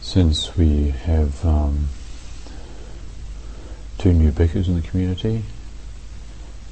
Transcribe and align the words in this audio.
since 0.00 0.56
we 0.56 0.90
have 0.90 1.44
um, 1.44 1.88
two 3.98 4.12
new 4.12 4.32
bhikkhus 4.32 4.66
in 4.66 4.74
the 4.74 4.86
community, 4.86 5.44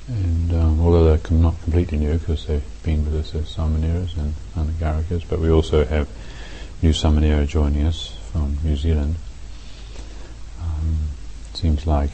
and 0.09 0.53
um, 0.53 0.81
although 0.81 1.05
they're 1.05 1.39
not 1.39 1.61
completely 1.63 1.99
new 1.99 2.19
because 2.19 2.47
they've 2.47 2.83
been 2.83 3.05
with 3.05 3.15
us 3.15 3.35
as 3.35 3.49
samaneras 3.55 4.17
and 4.17 4.35
anagarikas, 4.57 5.25
but 5.29 5.39
we 5.39 5.51
also 5.51 5.85
have 5.85 6.09
new 6.83 6.91
samanera 6.91 7.47
joining 7.47 7.87
us 7.87 8.17
from 8.33 8.57
New 8.63 8.77
Zealand. 8.77 9.17
Um, 10.61 10.99
seems 11.55 11.87
like 11.87 12.11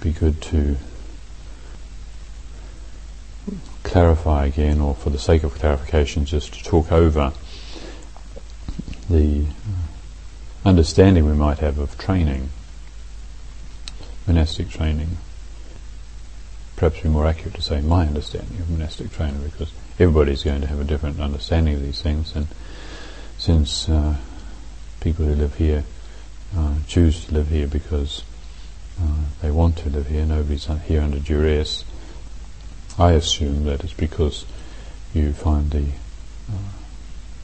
be 0.00 0.12
good 0.12 0.42
to 0.42 0.76
clarify 3.82 4.46
again, 4.46 4.80
or 4.80 4.94
for 4.94 5.10
the 5.10 5.18
sake 5.18 5.44
of 5.44 5.54
clarification, 5.54 6.24
just 6.24 6.52
to 6.54 6.64
talk 6.64 6.92
over 6.92 7.32
the 9.08 9.44
uh, 9.44 9.83
understanding 10.64 11.26
we 11.26 11.32
might 11.32 11.58
have 11.58 11.78
of 11.78 11.98
training, 11.98 12.48
monastic 14.26 14.70
training. 14.70 15.18
Perhaps 16.76 17.00
be 17.00 17.08
more 17.08 17.26
accurate 17.26 17.54
to 17.54 17.62
say 17.62 17.80
my 17.80 18.06
understanding 18.06 18.58
of 18.60 18.70
monastic 18.70 19.12
training, 19.12 19.42
because 19.44 19.72
everybody's 19.98 20.42
going 20.42 20.60
to 20.62 20.66
have 20.66 20.80
a 20.80 20.84
different 20.84 21.20
understanding 21.20 21.74
of 21.74 21.82
these 21.82 22.00
things, 22.00 22.34
and 22.34 22.46
since 23.38 23.88
uh, 23.88 24.16
people 25.00 25.26
who 25.26 25.34
live 25.34 25.56
here 25.56 25.84
uh, 26.56 26.74
choose 26.86 27.26
to 27.26 27.34
live 27.34 27.48
here 27.48 27.66
because 27.66 28.24
uh, 29.02 29.24
they 29.42 29.50
want 29.50 29.76
to 29.76 29.90
live 29.90 30.06
here, 30.06 30.24
nobody's 30.24 30.66
here 30.86 31.02
under 31.02 31.18
duress. 31.18 31.84
I 32.98 33.12
assume 33.12 33.64
that 33.64 33.84
it's 33.84 33.92
because 33.92 34.46
you 35.12 35.32
find 35.32 35.70
the 35.70 35.88
uh, 36.48 36.72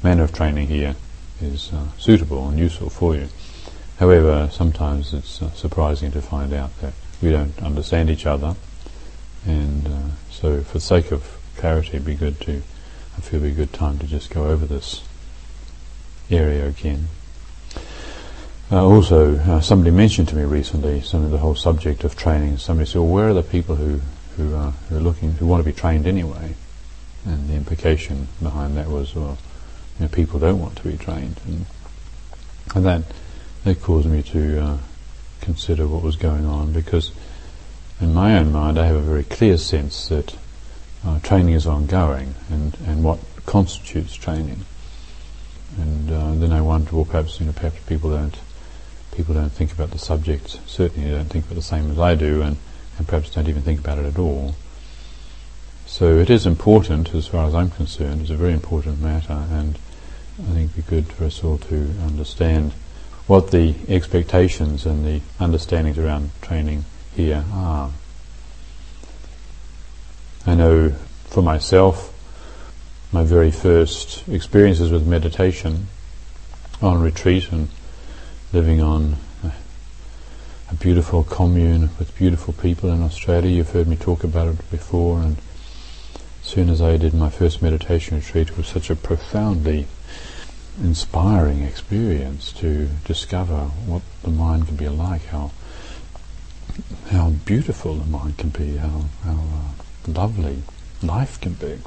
manner 0.03 0.23
of 0.23 0.33
training 0.33 0.69
here 0.69 0.95
is 1.43 1.73
uh, 1.73 1.87
suitable 1.99 2.49
and 2.49 2.59
useful 2.59 2.91
for 2.91 3.15
you. 3.15 3.29
However, 3.99 4.49
sometimes 4.53 5.13
it's 5.13 5.43
uh, 5.43 5.51
surprising 5.53 6.11
to 6.13 6.23
find 6.23 6.53
out 6.53 6.79
that 6.81 6.95
we 7.21 7.31
don't 7.31 7.61
understand 7.63 8.09
each 8.11 8.27
other, 8.27 8.57
and 9.47 9.87
uh, 9.87 10.01
so 10.31 10.63
for 10.63 10.75
the 10.75 10.81
sake 10.81 11.13
of 11.13 11.39
clarity, 11.57 11.91
it'd 11.91 12.05
be 12.05 12.15
good 12.15 12.41
to, 12.41 12.63
I 13.17 13.21
feel, 13.21 13.43
it'd 13.43 13.57
be 13.57 13.63
a 13.63 13.67
good 13.67 13.73
time 13.73 13.99
to 13.99 14.07
just 14.07 14.31
go 14.31 14.47
over 14.47 14.65
this 14.65 15.03
area 16.31 16.67
again. 16.67 17.09
Uh, 18.73 18.85
also, 18.85 19.37
uh, 19.37 19.61
somebody 19.61 19.91
mentioned 19.91 20.29
to 20.29 20.37
me 20.37 20.45
recently 20.45 21.01
some 21.01 21.25
of 21.25 21.31
the 21.31 21.39
whole 21.39 21.57
subject 21.57 22.05
of 22.05 22.17
training. 22.17 22.57
Somebody 22.57 22.89
said, 22.89 23.01
"Well, 23.01 23.09
where 23.09 23.29
are 23.29 23.35
the 23.35 23.43
people 23.43 23.77
who 23.77 24.01
who, 24.37 24.55
who 24.55 24.97
are 24.97 25.01
looking 25.01 25.33
who 25.33 25.47
want 25.47 25.63
to 25.63 25.69
be 25.69 25.77
trained 25.77 26.07
anyway?" 26.07 26.55
And 27.27 27.49
the 27.49 27.55
implication 27.55 28.29
behind 28.43 28.77
that 28.77 28.89
was, 28.89 29.15
well, 29.15 29.37
you 30.01 30.07
know, 30.07 30.09
people 30.09 30.41
don't 30.41 30.59
want 30.59 30.77
to 30.77 30.89
be 30.89 30.97
trained, 30.97 31.39
and, 31.47 31.67
and 32.75 32.87
that 32.87 33.03
that 33.65 33.83
caused 33.83 34.09
me 34.09 34.23
to 34.23 34.63
uh, 34.63 34.79
consider 35.43 35.87
what 35.87 36.03
was 36.03 36.17
going 36.17 36.47
on 36.47 36.73
because, 36.73 37.13
in 38.01 38.15
my 38.15 38.39
own 38.39 38.51
mind, 38.51 38.79
I 38.79 38.87
have 38.87 38.97
a 38.97 39.01
very 39.01 39.25
clear 39.25 39.59
sense 39.59 40.09
that 40.09 40.35
uh, 41.05 41.21
training 41.21 41.53
is 41.53 41.67
ongoing, 41.67 42.35
and 42.51 42.75
and 42.87 43.05
what 43.05 43.19
constitutes 43.45 44.15
training. 44.15 44.65
And 45.79 46.11
uh, 46.11 46.35
then 46.35 46.53
I 46.53 46.63
wonder, 46.63 46.97
well, 46.97 47.05
perhaps 47.05 47.39
you 47.39 47.45
know, 47.45 47.53
perhaps 47.53 47.79
people 47.87 48.11
don't 48.11 48.39
people 49.15 49.35
don't 49.35 49.53
think 49.53 49.71
about 49.71 49.91
the 49.91 49.99
subject. 49.99 50.61
Certainly, 50.65 51.11
they 51.11 51.15
don't 51.15 51.29
think 51.29 51.45
about 51.45 51.57
the 51.57 51.63
same 51.63 51.91
as 51.91 51.99
I 51.99 52.15
do, 52.15 52.41
and, 52.41 52.57
and 52.97 53.07
perhaps 53.07 53.31
don't 53.35 53.49
even 53.49 53.61
think 53.61 53.81
about 53.81 53.99
it 53.99 54.07
at 54.07 54.19
all. 54.19 54.55
So 55.85 56.17
it 56.19 56.31
is 56.31 56.47
important, 56.47 57.15
as 57.15 57.27
far 57.27 57.47
as 57.47 57.55
I'm 57.55 57.71
concerned. 57.71 58.23
It's 58.23 58.31
a 58.31 58.37
very 58.37 58.53
important 58.53 59.01
matter, 59.01 59.45
and 59.51 59.79
I 60.41 60.53
think 60.53 60.71
it'd 60.71 60.77
be 60.77 60.83
good 60.83 61.07
for 61.13 61.25
us 61.25 61.45
all 61.45 61.59
to 61.59 61.95
understand 62.03 62.73
what 63.27 63.51
the 63.51 63.75
expectations 63.89 64.87
and 64.87 65.05
the 65.05 65.21
understandings 65.39 65.99
around 65.99 66.31
training 66.41 66.85
here 67.15 67.45
are. 67.53 67.91
I 70.47 70.55
know 70.55 70.91
for 71.27 71.43
myself, 71.43 72.13
my 73.13 73.23
very 73.23 73.51
first 73.51 74.27
experiences 74.29 74.91
with 74.91 75.07
meditation 75.07 75.89
on 76.81 77.03
retreat 77.03 77.53
and 77.53 77.69
living 78.53 78.81
on 78.81 79.17
a, 79.45 79.53
beautiful 80.79 81.25
commune 81.25 81.91
with 81.99 82.17
beautiful 82.17 82.55
people 82.55 82.89
in 82.91 83.03
Australia. 83.03 83.51
You've 83.51 83.73
heard 83.73 83.89
me 83.89 83.97
talk 83.97 84.25
about 84.25 84.49
it 84.49 84.71
before, 84.71 85.21
and 85.21 85.37
as 86.43 86.49
soon 86.49 86.71
as 86.71 86.81
I 86.81 86.97
did 86.97 87.13
my 87.13 87.29
first 87.29 87.61
meditation 87.61 88.17
retreat, 88.17 88.51
it 88.51 88.57
was 88.57 88.69
such 88.69 88.89
a 88.89 88.97
profoundly 88.97 89.87
inspiring 90.81 91.63
experience 91.63 92.53
to 92.53 92.89
discover 93.05 93.67
what 93.87 94.03
the 94.23 94.31
mind 94.31 94.67
can 94.67 94.77
be 94.77 94.89
like, 94.89 95.27
how 95.27 95.51
how 97.11 97.31
beautiful 97.45 97.95
the 97.95 98.07
mind 98.07 98.39
can 98.39 98.51
be, 98.51 98.77
how 98.77 99.05
how 99.25 99.33
uh, 99.33 100.13
lovely 100.13 100.63
life 101.03 101.41
can 101.41 101.55
be 101.55 101.79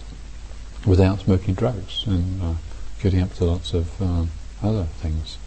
without 0.86 1.22
smoking 1.22 1.54
drugs 1.54 2.04
and 2.06 2.42
uh, 2.42 2.54
getting 3.02 3.22
up 3.22 3.34
to 3.34 3.46
lots 3.46 3.74
of 3.74 4.02
uh, 4.02 4.26
other 4.62 4.84
things 4.84 5.38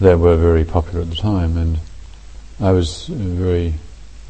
that 0.00 0.18
were 0.18 0.36
very 0.36 0.64
popular 0.64 1.02
at 1.02 1.10
the 1.10 1.16
time. 1.16 1.56
And 1.56 1.78
I 2.60 2.72
was 2.72 3.06
very, 3.08 3.74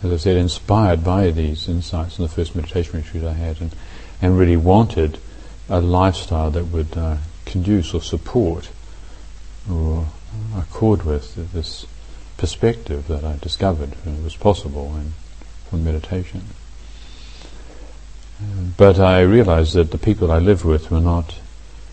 as 0.03 0.13
I 0.13 0.17
said, 0.17 0.37
inspired 0.37 1.05
by 1.05 1.31
these 1.31 1.69
insights 1.69 2.19
in 2.19 2.25
the 2.25 2.29
first 2.29 2.55
meditation 2.55 3.01
retreat 3.01 3.25
I 3.25 3.33
had, 3.33 3.61
and, 3.61 3.75
and 4.21 4.39
really 4.39 4.57
wanted 4.57 5.19
a 5.69 5.81
lifestyle 5.81 6.51
that 6.51 6.67
would 6.67 6.97
uh, 6.97 7.17
conduce 7.49 7.95
or 7.95 8.03
support 8.03 8.71
or 9.71 10.07
accord 10.57 11.05
with 11.05 11.53
this 11.53 11.87
perspective 12.37 13.09
that 13.09 13.25
I 13.25 13.37
discovered 13.41 13.93
was 14.23 14.37
possible 14.37 14.95
in, 14.97 15.13
from 15.69 15.85
meditation. 15.85 16.43
But 18.77 19.01
I 19.01 19.21
realized 19.23 19.75
that 19.75 19.91
the 19.91 19.99
people 19.99 20.31
I 20.31 20.39
lived 20.39 20.65
with 20.65 20.91
were 20.91 21.01
not, 21.01 21.35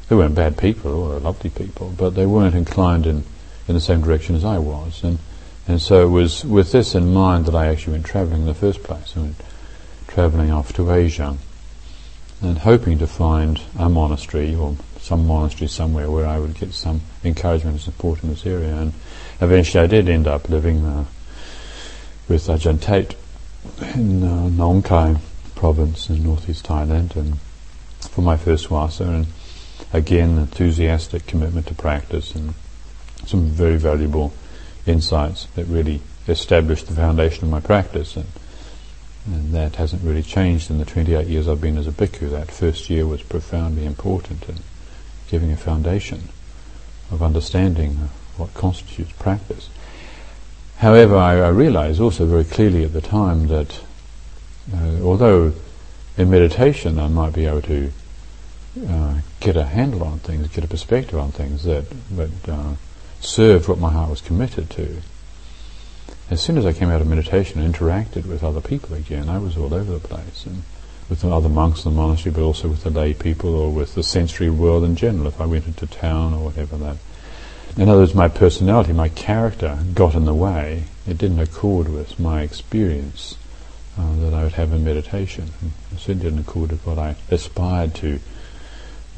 they 0.08 0.16
weren't 0.16 0.36
bad 0.36 0.58
people 0.58 0.92
or 0.92 1.20
lovely 1.20 1.50
people, 1.50 1.94
but 1.98 2.12
they 2.12 2.28
weren't 2.28 2.56
inclined 2.56 3.08
in, 3.08 3.24
in 3.68 3.74
the 3.74 3.82
same 3.82 4.02
direction 4.02 4.36
as 4.36 4.46
I 4.46 4.60
was. 4.60 5.04
And, 5.04 5.18
and 5.68 5.82
so 5.82 6.06
it 6.06 6.12
was 6.12 6.46
with 6.46 6.72
this 6.72 6.94
in 6.94 7.14
mind 7.14 7.48
that 7.48 7.56
I 7.56 7.68
actually 7.68 7.94
went 7.94 8.06
traveling 8.06 8.42
in 8.42 8.48
the 8.48 8.54
first 8.54 8.84
place. 8.84 9.18
I 9.18 9.22
went 9.22 9.42
traveling 10.08 10.52
off 10.52 10.72
to 10.74 10.92
Asia 10.92 11.38
and 12.42 12.60
hoping 12.60 13.00
to 13.00 13.08
find 13.08 13.62
a 13.80 13.90
monastery 13.90 14.54
or 14.54 14.76
some 15.06 15.28
monastery 15.28 15.68
somewhere 15.68 16.10
where 16.10 16.26
I 16.26 16.40
would 16.40 16.56
get 16.56 16.74
some 16.74 17.02
encouragement 17.24 17.76
and 17.76 17.82
support 17.82 18.24
in 18.24 18.30
this 18.30 18.44
area. 18.44 18.76
And 18.76 18.92
eventually 19.40 19.84
I 19.84 19.88
did 19.88 20.10
end 20.10 20.28
up 20.28 20.50
living 20.50 20.84
uh, 20.84 21.06
with 22.28 22.48
Ajahn 22.48 22.82
Tate 22.82 23.16
in 23.94 24.24
uh, 24.24 24.50
Nong 24.50 24.82
Khai 24.82 25.18
province 25.54 26.10
in 26.10 26.24
northeast 26.24 26.66
Thailand 26.66 27.16
and 27.16 27.38
for 28.10 28.22
my 28.22 28.36
first 28.36 28.68
vassa 28.68 29.04
and 29.04 29.28
again 29.94 30.40
enthusiastic 30.40 31.28
commitment 31.28 31.68
to 31.68 31.76
practice 31.76 32.34
and 32.34 32.56
some 33.28 33.46
very 33.46 33.78
valuable 33.78 34.34
insights 34.88 35.46
that 35.56 35.66
really 35.66 36.02
established 36.28 36.88
the 36.88 36.96
foundation 36.96 37.44
of 37.44 37.52
my 37.52 37.60
practice 37.60 38.16
and, 38.16 38.26
and 39.28 39.54
that 39.54 39.76
hasn't 39.76 40.04
really 40.04 40.24
changed 40.24 40.72
in 40.72 40.80
the 40.80 40.86
28 40.86 41.28
years 41.28 41.48
I've 41.48 41.62
been 41.62 41.78
as 41.78 41.88
a 41.88 41.92
bhikkhu. 41.92 42.32
That 42.32 42.50
first 42.50 42.90
year 42.90 43.06
was 43.06 43.22
profoundly 43.22 43.86
important 43.86 44.50
in 44.50 44.58
giving 45.36 45.52
a 45.52 45.58
foundation 45.58 46.30
of 47.12 47.22
understanding 47.22 48.10
what 48.38 48.54
constitutes 48.54 49.12
practice. 49.20 49.70
However, 50.78 51.18
I, 51.18 51.34
I 51.40 51.50
realized 51.50 52.00
also 52.00 52.26
very 52.26 52.46
clearly 52.46 52.86
at 52.86 52.94
the 52.94 53.02
time 53.02 53.48
that 53.48 53.82
uh, 54.74 55.02
although 55.04 55.52
in 56.18 56.30
meditation 56.30 56.98
I 57.00 57.10
might 57.10 57.34
be 57.34 57.48
able 57.48 57.64
to 57.64 57.92
uh, 58.88 59.16
get 59.42 59.58
a 59.58 59.66
handle 59.66 60.06
on 60.06 60.20
things, 60.20 60.48
get 60.48 60.64
a 60.64 60.70
perspective 60.70 61.20
on 61.20 61.34
things 61.34 61.66
that, 61.66 61.84
that 62.12 62.48
uh, 62.48 62.76
served 63.20 63.68
what 63.68 63.78
my 63.78 63.92
heart 63.92 64.10
was 64.10 64.22
committed 64.22 64.70
to. 64.70 65.02
As 66.30 66.42
soon 66.42 66.58
as 66.58 66.66
I 66.66 66.72
came 66.72 66.90
out 66.90 67.02
of 67.02 67.08
meditation 67.08 67.60
and 67.60 67.76
interacted 67.76 68.26
with 68.26 68.42
other 68.42 68.62
people 68.62 68.96
again, 68.96 69.28
I 69.28 69.40
was 69.40 69.58
all 69.58 69.74
over 69.74 69.92
the 69.92 70.08
place. 70.08 70.46
And 70.46 70.64
with 71.10 71.22
the 71.22 71.30
other 71.30 71.50
monks 71.50 71.86
in 71.86 71.92
the 71.92 71.98
monastery, 71.98 72.34
but 72.34 72.42
also 72.42 72.68
with 72.68 72.84
the 72.84 72.90
lay 72.90 73.14
people 73.14 73.54
or 73.56 73.72
with 73.72 73.96
the 73.96 74.04
sensory 74.04 74.50
world 74.50 74.84
in 74.84 74.96
general, 74.96 75.28
if 75.28 75.40
I 75.40 75.46
went 75.46 75.68
into 75.68 75.86
town 75.88 76.34
or 76.34 76.46
whatever 76.46 76.78
that. 76.78 76.98
In 77.78 77.90
other 77.90 78.02
words, 78.02 78.16
my 78.16 78.30
personality, 78.30 78.94
my 78.94 79.10
character 79.10 79.80
got 79.94 80.16
in 80.16 80.26
the 80.26 80.34
way. 80.34 80.86
It 81.08 81.18
didn't 81.18 81.40
accord 81.40 81.90
with 81.90 82.20
my 82.20 82.42
experience 82.42 83.38
uh, 83.98 84.16
that 84.18 84.34
I 84.34 84.44
would 84.44 84.54
have 84.54 84.72
in 84.72 84.84
meditation. 84.84 85.52
It 85.92 86.00
certainly 86.00 86.24
didn't 86.24 86.40
accord 86.40 86.72
with 86.72 86.86
what 86.86 86.98
I 86.98 87.16
aspired 87.30 87.94
to 87.96 88.20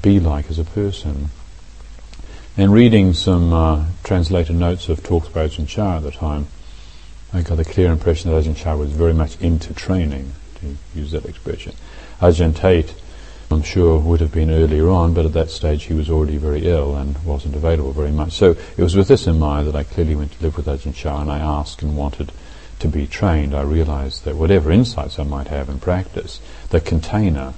be 0.02 0.20
like 0.20 0.50
as 0.50 0.60
a 0.60 0.64
person. 0.64 1.30
And 2.58 2.74
reading 2.74 3.14
some 3.14 3.54
uh, 3.54 3.86
translated 4.04 4.56
notes 4.56 4.90
of 4.90 5.04
talks 5.04 5.30
by 5.30 5.48
Ajahn 5.48 5.68
Chah 5.68 5.98
at 5.98 6.04
the 6.04 6.12
time, 6.12 6.48
I 7.32 7.42
got 7.42 7.60
a 7.60 7.64
clear 7.64 7.92
impression 7.92 8.32
that 8.32 8.44
Ajahn 8.44 8.56
Chah 8.56 8.76
was 8.76 8.92
very 8.92 9.14
much 9.14 9.40
into 9.40 9.74
training, 9.74 10.34
use 10.96 11.12
that 11.12 11.26
expression. 11.26 11.74
Ajahn 12.22 12.56
Tate 12.56 12.94
I'm 13.50 13.64
sure 13.64 13.98
would 13.98 14.20
have 14.20 14.34
been 14.34 14.52
earlier 14.52 14.90
on, 14.90 15.14
but 15.14 15.26
at 15.26 15.32
that 15.34 15.50
stage 15.50 15.84
he 15.84 15.94
was 15.94 16.10
already 16.10 16.36
very 16.36 16.68
ill 16.68 16.98
and 16.98 17.18
wasn't 17.24 17.56
available 17.56 17.94
very 17.94 18.12
much. 18.12 18.34
So 18.34 18.52
it 18.52 18.84
was 18.84 18.96
with 18.96 19.08
this 19.08 19.26
in 19.26 19.40
mind 19.40 19.68
that 19.68 19.76
I 19.76 19.84
clearly 19.84 20.16
went 20.16 20.34
to 20.34 20.44
live 20.44 20.58
with 20.58 20.66
Ajahn 20.66 20.94
Chah 20.94 21.22
and 21.22 21.32
I 21.32 21.40
asked 21.40 21.82
and 21.82 21.96
wanted 21.96 22.34
to 22.80 22.88
be 22.90 23.08
trained. 23.08 23.56
I 23.56 23.62
realized 23.62 24.26
that 24.26 24.36
whatever 24.36 24.70
insights 24.70 25.18
I 25.18 25.24
might 25.24 25.48
have 25.48 25.70
in 25.70 25.80
practice, 25.80 26.42
the 26.72 26.82
container, 26.82 27.54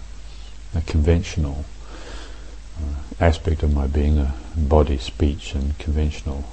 the 0.73 0.81
conventional 0.81 1.65
uh, 2.77 2.99
aspect 3.19 3.63
of 3.63 3.73
my 3.73 3.87
being, 3.87 4.15
the 4.15 4.31
body, 4.55 4.99
speech 4.99 5.55
and 5.55 5.75
conventional 5.79 6.45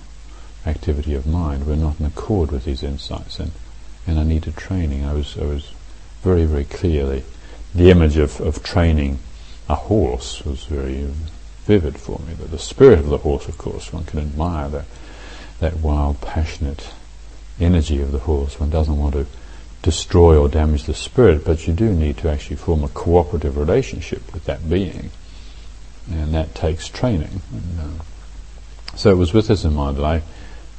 activity 0.65 1.15
of 1.15 1.27
mind 1.27 1.67
were 1.67 1.77
not 1.77 2.01
in 2.01 2.07
accord 2.07 2.51
with 2.51 2.65
these 2.65 2.83
insights 2.83 3.39
and, 3.39 3.53
and 4.07 4.19
I 4.19 4.25
needed 4.25 4.57
training. 4.57 5.05
I 5.05 5.13
was, 5.13 5.37
I 5.37 5.45
was 5.45 5.75
very, 6.23 6.45
very 6.45 6.65
clearly. 6.65 7.25
The, 7.75 7.91
image 7.91 8.17
of, 8.17 8.41
of 8.41 8.63
training 8.63 9.19
a 9.69 9.75
horse 9.75 10.45
was 10.45 10.65
very 10.65 11.09
vivid 11.65 11.99
for 11.99 12.19
me. 12.21 12.35
But 12.39 12.51
the 12.51 12.59
spirit 12.59 13.01
of 13.01 13.09
the 13.09 13.19
horse, 13.19 13.49
of 13.49 13.59
course, 13.59 13.93
one 13.93 14.05
can 14.05 14.21
admire 14.21 14.69
that, 14.69 14.85
that 15.61 15.77
wild, 15.79 16.21
passionate 16.21 16.89
energy 17.61 18.01
of 18.01 18.13
the 18.13 18.21
horse. 18.21 18.59
One 18.59 18.71
doesn't 18.71 18.97
want 18.97 19.15
to 19.15 19.27
destroy 19.83 20.37
or 20.37 20.49
damage 20.49 20.85
the 20.85 20.95
spirit, 20.95 21.45
but 21.45 21.67
you 21.67 21.73
do 21.73 21.93
need 21.93 22.17
to 22.19 22.31
actually 22.31 22.57
form 22.57 22.83
a 22.83 22.89
cooperative 22.89 23.57
relationship 23.57 24.33
with 24.33 24.45
that 24.45 24.69
being. 24.69 25.11
And 26.11 26.35
that 26.35 26.55
takes 26.55 26.89
training. 26.89 27.41
And, 27.53 27.81
uh, 27.81 28.03
so 28.97 29.11
it 29.11 29.17
was 29.17 29.35
with 29.35 29.49
this 29.49 29.65
in 29.65 29.75
mind 29.75 29.99
that 29.99 30.05
I, 30.05 30.23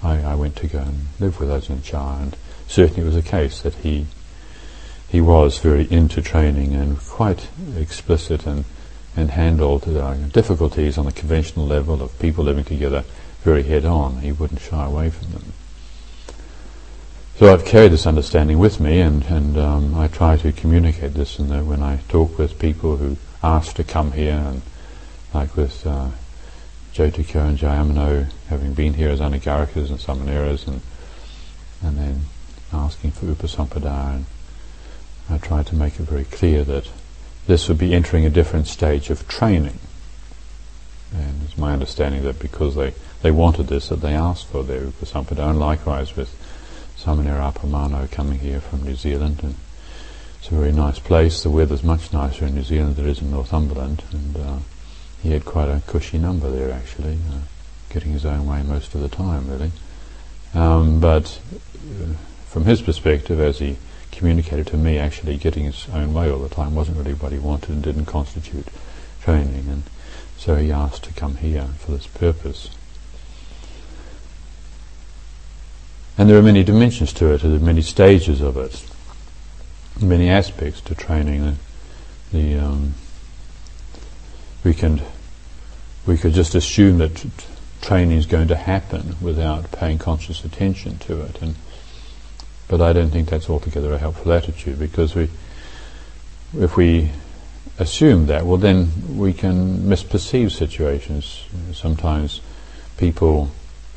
I, 0.01 0.21
I, 0.23 0.35
went 0.35 0.55
to 0.57 0.67
go 0.67 0.79
and 0.79 1.07
live 1.19 1.39
with 1.39 1.49
Ajahn 1.49 1.83
Chah, 1.83 2.19
and 2.19 2.35
certainly 2.67 3.01
it 3.01 3.05
was 3.05 3.15
a 3.15 3.21
case 3.21 3.61
that 3.61 3.75
he 3.75 4.07
he 5.09 5.21
was 5.21 5.59
very 5.59 5.89
into 5.92 6.21
training 6.21 6.75
and 6.75 7.00
quite 7.00 7.48
explicit 7.77 8.45
and, 8.45 8.65
and 9.15 9.31
handled 9.31 9.88
uh, 9.88 10.13
difficulties 10.13 10.98
on 10.98 11.06
the 11.06 11.12
conventional 11.12 11.65
level 11.65 12.01
of 12.01 12.18
people 12.19 12.44
living 12.44 12.65
together 12.65 13.04
very 13.44 13.63
head 13.63 13.86
on. 13.86 14.19
He 14.19 14.31
wouldn't 14.31 14.59
shy 14.59 14.86
away 14.86 15.09
from 15.09 15.31
them. 15.31 15.54
So 17.38 17.54
I've 17.54 17.65
carried 17.65 17.92
this 17.92 18.07
understanding 18.07 18.57
with 18.57 18.80
me, 18.80 19.00
and, 19.00 19.24
and 19.25 19.57
um, 19.57 19.95
I 19.95 20.07
try 20.07 20.38
to 20.38 20.51
communicate 20.51 21.13
this 21.13 21.38
in 21.38 21.50
the, 21.50 21.63
when 21.63 21.83
I 21.83 21.98
talk 22.09 22.38
with 22.38 22.57
people 22.57 22.98
who 22.98 23.18
ask 23.44 23.75
to 23.75 23.83
come 23.83 24.12
here, 24.12 24.33
and 24.33 24.62
like 25.33 25.56
with 25.56 25.86
uh, 25.86 26.09
Jyotikyo 26.94 27.48
and 27.48 27.57
Jayamano 27.57 28.31
having 28.50 28.74
been 28.74 28.95
here 28.95 29.09
as 29.09 29.19
Anagarikas 29.19 29.89
and 29.89 30.00
Samaneras, 30.00 30.68
and 30.68 30.81
and 31.83 31.98
then 31.98 32.21
asking 32.74 33.12
for 33.12 33.27
Upasampada 33.27 34.15
and 34.15 34.25
I 35.29 35.38
tried 35.38 35.68
to 35.68 35.75
make 35.75 36.00
it 36.00 36.03
very 36.03 36.24
clear 36.24 36.63
that 36.63 36.89
this 37.47 37.68
would 37.68 37.77
be 37.77 37.94
entering 37.94 38.25
a 38.25 38.29
different 38.29 38.68
stage 38.68 39.09
of 39.09 39.27
training. 39.27 39.79
And 41.13 41.44
it's 41.44 41.57
my 41.57 41.74
understanding 41.74 42.24
that 42.24 42.39
because 42.39 42.75
they, 42.75 42.94
they 43.21 43.31
wanted 43.31 43.68
this, 43.68 43.89
that 43.89 44.01
they 44.01 44.13
asked 44.13 44.47
for 44.47 44.63
their 44.63 44.81
Upasampada. 44.81 45.50
And 45.50 45.59
likewise 45.59 46.15
with 46.15 46.29
Samanera 46.97 47.53
Appamano 47.53 48.09
coming 48.12 48.39
here 48.39 48.59
from 48.59 48.83
New 48.83 48.95
Zealand. 48.95 49.39
And 49.44 49.56
it's 50.39 50.51
a 50.51 50.56
very 50.56 50.71
nice 50.71 51.00
place. 51.00 51.44
The 51.44 51.50
weather's 51.50 51.83
much 51.83 52.12
nicer 52.12 52.45
in 52.45 52.56
New 52.56 52.63
Zealand 52.63 52.95
than 52.95 53.07
it 53.07 53.12
is 53.12 53.21
in 53.21 53.31
Northumberland. 53.31 54.03
And 54.12 54.38
uh, 54.38 54.57
he 55.23 55.31
had 55.31 55.45
quite 55.45 55.69
a 55.69 55.81
cushy 55.88 56.18
number 56.18 56.50
there, 56.50 56.71
actually, 56.71 57.18
uh, 57.31 57.39
getting 57.89 58.12
his 58.12 58.25
own 58.25 58.45
way 58.45 58.63
most 58.63 58.94
of 58.94 59.01
the 59.01 59.09
time, 59.09 59.50
really. 59.50 59.71
Um, 60.53 61.00
but 61.00 61.39
uh, 61.75 62.13
from 62.45 62.65
his 62.65 62.81
perspective, 62.81 63.39
as 63.39 63.59
he 63.59 63.77
communicated 64.17 64.67
to 64.67 64.77
me 64.77 64.97
actually 64.97 65.37
getting 65.37 65.63
his 65.63 65.87
own 65.93 66.13
way 66.13 66.29
all 66.29 66.39
the 66.39 66.49
time 66.49 66.73
wasn't 66.75 66.97
really 66.97 67.13
what 67.13 67.31
he 67.31 67.37
wanted 67.37 67.69
and 67.69 67.83
didn't 67.83 68.05
constitute 68.05 68.67
training 69.21 69.67
and 69.69 69.83
so 70.37 70.55
he 70.55 70.71
asked 70.71 71.03
to 71.03 71.13
come 71.13 71.37
here 71.37 71.67
for 71.79 71.91
this 71.91 72.07
purpose. 72.07 72.69
And 76.17 76.29
there 76.29 76.37
are 76.37 76.43
many 76.43 76.63
dimensions 76.63 77.11
to 77.13 77.33
it, 77.33 77.41
there 77.41 77.55
are 77.55 77.59
many 77.59 77.81
stages 77.81 78.41
of 78.41 78.55
it, 78.57 78.85
many 80.01 80.29
aspects 80.29 80.81
to 80.81 80.95
training. 80.95 81.57
The, 82.31 82.37
the 82.37 82.59
um, 82.59 82.93
we 84.63 84.73
can 84.73 85.01
we 86.05 86.17
could 86.17 86.33
just 86.33 86.55
assume 86.55 86.99
that 86.99 87.15
t- 87.17 87.29
training 87.81 88.17
is 88.17 88.25
going 88.25 88.47
to 88.47 88.55
happen 88.55 89.15
without 89.21 89.71
paying 89.71 89.97
conscious 89.97 90.43
attention 90.43 90.97
to 90.99 91.21
it, 91.21 91.41
and 91.41 91.55
but 92.67 92.81
I 92.81 92.93
don't 92.93 93.09
think 93.09 93.29
that's 93.29 93.49
altogether 93.49 93.93
a 93.93 93.97
helpful 93.97 94.33
attitude 94.33 94.79
because 94.79 95.15
we, 95.15 95.29
if 96.57 96.75
we 96.75 97.11
assume 97.79 98.25
that, 98.27 98.45
well 98.45 98.57
then 98.57 99.17
we 99.17 99.33
can 99.33 99.79
misperceive 99.79 100.51
situations. 100.51 101.45
Sometimes 101.73 102.41
people, 102.97 103.51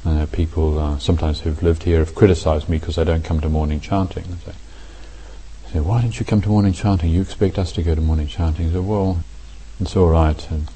uh, 0.04 0.26
people 0.32 0.78
uh, 0.78 0.98
sometimes 0.98 1.40
who've 1.40 1.62
lived 1.62 1.82
here 1.82 1.98
have 1.98 2.14
criticized 2.14 2.68
me 2.68 2.78
because 2.78 2.98
I 2.98 3.04
don't 3.04 3.24
come 3.24 3.40
to 3.40 3.48
morning 3.48 3.80
chanting. 3.80 4.24
They 4.46 4.52
say, 5.72 5.80
why 5.80 6.02
don't 6.02 6.18
you 6.18 6.26
come 6.26 6.42
to 6.42 6.48
morning 6.48 6.72
chanting? 6.72 7.10
You 7.10 7.22
expect 7.22 7.58
us 7.58 7.72
to 7.72 7.82
go 7.82 7.94
to 7.94 8.00
morning 8.00 8.26
chanting. 8.26 8.70
Say, 8.70 8.78
well, 8.78 9.24
it's 9.80 9.96
all 9.96 10.10
right. 10.10 10.50
And 10.50 10.68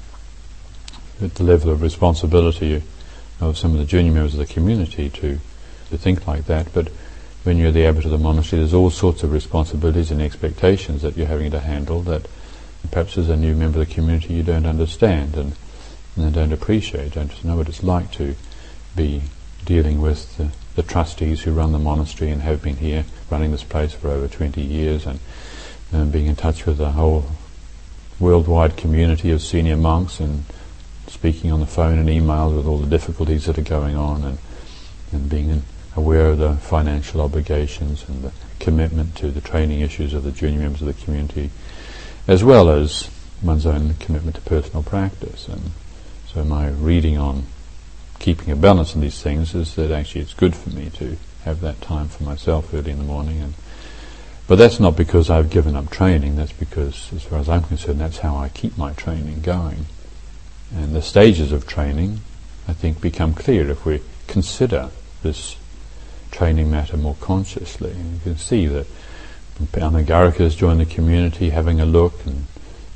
at 1.21 1.35
the 1.35 1.43
level 1.43 1.69
of 1.69 1.81
responsibility 1.81 2.83
of 3.39 3.57
some 3.57 3.73
of 3.73 3.79
the 3.79 3.85
junior 3.85 4.11
members 4.11 4.33
of 4.33 4.39
the 4.39 4.53
community 4.53 5.09
to, 5.09 5.39
to 5.89 5.97
think 5.97 6.27
like 6.27 6.45
that, 6.45 6.73
but 6.73 6.89
when 7.45 7.57
you're 7.57 7.71
the 7.71 7.85
abbot 7.85 8.05
of 8.05 8.11
the 8.11 8.17
monastery, 8.17 8.59
there's 8.59 8.73
all 8.73 8.89
sorts 8.89 9.21
of 9.21 9.31
responsibilities 9.31 10.09
and 10.09 10.19
expectations 10.19 11.03
that 11.03 11.15
you're 11.15 11.27
having 11.27 11.51
to 11.51 11.59
handle 11.59 12.01
that 12.01 12.27
perhaps 12.89 13.17
as 13.19 13.29
a 13.29 13.37
new 13.37 13.55
member 13.55 13.79
of 13.79 13.87
the 13.87 13.93
community 13.93 14.33
you 14.33 14.43
don't 14.43 14.65
understand 14.65 15.35
and, 15.35 15.55
and 16.15 16.33
don't 16.33 16.51
appreciate, 16.51 17.13
don't 17.13 17.43
know 17.43 17.55
what 17.55 17.69
it's 17.69 17.83
like 17.83 18.11
to 18.11 18.35
be 18.95 19.21
dealing 19.63 20.01
with 20.01 20.37
the, 20.37 20.49
the, 20.75 20.83
trustees 20.83 21.43
who 21.43 21.51
run 21.51 21.71
the 21.71 21.79
monastery 21.79 22.31
and 22.31 22.41
have 22.41 22.63
been 22.63 22.77
here 22.77 23.05
running 23.29 23.51
this 23.51 23.63
place 23.63 23.93
for 23.93 24.09
over 24.09 24.27
20 24.27 24.61
years 24.61 25.05
and, 25.05 25.19
and 25.91 26.11
being 26.11 26.25
in 26.25 26.35
touch 26.35 26.65
with 26.65 26.77
the 26.77 26.91
whole 26.91 27.25
worldwide 28.19 28.75
community 28.75 29.29
of 29.29 29.41
senior 29.41 29.77
monks 29.77 30.19
and 30.19 30.45
speaking 31.07 31.51
on 31.51 31.59
the 31.59 31.65
phone 31.67 31.99
and 31.99 32.09
emails 32.09 32.55
with 32.55 32.65
all 32.65 32.79
the 32.79 32.87
difficulties 32.87 33.45
that 33.45 33.57
are 33.57 33.61
going 33.61 33.95
on 33.95 34.23
and, 34.23 34.37
and 35.11 35.29
being 35.29 35.49
in 35.49 35.63
aware 35.95 36.27
of 36.27 36.37
the 36.37 36.55
financial 36.55 37.21
obligations 37.21 38.07
and 38.07 38.23
the 38.23 38.31
commitment 38.59 39.15
to 39.15 39.31
the 39.31 39.41
training 39.41 39.81
issues 39.81 40.13
of 40.13 40.23
the 40.23 40.31
junior 40.31 40.59
members 40.59 40.81
of 40.81 40.87
the 40.87 41.05
community, 41.05 41.49
as 42.27 42.43
well 42.43 42.69
as 42.69 43.09
one's 43.41 43.65
own 43.65 43.93
commitment 43.95 44.35
to 44.35 44.41
personal 44.41 44.83
practice. 44.83 45.47
And 45.47 45.71
so 46.27 46.43
my 46.43 46.69
reading 46.69 47.17
on 47.17 47.45
keeping 48.19 48.51
a 48.51 48.55
balance 48.55 48.95
in 48.95 49.01
these 49.01 49.21
things 49.21 49.53
is 49.53 49.75
that 49.75 49.91
actually 49.91 50.21
it's 50.21 50.33
good 50.33 50.55
for 50.55 50.69
me 50.69 50.89
to 50.91 51.17
have 51.43 51.61
that 51.61 51.81
time 51.81 52.07
for 52.07 52.23
myself 52.23 52.73
early 52.73 52.91
in 52.91 52.97
the 52.97 53.03
morning. 53.03 53.41
And 53.41 53.53
but 54.47 54.57
that's 54.57 54.79
not 54.79 54.95
because 54.95 55.29
I've 55.29 55.49
given 55.49 55.75
up 55.75 55.89
training. 55.89 56.35
That's 56.35 56.51
because, 56.51 57.11
as 57.13 57.23
far 57.23 57.39
as 57.39 57.49
I'm 57.49 57.63
concerned, 57.63 57.99
that's 57.99 58.19
how 58.19 58.35
I 58.35 58.49
keep 58.49 58.77
my 58.77 58.93
training 58.93 59.41
going. 59.41 59.87
And 60.73 60.95
the 60.95 61.01
stages 61.01 61.51
of 61.51 61.65
training, 61.65 62.19
I 62.67 62.73
think, 62.73 63.01
become 63.01 63.33
clear 63.33 63.69
if 63.69 63.85
we 63.85 64.01
consider 64.27 64.91
this 65.23 65.55
training 66.35 66.69
matter 66.69 66.97
more 66.97 67.15
consciously. 67.21 67.91
And 67.91 68.13
you 68.15 68.19
can 68.19 68.37
see 68.37 68.67
that 68.67 68.85
Anagarikas 69.73 70.57
joined 70.57 70.81
the 70.81 70.85
community, 70.85 71.51
having 71.51 71.79
a 71.79 71.85
look 71.85 72.25
and 72.25 72.45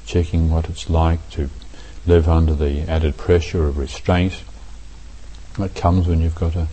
checking 0.06 0.50
what 0.50 0.70
it's 0.70 0.90
like 0.90 1.30
to 1.32 1.50
live 2.06 2.28
under 2.28 2.54
the 2.54 2.82
added 2.82 3.16
pressure 3.16 3.68
of 3.68 3.78
restraint 3.78 4.44
that 5.58 5.76
comes 5.76 6.08
when 6.08 6.20
you've 6.20 6.36
got 6.36 6.56
a 6.56 6.68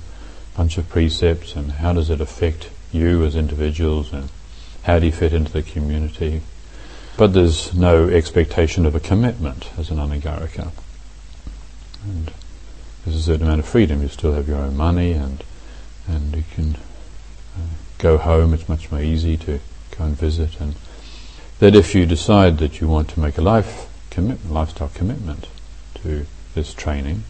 bunch 0.57 0.79
of 0.79 0.89
precepts 0.89 1.55
and 1.55 1.73
how 1.73 1.93
does 1.93 2.11
it 2.11 2.21
affect 2.21 2.71
you 2.93 3.25
as 3.25 3.37
individuals 3.37 4.13
and 4.13 4.29
how 4.83 4.99
do 4.99 5.07
you 5.07 5.13
fit 5.13 5.33
into 5.33 5.53
the 5.53 5.63
community. 5.63 6.41
But 7.17 7.33
there's 7.33 7.75
no 7.75 8.09
expectation 8.09 8.87
of 8.87 8.95
a 8.95 9.01
commitment 9.01 9.71
as 9.79 9.91
an 9.91 9.99
anagarika. 9.99 10.73
And 12.05 12.33
there's 13.05 13.17
a 13.17 13.23
certain 13.23 13.47
amount 13.47 13.61
of 13.61 13.69
freedom. 13.69 14.03
You 14.03 14.09
still 14.09 14.33
have 14.33 14.49
your 14.49 14.59
own 14.59 14.77
money 14.77 15.13
and 15.13 15.43
and 16.09 16.37
you 16.37 16.45
can 16.55 16.77
uh, 17.57 17.75
go 17.99 18.19
home. 18.19 18.55
It's 18.55 18.69
much 18.69 18.91
more 18.91 19.01
easy 19.01 19.37
to 19.39 19.61
go 19.97 20.05
and 20.05 20.17
visit, 20.17 20.61
and 20.61 20.75
that 21.59 21.75
if 21.75 21.95
you 21.95 22.07
decide 22.07 22.59
that 22.59 22.81
you 22.81 22.89
want 22.89 23.09
to 23.11 23.21
make 23.21 23.39
a 23.39 23.43
life 23.43 23.89
commitment, 24.11 24.53
lifestyle 24.53 24.91
commitment 24.95 25.49
to 26.03 26.27
this 26.55 26.75
training, 26.75 27.25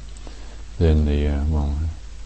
then 0.79 1.05
the 1.07 1.27
uh, 1.27 1.45
well, 1.49 1.75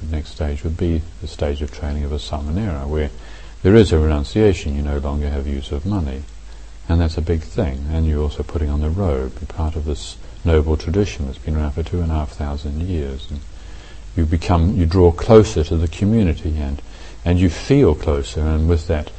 the 0.01 0.17
next 0.17 0.31
stage 0.31 0.65
would 0.65 0.77
be 0.77 1.03
the 1.21 1.29
stage 1.29 1.63
of 1.63 1.71
training 1.71 2.05
of 2.05 2.13
a 2.13 2.17
samanera, 2.17 2.87
where 2.87 3.11
there 3.63 3.75
is 3.75 3.93
a 3.93 3.99
renunciation. 3.99 4.77
You 4.77 4.83
no 4.83 4.99
longer 4.99 5.29
have 5.29 5.47
use 5.47 5.73
of 5.73 5.85
money, 5.85 6.23
and 6.89 7.01
that's 7.01 7.19
a 7.19 7.23
big 7.23 7.43
thing. 7.43 7.87
And 7.91 8.07
you're 8.07 8.23
also 8.23 8.43
putting 8.43 8.71
on 8.71 8.81
the 8.81 8.91
robe, 8.91 9.49
part 9.49 9.77
of 9.77 9.85
this 9.85 10.17
noble 10.45 10.77
tradition 10.77 11.27
that's 11.27 11.39
been 11.39 11.57
around 11.57 11.73
for 11.73 11.83
two 11.83 12.01
and 12.01 12.11
a 12.11 12.15
half 12.15 12.31
thousand 12.31 12.81
years. 12.81 13.31
And 13.31 13.41
you 14.17 14.27
become, 14.27 14.77
you 14.77 14.87
draw 14.87 15.13
closer 15.13 15.65
to 15.65 15.77
the 15.77 15.89
community 15.89 16.57
and, 16.59 16.83
and 17.25 17.39
you 17.39 17.49
feel 17.49 17.95
closer 17.95 18.41
and 18.41 18.69
with 18.69 18.87
that 18.89 19.11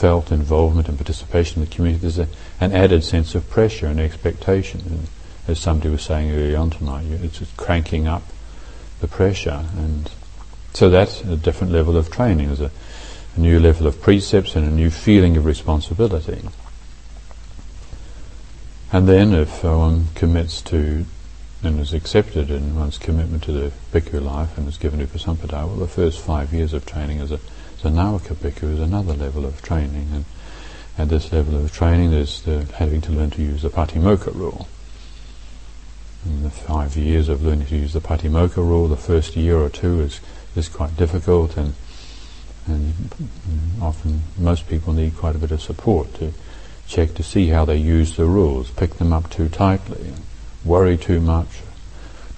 felt 0.00 0.32
involvement 0.32 0.88
and 0.88 0.96
participation 0.96 1.62
in 1.62 1.68
the 1.68 1.74
community, 1.74 2.00
there's 2.00 2.18
a, 2.18 2.26
an 2.58 2.72
added 2.72 3.04
sense 3.04 3.34
of 3.34 3.48
pressure 3.50 3.86
and 3.86 4.00
expectation. 4.00 4.80
And 4.86 5.06
as 5.46 5.58
somebody 5.58 5.90
was 5.90 6.02
saying 6.02 6.30
early 6.30 6.54
on 6.54 6.70
tonight, 6.70 7.04
it's 7.22 7.38
just 7.38 7.54
cranking 7.58 8.08
up 8.08 8.22
the 9.00 9.08
pressure. 9.08 9.66
And 9.76 10.10
so 10.72 10.88
that's 10.88 11.20
a 11.20 11.36
different 11.36 11.72
level 11.72 11.98
of 11.98 12.10
training. 12.10 12.46
There's 12.46 12.62
a, 12.62 12.70
a 13.36 13.40
new 13.40 13.60
level 13.60 13.86
of 13.86 14.00
precepts 14.00 14.56
and 14.56 14.66
a 14.66 14.70
new 14.70 14.90
feeling 14.90 15.36
of 15.36 15.44
responsibility. 15.44 16.48
And 18.90 19.06
then 19.06 19.34
if 19.34 19.62
one 19.62 20.06
commits 20.14 20.62
to 20.62 21.04
and 21.62 21.78
is 21.78 21.92
accepted 21.92 22.50
in 22.50 22.74
one's 22.74 22.96
commitment 22.96 23.42
to 23.42 23.52
the 23.52 23.72
bhikkhu 23.92 24.22
life 24.22 24.56
and 24.56 24.66
is 24.66 24.78
given 24.78 24.98
to 24.98 25.06
upasampada, 25.06 25.66
well 25.66 25.76
the 25.76 25.86
first 25.86 26.20
five 26.20 26.52
years 26.54 26.72
of 26.72 26.86
training 26.86 27.18
as 27.20 27.30
a, 27.30 27.40
as 27.78 27.84
a 27.84 27.88
bhikkhu 27.88 28.72
is 28.72 28.80
another 28.80 29.12
level 29.12 29.44
of 29.44 29.60
training. 29.60 30.08
And 30.12 30.24
at 30.96 31.08
this 31.08 31.32
level 31.32 31.62
of 31.62 31.72
training 31.72 32.12
there's 32.12 32.42
the 32.42 32.64
having 32.76 33.00
to 33.02 33.12
learn 33.12 33.30
to 33.30 33.42
use 33.42 33.62
the 33.62 33.68
patimokkha 33.68 34.34
rule. 34.34 34.68
And 36.24 36.44
the 36.44 36.50
five 36.50 36.96
years 36.96 37.28
of 37.28 37.42
learning 37.42 37.66
to 37.66 37.76
use 37.76 37.92
the 37.92 38.00
patimokkha 38.00 38.56
rule, 38.56 38.88
the 38.88 38.96
first 38.96 39.36
year 39.36 39.56
or 39.58 39.68
two 39.68 40.00
is, 40.00 40.20
is 40.56 40.68
quite 40.68 40.96
difficult 40.96 41.58
and, 41.58 41.74
and 42.66 42.94
often 43.82 44.22
most 44.38 44.66
people 44.66 44.94
need 44.94 45.16
quite 45.16 45.34
a 45.34 45.38
bit 45.38 45.50
of 45.50 45.60
support 45.60 46.14
to 46.14 46.32
check 46.86 47.14
to 47.14 47.22
see 47.22 47.48
how 47.48 47.66
they 47.66 47.76
use 47.76 48.16
the 48.16 48.24
rules, 48.24 48.70
pick 48.70 48.94
them 48.94 49.12
up 49.12 49.28
too 49.30 49.48
tightly, 49.48 50.12
worry 50.64 50.96
too 50.96 51.20
much, 51.20 51.48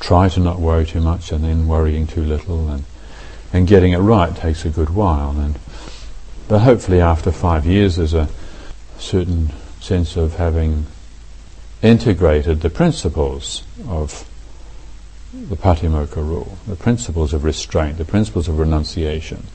try 0.00 0.28
to 0.28 0.40
not 0.40 0.60
worry 0.60 0.86
too 0.86 1.00
much 1.00 1.32
and 1.32 1.44
then 1.44 1.66
worrying 1.66 2.06
too 2.06 2.22
little 2.22 2.68
and, 2.68 2.84
and 3.52 3.66
getting 3.66 3.92
it 3.92 3.98
right 3.98 4.34
takes 4.34 4.64
a 4.64 4.70
good 4.70 4.90
while. 4.90 5.30
And, 5.38 5.58
but 6.48 6.60
hopefully 6.60 7.00
after 7.00 7.32
five 7.32 7.66
years 7.66 7.96
there's 7.96 8.14
a 8.14 8.28
certain 8.98 9.50
sense 9.80 10.16
of 10.16 10.36
having 10.36 10.86
integrated 11.82 12.60
the 12.60 12.70
principles 12.70 13.64
of 13.88 14.28
the 15.32 15.56
Patimokkha 15.56 16.16
rule, 16.16 16.58
the 16.66 16.76
principles 16.76 17.32
of 17.32 17.42
restraint, 17.42 17.98
the 17.98 18.04
principles 18.04 18.48
of 18.48 18.58
renunciation. 18.58 19.46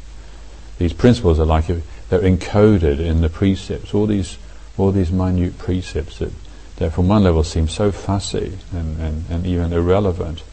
These 0.77 0.93
principles 0.93 1.39
are 1.39 1.45
like 1.45 1.67
they're 1.67 2.19
encoded 2.19 2.99
in 2.99 3.21
the 3.21 3.29
precepts, 3.29 3.93
all 3.93 4.07
these 4.07 4.37
all 4.77 4.91
these 4.91 5.11
minute 5.11 5.57
precepts 5.57 6.19
that, 6.19 6.31
that 6.77 6.93
from 6.93 7.07
one 7.07 7.23
level 7.23 7.43
seem 7.43 7.67
so 7.67 7.91
fussy 7.91 8.57
and, 8.71 8.99
and, 8.99 9.25
and 9.29 9.45
even 9.45 9.73
irrelevant 9.73 10.43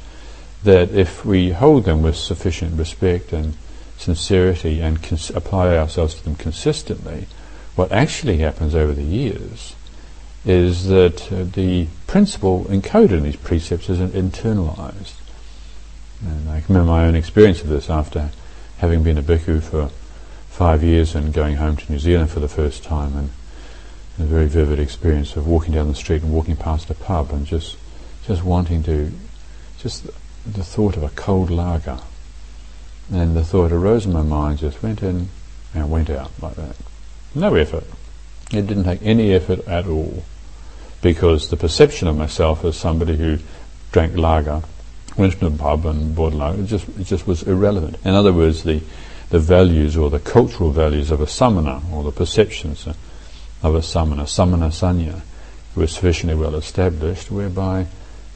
that 0.65 0.91
if 0.91 1.25
we 1.25 1.51
hold 1.51 1.85
them 1.85 2.03
with 2.03 2.17
sufficient 2.17 2.79
respect 2.79 3.33
and 3.33 3.55
sincerity 3.99 4.81
and 4.81 5.03
cons- 5.03 5.31
apply 5.31 5.77
ourselves 5.77 6.15
to 6.15 6.25
them 6.25 6.35
consistently, 6.35 7.27
what 7.77 7.93
actually 7.93 8.39
happens 8.39 8.75
over 8.75 8.93
the 8.93 9.03
years 9.03 9.75
is 10.45 10.89
that 10.89 11.33
uh, 11.33 11.45
the 11.45 11.87
principle 12.07 12.65
encoded 12.65 13.13
in 13.13 13.23
these 13.23 13.37
precepts 13.37 13.89
is 13.89 13.99
internalized. 13.99 15.15
And 16.25 16.49
I 16.49 16.63
remember 16.69 16.91
my 16.91 17.05
own 17.05 17.15
experience 17.15 17.61
of 17.63 17.69
this 17.69 17.91
after 17.91 18.31
having 18.79 19.03
been 19.03 19.19
a 19.19 19.23
bhikkhu 19.23 19.63
for 19.63 19.91
five 20.49 20.83
years 20.83 21.15
and 21.15 21.33
going 21.33 21.57
home 21.57 21.77
to 21.77 21.93
New 21.93 21.99
Zealand 21.99 22.31
for 22.31 22.41
the 22.41 22.49
first 22.49 22.85
time 22.85 23.17
and 23.17 23.31
a 24.19 24.23
very 24.23 24.47
vivid 24.47 24.79
experience 24.79 25.37
of 25.37 25.47
walking 25.47 25.75
down 25.75 25.89
the 25.89 25.95
street 25.95 26.23
and 26.23 26.33
walking 26.33 26.57
past 26.57 26.91
a 26.91 26.95
pub 26.95 27.31
and 27.31 27.47
just 27.47 27.77
just 28.27 28.43
wanting 28.43 28.83
to 28.83 29.13
just 29.79 30.07
the, 30.47 30.65
thought 30.65 30.97
of 30.97 31.03
a 31.03 31.11
cold 31.11 31.51
lager. 31.51 31.99
And 33.13 33.37
the 33.37 33.45
thought 33.45 33.71
arose 33.71 34.07
in 34.07 34.13
my 34.13 34.23
mind 34.23 34.59
just 34.59 34.83
went 34.83 35.03
in 35.03 35.29
and 35.75 35.91
went 35.91 36.09
out 36.09 36.31
like 36.41 36.55
that. 36.57 36.77
No 37.35 37.55
effort. 37.55 37.85
It 38.51 38.67
didn't 38.67 38.85
take 38.85 39.03
any 39.03 39.35
effort 39.35 39.67
at 39.67 39.87
all 39.87 40.25
because 41.03 41.51
the 41.51 41.57
perception 41.57 42.09
of 42.09 42.17
myself 42.17 42.65
as 42.65 42.77
somebody 42.77 43.17
who 43.17 43.39
drank 43.93 44.17
lager 44.17 44.63
went 45.19 45.39
to 45.39 45.47
a 45.47 45.51
pub 45.51 45.85
and 45.85 46.15
bought 46.15 46.33
lager 46.33 46.63
it 46.63 46.67
just 46.67 46.89
it 46.99 47.05
just 47.05 47.27
was 47.27 47.43
irrelevant. 47.43 47.97
In 48.05 48.15
other 48.15 48.33
words 48.33 48.63
the 48.63 48.81
the 49.31 49.39
values 49.39 49.97
or 49.97 50.11
the 50.11 50.21
cultural 50.21 50.71
values 50.71 51.11
of 51.11 51.21
a 51.21 51.27
samana 51.27 51.83
or 51.93 52.05
the 52.05 52.13
perceptions 52.13 52.87
uh, 52.87 52.95
of 53.65 53.75
a 53.75 53.83
samana, 53.83 54.27
samana 54.27 54.69
sanya, 54.69 55.23
was 55.75 55.91
sufficiently 55.91 56.37
well 56.37 56.55
established 56.55 57.31
whereby 57.31 57.87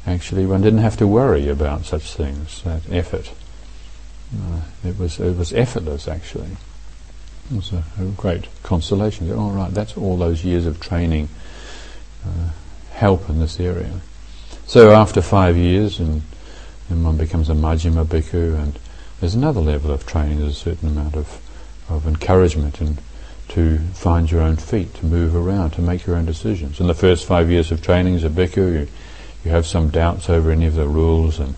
actually 0.07 0.47
one 0.47 0.63
didn't 0.63 0.81
have 0.81 0.97
to 0.97 1.07
worry 1.07 1.49
about 1.49 1.85
such 1.85 2.15
things, 2.15 2.63
that 2.63 2.83
effort. 2.91 3.31
Uh, 4.35 4.61
it 4.85 4.99
was 4.99 5.21
it 5.21 5.37
was 5.37 5.53
effortless 5.53 6.09
actually. 6.09 6.57
It 7.51 7.57
was 7.57 7.73
a, 7.73 7.85
a 8.01 8.05
great 8.17 8.49
consolation. 8.63 9.31
All 9.31 9.51
oh, 9.51 9.53
right, 9.53 9.73
that's 9.73 9.97
all 9.97 10.17
those 10.17 10.45
years 10.45 10.65
of 10.67 10.81
training 10.81 11.29
uh, 12.27 12.51
help 12.93 13.29
in 13.29 13.39
this 13.39 13.61
area. 13.61 14.01
So 14.67 14.93
after 14.93 15.23
five 15.23 15.57
years, 15.57 15.99
and, 15.99 16.23
and 16.91 17.05
one 17.05 17.17
becomes 17.17 17.49
a 17.49 17.55
majjhima 17.55 18.05
bhikkhu, 18.05 18.59
and 18.59 18.79
there's 19.21 19.35
another 19.35 19.61
level 19.61 19.91
of 19.91 20.07
training. 20.07 20.41
There's 20.41 20.57
a 20.57 20.61
certain 20.61 20.89
amount 20.89 21.17
of 21.17 21.41
of 21.89 22.07
encouragement 22.07 22.81
and 22.81 22.99
to 23.49 23.79
find 23.95 24.31
your 24.31 24.43
own 24.43 24.57
feet, 24.57 24.95
to 24.95 25.07
move 25.07 25.35
around, 25.35 25.71
to 25.71 25.81
make 25.81 26.07
your 26.07 26.17
own 26.17 26.27
decisions. 26.27 26.81
In 26.81 26.87
the 26.87 26.95
first 26.95 27.27
five 27.27 27.51
years 27.51 27.73
of 27.73 27.83
training 27.83 28.15
as 28.15 28.25
a 28.25 28.29
bhikkhu, 28.29 28.73
you, 28.73 28.89
you 29.45 29.51
have 29.51 29.67
some 29.67 29.89
doubts 29.89 30.29
over 30.29 30.51
any 30.51 30.67
of 30.67 30.75
the 30.75 30.87
rules, 30.87 31.39
and 31.39 31.55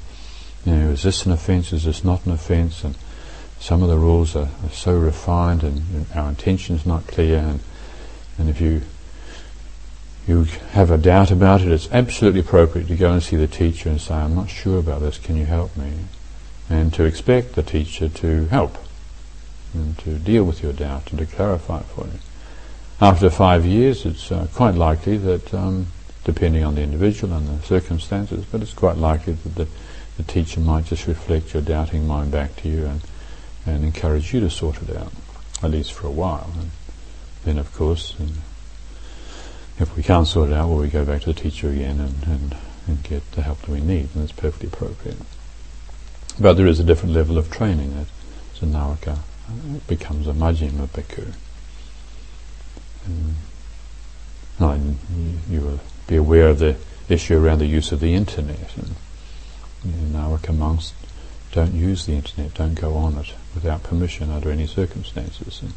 you 0.64 0.74
know, 0.74 0.90
is 0.90 1.02
this 1.02 1.26
an 1.26 1.32
offence? 1.32 1.72
Is 1.72 1.84
this 1.84 2.04
not 2.04 2.24
an 2.26 2.32
offence? 2.32 2.84
And 2.84 2.96
some 3.58 3.82
of 3.82 3.88
the 3.88 3.98
rules 3.98 4.36
are, 4.36 4.48
are 4.64 4.70
so 4.70 4.96
refined, 4.96 5.64
and, 5.64 5.82
and 5.94 6.06
our 6.14 6.28
intention's 6.28 6.86
not 6.86 7.06
clear. 7.06 7.38
And 7.38 7.60
and 8.38 8.48
if 8.48 8.60
you 8.60 8.82
you 10.28 10.44
have 10.72 10.90
a 10.90 10.98
doubt 10.98 11.30
about 11.30 11.62
it, 11.62 11.72
it's 11.72 11.90
absolutely 11.90 12.40
appropriate 12.40 12.86
to 12.88 12.96
go 12.96 13.12
and 13.12 13.22
see 13.22 13.36
the 13.36 13.48
teacher 13.48 13.88
and 13.88 14.00
say, 14.00 14.14
"I'm 14.14 14.34
not 14.34 14.48
sure 14.48 14.78
about 14.78 15.00
this. 15.00 15.18
Can 15.18 15.36
you 15.36 15.46
help 15.46 15.76
me?" 15.76 15.92
And 16.68 16.94
to 16.94 17.04
expect 17.04 17.56
the 17.56 17.64
teacher 17.64 18.08
to 18.08 18.46
help 18.46 18.78
and 19.74 19.96
to 19.98 20.18
deal 20.18 20.44
with 20.44 20.62
your 20.62 20.72
doubt 20.72 21.10
and 21.10 21.18
to 21.18 21.26
clarify 21.26 21.78
it 21.78 21.86
for 21.86 22.06
you. 22.06 22.18
After 23.00 23.30
five 23.30 23.64
years, 23.64 24.04
it's 24.04 24.30
uh, 24.30 24.46
quite 24.54 24.74
likely 24.74 25.16
that, 25.18 25.54
um, 25.54 25.86
depending 26.24 26.64
on 26.64 26.74
the 26.74 26.82
individual 26.82 27.34
and 27.34 27.48
the 27.48 27.66
circumstances, 27.66 28.44
but 28.44 28.60
it's 28.62 28.74
quite 28.74 28.96
likely 28.96 29.34
that 29.34 29.54
the, 29.54 29.66
the 30.16 30.22
teacher 30.22 30.60
might 30.60 30.84
just 30.84 31.06
reflect 31.06 31.54
your 31.54 31.62
doubting 31.62 32.06
mind 32.06 32.30
back 32.30 32.56
to 32.56 32.68
you 32.68 32.86
and, 32.86 33.00
and 33.64 33.84
encourage 33.84 34.34
you 34.34 34.40
to 34.40 34.50
sort 34.50 34.82
it 34.82 34.96
out, 34.96 35.12
at 35.62 35.70
least 35.70 35.92
for 35.92 36.06
a 36.06 36.10
while. 36.10 36.50
And 36.58 36.70
then, 37.44 37.58
of 37.58 37.72
course, 37.74 38.14
if 39.78 39.96
we 39.96 40.02
can't 40.02 40.26
sort 40.26 40.50
it 40.50 40.54
out, 40.54 40.68
well, 40.68 40.78
we 40.78 40.88
go 40.88 41.04
back 41.06 41.22
to 41.22 41.32
the 41.32 41.40
teacher 41.40 41.70
again 41.70 42.00
and, 42.00 42.22
and, 42.24 42.56
and 42.86 43.02
get 43.02 43.30
the 43.32 43.42
help 43.42 43.62
that 43.62 43.70
we 43.70 43.80
need, 43.80 44.10
and 44.14 44.22
that's 44.22 44.32
perfectly 44.32 44.68
appropriate. 44.68 45.16
But 46.38 46.54
there 46.54 46.66
is 46.66 46.80
a 46.80 46.84
different 46.84 47.14
level 47.14 47.38
of 47.38 47.50
training 47.50 47.96
that 47.96 48.06
Nawaka 48.66 49.20
becomes 49.86 50.26
a 50.26 50.32
Majjhima 50.32 50.86
bhikkhu. 50.88 51.32
And 54.60 54.98
you, 55.48 55.60
will 55.60 55.80
be 56.06 56.16
aware 56.16 56.48
of 56.48 56.58
the 56.58 56.76
issue 57.08 57.38
around 57.42 57.60
the 57.60 57.66
use 57.66 57.92
of 57.92 58.00
the 58.00 58.14
internet. 58.14 58.76
And 58.76 58.94
you 59.84 59.92
know, 60.08 60.18
Nawaka 60.18 60.56
monks 60.56 60.92
don't 61.52 61.74
use 61.74 62.06
the 62.06 62.12
internet, 62.12 62.54
don't 62.54 62.74
go 62.74 62.94
on 62.94 63.16
it 63.16 63.34
without 63.54 63.82
permission 63.82 64.30
under 64.30 64.50
any 64.50 64.66
circumstances. 64.66 65.62
And 65.62 65.72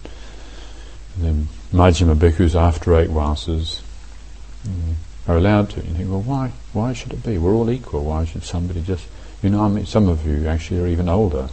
then 1.18 1.48
Majjhima 1.72 2.16
bhikkhus 2.16 2.56
after 2.56 2.96
eight 3.00 3.10
mm, 3.10 4.94
are 5.28 5.38
allowed 5.38 5.70
to. 5.72 5.78
You 5.78 5.94
think, 5.94 6.10
well, 6.10 6.22
why? 6.22 6.52
Why 6.74 6.94
should 6.94 7.14
it 7.14 7.24
be? 7.24 7.38
We're 7.38 7.54
all 7.54 7.72
equal. 7.72 8.04
Why 8.04 8.26
should 8.26 8.44
somebody 8.44 8.82
just? 8.82 9.08
You 9.42 9.50
know, 9.50 9.64
I 9.64 9.70
mean, 9.70 9.86
some 9.86 10.08
of 10.10 10.26
you 10.26 10.48
actually 10.48 10.80
are 10.82 10.88
even 10.88 11.10
older 11.10 11.50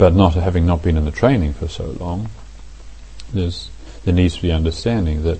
but 0.00 0.14
not 0.14 0.32
having 0.32 0.64
not 0.64 0.82
been 0.82 0.96
in 0.96 1.04
the 1.04 1.10
training 1.10 1.52
for 1.52 1.68
so 1.68 1.84
long, 1.84 2.30
there's, 3.34 3.68
there 4.06 4.14
needs 4.14 4.36
to 4.36 4.40
be 4.40 4.50
understanding 4.50 5.24
that 5.24 5.38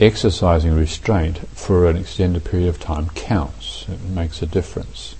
exercising 0.00 0.74
restraint 0.74 1.38
for 1.50 1.88
an 1.88 1.96
extended 1.96 2.44
period 2.44 2.68
of 2.68 2.80
time 2.80 3.08
counts. 3.10 3.86
It 3.88 4.00
makes 4.00 4.42
a 4.42 4.46
difference. 4.46 5.14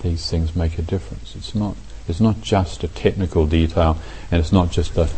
These 0.00 0.30
things 0.30 0.56
make 0.56 0.78
a 0.78 0.82
difference. 0.82 1.36
It's 1.36 1.54
not. 1.54 1.76
It's 2.08 2.20
not 2.20 2.40
just 2.40 2.82
a 2.82 2.88
technical 2.88 3.46
detail, 3.46 3.98
and 4.30 4.40
it's 4.40 4.52
not 4.52 4.70
just 4.70 4.96
a, 4.96 5.10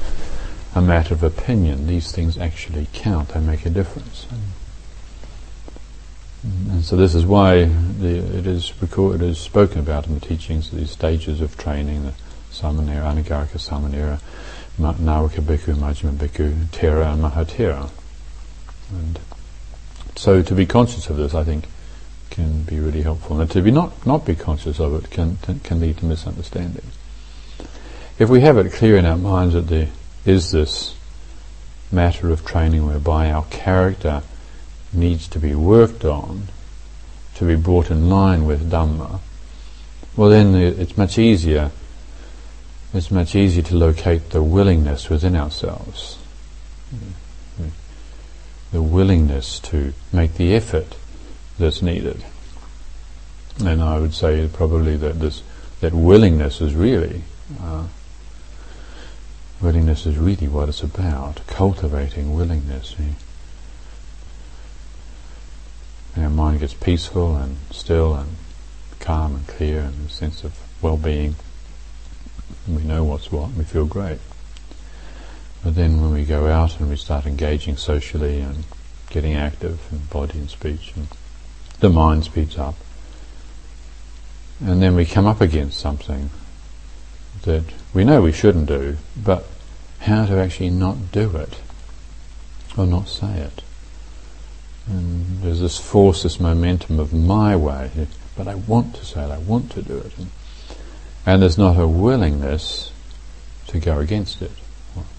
a 0.75 0.81
matter 0.81 1.15
of 1.15 1.23
opinion. 1.23 1.87
These 1.87 2.11
things 2.11 2.37
actually 2.37 2.89
count. 2.93 3.29
They 3.29 3.41
make 3.41 3.65
a 3.65 3.71
difference. 3.71 4.27
And 6.71 6.85
so 6.85 6.97
this 6.97 7.15
is 7.15 7.27
why 7.27 7.65
the, 7.65 8.19
it 8.39 8.47
is 8.47 8.73
recorded, 8.81 9.23
it 9.23 9.31
is 9.31 9.39
spoken 9.39 9.81
about 9.81 10.07
in 10.07 10.15
the 10.15 10.21
teachings, 10.21 10.71
these 10.71 10.91
stages 10.91 11.41
of 11.41 11.57
training, 11.59 12.05
the 12.05 12.13
samanera, 12.51 13.15
anagarika 13.15 13.59
samanera, 13.59 14.21
nawaka 14.79 15.43
bhikkhu, 15.43 15.75
majjhima 15.75 16.13
bhikkhu, 16.13 16.67
thera 16.67 17.13
and 17.13 17.23
mahathera. 17.23 17.91
And 18.91 19.19
so 20.17 20.43
to 20.43 20.55
be 20.55 20.67
conscious 20.67 21.11
of 21.11 21.17
this, 21.17 21.35
I 21.35 21.45
think, 21.45 21.65
can 22.31 22.63
be 22.63 22.79
really 22.79 23.03
helpful. 23.03 23.41
And 23.41 23.51
to 23.51 23.61
be 23.61 23.71
not, 23.71 24.07
not 24.07 24.25
be 24.25 24.35
conscious 24.35 24.79
of 24.79 24.95
it 24.95 25.11
can, 25.11 25.39
can 25.65 25.81
lead 25.81 25.99
to 25.99 26.05
misunderstanding. 26.05 26.85
If 28.19 28.29
we 28.29 28.41
have 28.41 28.59
it 28.59 28.73
clear 28.73 28.97
in 28.97 29.05
our 29.05 29.17
minds 29.17 29.55
that 29.55 29.69
there 29.69 29.89
is 30.25 30.51
this 30.51 30.97
matter 31.91 32.31
of 32.31 32.45
training 32.45 32.87
whereby 32.87 33.31
our 33.31 33.45
character 33.45 34.23
needs 34.93 35.29
to 35.29 35.39
be 35.39 35.55
worked 35.55 36.05
on 36.05 36.49
to 37.35 37.45
be 37.45 37.55
brought 37.55 37.91
in 37.91 38.09
line 38.09 38.45
with 38.47 38.71
Dhamma, 38.71 39.21
well 40.17 40.31
then 40.31 40.55
it's 40.55 40.97
much 40.97 41.19
easier 41.19 41.71
it's 42.95 43.11
much 43.11 43.35
easier 43.35 43.63
to 43.65 43.77
locate 43.77 44.31
the 44.31 44.43
willingness 44.43 45.11
within 45.11 45.37
ourselves. 45.37 46.19
The 48.73 48.83
willingness 48.83 49.61
to 49.61 49.93
make 50.13 50.35
the 50.35 50.55
effort 50.55 50.97
that's 51.59 51.83
needed. 51.83 52.25
And 53.63 53.83
I 53.83 53.99
would 53.99 54.15
say 54.15 54.49
probably 54.53 54.97
that 54.97 55.21
this 55.21 55.43
that 55.81 55.93
willingness 55.93 56.61
is 56.61 56.75
really 56.75 57.23
uh, 57.63 57.87
willingness 59.61 60.07
is 60.07 60.17
really 60.17 60.49
what 60.49 60.69
it's 60.69 60.83
about. 60.83 61.47
Cultivating 61.47 62.35
willingness. 62.35 62.95
Our 66.19 66.31
mind 66.31 66.61
gets 66.61 66.75
peaceful 66.75 67.37
and 67.37 67.57
still 67.71 68.15
and 68.15 68.37
calm 68.99 69.37
and 69.37 69.47
clear 69.47 69.81
and 69.81 70.09
a 70.09 70.11
sense 70.11 70.43
of 70.43 70.59
well-being. 70.83 71.37
We 72.67 72.83
know 72.83 73.05
what's 73.05 73.31
what. 73.31 73.49
And 73.49 73.59
we 73.59 73.65
feel 73.65 73.87
great. 73.87 74.19
But 75.63 75.75
then 75.75 76.01
when 76.01 76.13
we 76.13 76.25
go 76.25 76.49
out 76.49 76.81
and 76.81 76.89
we 76.89 76.97
start 76.97 77.27
engaging 77.27 77.77
socially 77.77 78.41
and 78.41 78.65
getting 79.11 79.35
active 79.35 79.81
in 79.93 79.99
body 80.11 80.39
and 80.39 80.51
speech, 80.51 80.93
and 80.97 81.09
the 81.81 81.89
mind 81.89 82.25
speeds 82.25 82.59
up. 82.59 82.75
And 84.61 84.83
then 84.83 84.95
we 84.95 85.07
come 85.07 85.27
up 85.27 85.41
against 85.41 85.79
something 85.79 86.31
that 87.43 87.65
we 87.95 88.05
know 88.05 88.23
we 88.23 88.33
shouldn't 88.33 88.67
do, 88.67 88.97
but 89.17 89.47
how 90.01 90.27
to 90.27 90.39
actually 90.39 90.71
not 90.71 91.13
do 91.13 91.37
it 91.37 91.61
or 92.77 92.87
not 92.87 93.09
say 93.09 93.39
it. 93.39 93.63
And 94.89 95.43
there's 95.43 95.61
this 95.61 95.79
force, 95.79 96.23
this 96.23 96.41
momentum 96.41 96.99
of 96.99 97.13
my 97.13 97.55
way, 97.55 97.91
but 98.37 98.49
I 98.49 98.55
want 98.55 98.95
to 98.97 99.05
say 99.05 99.25
it, 99.25 99.31
I 99.31 99.39
want 99.39 99.71
to 99.73 99.83
do 99.83 99.99
it. 99.99 100.17
And, 100.17 100.31
and 101.27 101.43
there's 101.43 101.59
not 101.59 101.79
a 101.79 101.87
willingness 101.87 102.93
to 103.69 103.79
go 103.79 103.99
against 103.99 104.41
it. 104.41 104.53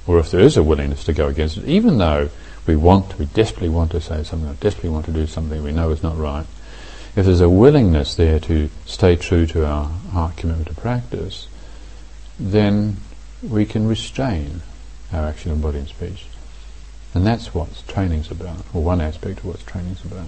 Or 0.08 0.18
if 0.20 0.32
there 0.32 0.42
is 0.42 0.58
a 0.58 0.64
willingness 0.64 1.04
to 1.06 1.14
go 1.14 1.28
against 1.28 1.58
it, 1.58 1.66
even 1.66 2.00
though 2.00 2.30
we 2.66 2.76
want 2.76 3.18
we 3.18 3.26
desperately 3.26 3.70
want 3.70 3.92
to 3.92 4.02
say 4.02 4.24
something, 4.24 4.50
or 4.50 4.54
desperately 4.56 4.90
want 4.90 5.06
to 5.06 5.12
do 5.12 5.28
something 5.28 5.64
we 5.64 5.72
know 5.72 5.92
is 5.92 6.04
not 6.04 6.18
right, 6.18 6.46
if 7.16 7.26
there's 7.26 7.42
a 7.42 7.50
willingness 7.50 8.16
there 8.16 8.40
to 8.40 8.70
stay 8.86 9.16
true 9.16 9.46
to 9.48 9.66
our 9.66 9.86
heart 9.86 10.38
commitment 10.38 10.68
to 10.68 10.76
practice, 10.76 11.48
then 12.40 12.98
we 13.42 13.66
can 13.66 13.88
restrain 13.88 14.62
our 15.12 15.26
action 15.28 15.52
of 15.52 15.62
body 15.62 15.80
and 15.80 15.88
speech. 15.88 16.26
And 17.14 17.26
that's 17.26 17.54
what 17.54 17.84
training's 17.88 18.30
about, 18.30 18.64
or 18.74 18.84
one 18.84 19.02
aspect 19.02 19.40
of 19.40 19.46
what 19.46 19.66
training's 19.66 20.06
about. 20.06 20.28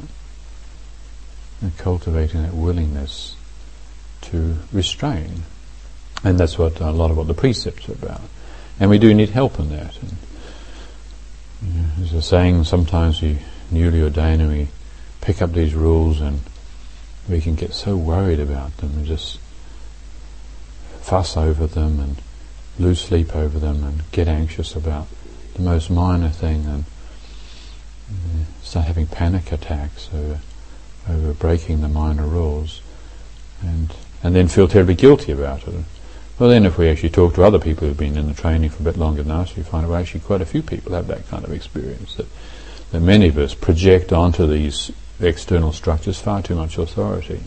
And 1.61 1.77
cultivating 1.77 2.41
that 2.41 2.53
willingness 2.53 3.35
to 4.21 4.57
restrain. 4.73 5.43
And 6.23 6.39
that's 6.39 6.57
what 6.57 6.79
a 6.79 6.91
lot 6.91 7.11
of 7.11 7.17
what 7.17 7.27
the 7.27 7.33
precepts 7.33 7.87
are 7.87 7.93
about. 7.93 8.21
And 8.79 8.89
we 8.89 8.97
do 8.97 9.13
need 9.13 9.29
help 9.29 9.59
in 9.59 9.69
that. 9.69 9.95
And, 10.01 10.15
you 11.61 11.81
know, 11.81 11.87
there's 11.97 12.13
a 12.13 12.21
saying, 12.21 12.63
sometimes 12.63 13.21
we 13.21 13.37
newly 13.69 14.01
ordained 14.01 14.41
and 14.41 14.51
we 14.51 14.67
pick 15.21 15.41
up 15.41 15.53
these 15.53 15.75
rules 15.75 16.19
and 16.19 16.39
we 17.29 17.41
can 17.41 17.53
get 17.53 17.73
so 17.73 17.95
worried 17.95 18.39
about 18.39 18.75
them 18.77 18.91
and 18.97 19.05
just 19.05 19.39
fuss 21.01 21.37
over 21.37 21.67
them 21.67 21.99
and 21.99 22.21
lose 22.79 23.01
sleep 23.01 23.35
over 23.35 23.59
them 23.59 23.83
and 23.83 24.11
get 24.11 24.27
anxious 24.27 24.75
about 24.75 25.07
the 25.53 25.61
most 25.61 25.89
minor 25.89 26.29
thing 26.29 26.65
and 26.65 26.85
uh, 28.09 28.45
start 28.63 28.85
having 28.87 29.07
panic 29.07 29.51
attacks 29.51 30.09
over, 30.13 30.39
over 31.09 31.33
breaking 31.33 31.81
the 31.81 31.87
minor 31.87 32.25
rules 32.25 32.81
and 33.61 33.93
and 34.23 34.35
then 34.35 34.47
feel 34.47 34.67
terribly 34.67 34.93
guilty 34.93 35.31
about 35.31 35.67
it. 35.67 35.73
Well 36.37 36.49
then 36.49 36.65
if 36.65 36.77
we 36.77 36.89
actually 36.89 37.09
talk 37.09 37.35
to 37.35 37.43
other 37.43 37.59
people 37.59 37.87
who've 37.87 37.97
been 37.97 38.17
in 38.17 38.27
the 38.27 38.33
training 38.33 38.69
for 38.69 38.81
a 38.81 38.85
bit 38.85 38.97
longer 38.97 39.23
than 39.23 39.31
us, 39.31 39.55
we 39.55 39.63
find 39.63 39.87
well 39.87 39.99
actually 39.99 40.21
quite 40.21 40.41
a 40.41 40.45
few 40.45 40.61
people 40.61 40.93
have 40.93 41.07
that 41.07 41.27
kind 41.27 41.43
of 41.43 41.51
experience 41.51 42.15
that, 42.15 42.27
that 42.91 42.99
many 42.99 43.27
of 43.27 43.37
us 43.37 43.53
project 43.53 44.11
onto 44.11 44.47
these 44.47 44.91
external 45.19 45.71
structures 45.71 46.19
far 46.19 46.41
too 46.41 46.55
much 46.55 46.77
authority. 46.77 47.41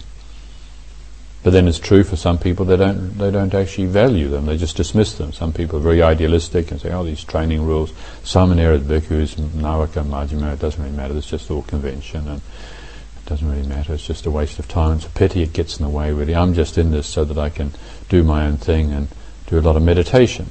But 1.45 1.53
then 1.53 1.69
it's 1.69 1.79
true 1.79 2.05
for 2.05 2.17
some 2.17 2.39
people 2.39 2.65
they 2.65 2.79
don't 2.79 3.19
they 3.19 3.31
don't 3.31 3.53
actually 3.53 3.85
value 3.87 4.29
them. 4.29 4.47
They 4.47 4.57
just 4.57 4.79
dismiss 4.79 5.13
them. 5.13 5.35
Some 5.35 5.53
people 5.53 5.79
are 5.79 5.83
very 5.83 6.03
idealistic 6.03 6.71
and 6.71 6.81
say, 6.81 6.91
"Oh, 6.91 7.05
these 7.05 7.23
training 7.23 7.67
rules, 7.67 7.93
Samanera 8.25 8.79
bhikkhus, 8.79 9.35
Navaka, 9.35 10.03
Majjhima, 10.03 10.55
it 10.55 10.61
doesn't 10.61 10.83
really 10.83 10.97
matter. 10.97 11.15
It's 11.15 11.27
just 11.27 11.51
all 11.51 11.61
convention 11.61 12.27
and 12.27 12.41
it 12.41 13.27
doesn't 13.27 13.47
really 13.47 13.69
matter. 13.69 13.93
It's 13.93 14.07
just 14.07 14.25
a 14.25 14.31
waste 14.31 14.59
of 14.59 14.69
time. 14.69 14.97
It's 14.97 15.05
a 15.05 15.11
pity 15.11 15.43
it 15.43 15.53
gets 15.53 15.77
in 15.79 15.85
the 15.85 15.91
way. 15.91 16.13
Really, 16.13 16.35
I'm 16.35 16.55
just 16.55 16.79
in 16.79 16.93
this 16.93 17.07
so 17.07 17.27
that 17.27 17.37
I 17.37 17.51
can 17.51 17.73
do 18.09 18.25
my 18.25 18.47
own 18.47 18.57
thing 18.57 18.95
and 18.95 19.09
do 19.47 19.59
a 19.59 19.61
lot 19.61 19.77
of 19.77 19.83
meditation." 19.83 20.49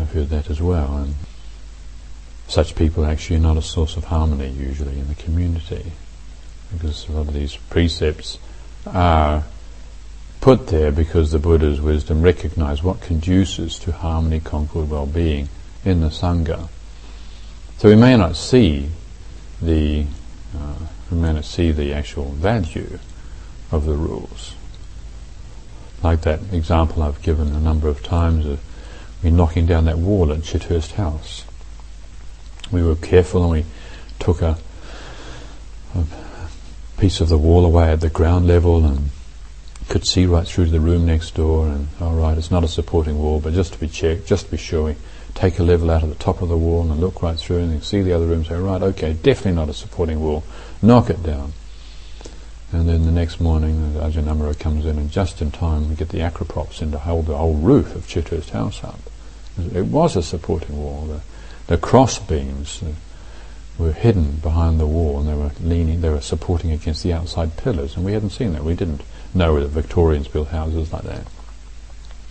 I've 0.00 0.12
heard 0.12 0.30
that 0.30 0.48
as 0.48 0.62
well. 0.62 0.96
And 0.96 1.14
such 2.46 2.74
people 2.74 3.04
actually 3.04 3.36
are 3.36 3.40
not 3.40 3.58
a 3.58 3.62
source 3.62 3.98
of 3.98 4.04
harmony 4.04 4.48
usually 4.48 4.98
in 4.98 5.08
the 5.08 5.14
community 5.14 5.92
because 6.72 7.06
a 7.08 7.12
lot 7.12 7.28
of 7.28 7.34
these 7.34 7.56
precepts 7.68 8.38
are 8.86 9.44
put 10.40 10.68
there 10.68 10.90
because 10.90 11.30
the 11.30 11.38
Buddha's 11.38 11.80
wisdom 11.80 12.22
recognized 12.22 12.82
what 12.82 13.00
conduces 13.00 13.78
to 13.80 13.92
harmony, 13.92 14.40
concord, 14.40 14.88
well-being 14.88 15.48
in 15.84 16.00
the 16.00 16.08
Sangha. 16.08 16.68
So 17.78 17.88
we 17.88 17.96
may 17.96 18.16
not 18.16 18.36
see 18.36 18.88
the, 19.60 20.06
uh, 20.56 20.74
we 21.10 21.18
may 21.18 21.32
not 21.32 21.44
see 21.44 21.72
the 21.72 21.92
actual 21.92 22.30
value 22.30 22.98
of 23.70 23.84
the 23.84 23.94
rules. 23.94 24.54
Like 26.02 26.22
that 26.22 26.40
example 26.52 27.02
I've 27.02 27.22
given 27.22 27.48
a 27.48 27.60
number 27.60 27.88
of 27.88 28.02
times 28.02 28.46
of 28.46 28.60
me 29.22 29.30
knocking 29.30 29.66
down 29.66 29.84
that 29.86 29.98
wall 29.98 30.32
at 30.32 30.40
Chithurst 30.40 30.92
House. 30.92 31.44
We 32.70 32.82
were 32.82 32.96
careful 32.96 33.42
and 33.42 33.50
we 33.50 33.64
took 34.18 34.42
a, 34.42 34.58
a 35.94 36.04
piece 36.98 37.20
of 37.20 37.28
the 37.28 37.38
wall 37.38 37.64
away 37.64 37.90
at 37.90 38.00
the 38.00 38.10
ground 38.10 38.46
level 38.46 38.84
and 38.84 39.10
could 39.88 40.06
see 40.06 40.26
right 40.26 40.46
through 40.46 40.66
to 40.66 40.70
the 40.70 40.80
room 40.80 41.06
next 41.06 41.34
door 41.34 41.66
and 41.66 41.88
all 42.00 42.14
right 42.14 42.36
it's 42.36 42.50
not 42.50 42.64
a 42.64 42.68
supporting 42.68 43.18
wall 43.18 43.40
but 43.40 43.54
just 43.54 43.72
to 43.72 43.78
be 43.78 43.88
checked 43.88 44.26
just 44.26 44.46
to 44.46 44.50
be 44.50 44.56
sure 44.56 44.84
we 44.84 44.96
take 45.34 45.58
a 45.58 45.62
level 45.62 45.90
out 45.90 46.02
of 46.02 46.08
the 46.08 46.14
top 46.16 46.42
of 46.42 46.48
the 46.48 46.56
wall 46.56 46.82
and 46.82 47.00
look 47.00 47.22
right 47.22 47.38
through 47.38 47.58
and 47.58 47.84
see 47.84 48.02
the 48.02 48.12
other 48.12 48.26
room 48.26 48.44
say 48.44 48.54
right 48.54 48.82
okay 48.82 49.12
definitely 49.12 49.52
not 49.52 49.68
a 49.68 49.74
supporting 49.74 50.20
wall. 50.20 50.42
Knock 50.82 51.10
it 51.10 51.22
down. 51.22 51.52
And 52.72 52.88
then 52.88 53.06
the 53.06 53.12
next 53.12 53.40
morning 53.40 53.94
the 53.94 54.00
Ajahn 54.00 54.58
comes 54.58 54.84
in 54.84 54.98
and 54.98 55.10
just 55.10 55.40
in 55.40 55.50
time 55.50 55.88
we 55.88 55.94
get 55.94 56.10
the 56.10 56.18
Acrow 56.18 56.48
props 56.48 56.82
in 56.82 56.92
to 56.92 56.98
hold 56.98 57.26
the 57.26 57.36
whole 57.36 57.54
roof 57.54 57.94
of 57.94 58.06
Chithurst 58.06 58.50
house 58.50 58.82
up. 58.84 59.00
It 59.74 59.86
was 59.86 60.16
a 60.16 60.22
supporting 60.22 60.76
wall. 60.76 61.06
The, 61.06 61.20
the 61.66 61.78
cross 61.78 62.18
beams 62.18 62.82
were 63.78 63.92
hidden 63.92 64.32
behind 64.36 64.80
the 64.80 64.86
wall 64.86 65.20
and 65.20 65.28
they 65.28 65.34
were 65.34 65.52
leaning, 65.60 66.00
they 66.00 66.10
were 66.10 66.20
supporting 66.20 66.72
against 66.72 67.04
the 67.04 67.12
outside 67.12 67.56
pillars, 67.56 67.96
and 67.96 68.04
we 68.04 68.12
hadn't 68.12 68.30
seen 68.30 68.52
that. 68.52 68.64
We 68.64 68.74
didn't 68.74 69.02
know 69.32 69.60
that 69.60 69.68
Victorians 69.68 70.28
built 70.28 70.48
houses 70.48 70.92
like 70.92 71.04
that. 71.04 71.26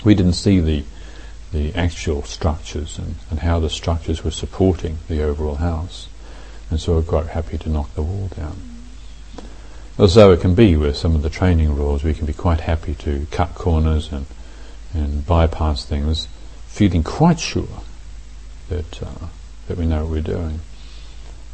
We 0.03 0.13
didn't 0.13 0.33
see 0.33 0.59
the 0.59 0.83
the 1.53 1.73
actual 1.75 2.23
structures 2.23 2.97
and, 2.97 3.15
and 3.29 3.39
how 3.39 3.57
the 3.57 3.69
structures 3.69 4.21
were 4.21 4.31
supporting 4.31 4.97
the 5.07 5.23
overall 5.23 5.55
house, 5.55 6.09
and 6.69 6.79
so 6.79 6.95
we're 6.95 7.01
quite 7.01 7.27
happy 7.27 7.57
to 7.57 7.69
knock 7.69 7.93
the 7.95 8.01
wall 8.01 8.27
down. 8.35 8.57
As 9.97 10.15
though 10.15 10.33
it 10.33 10.41
can 10.41 10.55
be 10.55 10.75
with 10.75 10.97
some 10.97 11.15
of 11.15 11.21
the 11.21 11.29
training 11.29 11.73
rules, 11.73 12.03
we 12.03 12.13
can 12.13 12.25
be 12.25 12.33
quite 12.33 12.59
happy 12.59 12.93
to 12.95 13.25
cut 13.31 13.55
corners 13.55 14.11
and 14.11 14.25
and 14.93 15.25
bypass 15.25 15.85
things, 15.85 16.27
feeling 16.67 17.03
quite 17.03 17.39
sure 17.39 17.81
that 18.67 19.01
uh, 19.01 19.27
that 19.67 19.77
we 19.77 19.85
know 19.85 20.03
what 20.03 20.11
we're 20.11 20.21
doing. 20.21 20.59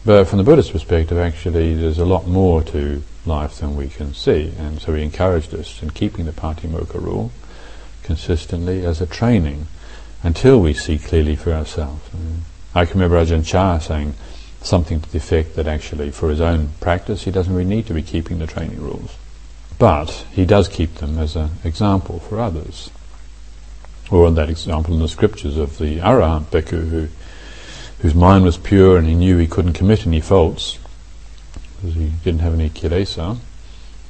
But 0.05 0.25
from 0.25 0.37
the 0.37 0.43
Buddhist 0.43 0.73
perspective, 0.73 1.17
actually, 1.17 1.75
there's 1.75 1.99
a 1.99 2.05
lot 2.05 2.27
more 2.27 2.61
to 2.63 3.03
life 3.25 3.59
than 3.59 3.77
we 3.77 3.87
can 3.87 4.13
see, 4.13 4.51
and 4.57 4.81
so 4.81 4.93
he 4.93 5.01
encouraged 5.01 5.53
us 5.53 5.81
in 5.81 5.91
keeping 5.91 6.25
the 6.25 6.33
Patimokkha 6.33 7.01
rule 7.01 7.31
consistently 8.03 8.85
as 8.85 8.99
a 8.99 9.05
training 9.05 9.67
until 10.21 10.59
we 10.59 10.73
see 10.73 10.97
clearly 10.97 11.37
for 11.37 11.53
ourselves. 11.53 12.01
Mm. 12.09 12.39
I 12.75 12.85
can 12.85 12.99
remember 12.99 13.23
Ajahn 13.23 13.45
Chah 13.45 13.77
saying 13.77 14.13
something 14.61 14.99
to 14.99 15.09
the 15.09 15.19
effect 15.19 15.55
that 15.55 15.67
actually, 15.67 16.11
for 16.11 16.29
his 16.29 16.41
own 16.41 16.71
practice, 16.81 17.23
he 17.23 17.31
doesn't 17.31 17.53
really 17.53 17.69
need 17.69 17.87
to 17.87 17.93
be 17.93 18.03
keeping 18.03 18.39
the 18.39 18.47
training 18.47 18.81
rules, 18.81 19.15
but 19.79 20.25
he 20.33 20.43
does 20.45 20.67
keep 20.67 20.95
them 20.95 21.17
as 21.17 21.37
an 21.37 21.51
example 21.63 22.19
for 22.19 22.41
others. 22.41 22.89
Or 24.11 24.29
that 24.31 24.49
example 24.49 24.95
in 24.95 24.99
the 24.99 25.07
scriptures 25.07 25.55
of 25.55 25.77
the 25.77 25.99
Arahant 25.99 26.45
bhikkhu 26.45 26.89
who 26.89 27.07
whose 28.03 28.13
mind 28.13 28.43
was 28.43 28.57
pure 28.57 28.97
and 28.97 29.07
he 29.07 29.15
knew 29.15 29.39
he 29.39 29.47
couldn't 29.47 29.73
commit 29.73 30.05
any 30.05 30.21
faults 30.21 30.77
because 31.75 31.95
he 31.95 32.11
didn't 32.23 32.41
have 32.41 32.53
any 32.53 32.69
kilesa 32.69 33.37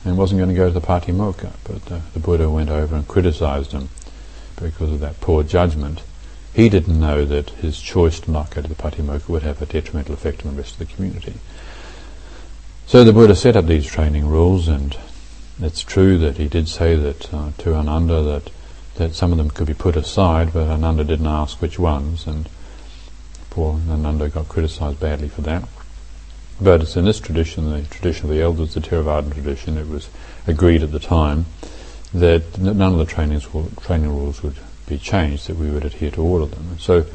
and 0.03 0.17
wasn't 0.17 0.37
going 0.37 0.49
to 0.49 0.55
go 0.55 0.67
to 0.67 0.73
the 0.77 0.85
Patimokkha. 0.85 1.53
But 1.63 1.89
uh, 1.89 2.01
the 2.13 2.19
Buddha 2.19 2.49
went 2.49 2.69
over 2.69 2.93
and 2.93 3.07
criticized 3.07 3.71
him 3.71 3.87
because 4.61 4.91
of 4.91 4.99
that 4.99 5.21
poor 5.21 5.43
judgment 5.43 6.01
he 6.53 6.69
didn't 6.69 6.99
know 6.99 7.25
that 7.25 7.49
his 7.49 7.81
choice 7.81 8.19
to 8.21 8.31
not 8.31 8.51
go 8.51 8.61
to 8.61 8.67
the 8.67 8.75
Patimokkha 8.75 9.27
would 9.27 9.43
have 9.43 9.61
a 9.61 9.65
detrimental 9.65 10.13
effect 10.13 10.45
on 10.45 10.53
the 10.53 10.61
rest 10.61 10.73
of 10.73 10.87
the 10.87 10.93
community. 10.93 11.33
So 12.85 13.03
the 13.03 13.13
Buddha 13.13 13.35
set 13.35 13.55
up 13.55 13.65
these 13.65 13.87
training 13.87 14.27
rules, 14.27 14.67
and 14.67 14.95
it's 15.59 15.81
true 15.81 16.17
that 16.19 16.37
he 16.37 16.47
did 16.47 16.69
say 16.69 16.95
that 16.95 17.33
uh, 17.33 17.51
to 17.59 17.73
Ananda 17.73 18.21
that 18.21 18.51
that 18.95 19.15
some 19.15 19.31
of 19.31 19.39
them 19.39 19.49
could 19.49 19.65
be 19.65 19.73
put 19.73 19.95
aside, 19.95 20.53
but 20.53 20.67
Ananda 20.67 21.03
didn't 21.03 21.25
ask 21.25 21.59
which 21.59 21.79
ones, 21.79 22.27
and 22.27 22.47
poor 23.53 23.79
Ananda 23.87 24.29
got 24.29 24.49
criticized 24.49 24.99
badly 24.99 25.27
for 25.27 25.41
that. 25.41 25.63
But 26.59 26.81
it's 26.81 26.97
in 26.97 27.05
this 27.05 27.19
tradition, 27.19 27.69
the 27.69 27.83
tradition 27.83 28.25
of 28.25 28.35
the 28.35 28.41
elders, 28.41 28.73
the 28.73 28.79
Theravadan 28.79 29.31
tradition, 29.31 29.77
it 29.77 29.87
was 29.87 30.09
agreed 30.47 30.81
at 30.81 30.91
the 30.91 30.99
time 30.99 31.45
that 32.13 32.57
none 32.57 32.93
of 32.93 32.97
the 32.97 33.05
trainings 33.05 33.47
training 33.81 34.09
rules 34.09 34.41
would 34.41 34.57
be 34.87 34.97
changed, 34.97 35.47
that 35.47 35.57
we 35.57 35.69
would 35.69 35.85
adhere 35.85 36.09
to 36.11 36.21
all 36.21 36.41
of 36.41 36.51
them. 36.51 36.77
so 36.79 37.05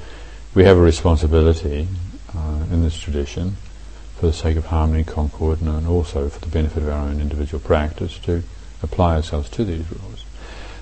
we 0.55 0.65
have 0.65 0.77
a 0.77 0.81
responsibility 0.81 1.89
uh, 2.37 2.65
in 2.71 2.83
this 2.83 2.99
tradition 2.99 3.57
for 4.17 4.27
the 4.27 4.33
sake 4.33 4.57
of 4.57 4.67
harmony, 4.67 5.05
concord, 5.05 5.61
and 5.61 5.87
also 5.87 6.29
for 6.29 6.41
the 6.41 6.49
benefit 6.49 6.83
of 6.83 6.89
our 6.89 7.09
own 7.09 7.21
individual 7.21 7.61
practice 7.61 8.19
to 8.19 8.43
apply 8.83 9.17
ourselves 9.17 9.49
to 9.51 9.65
these 9.65 9.85
rules. 9.91 10.25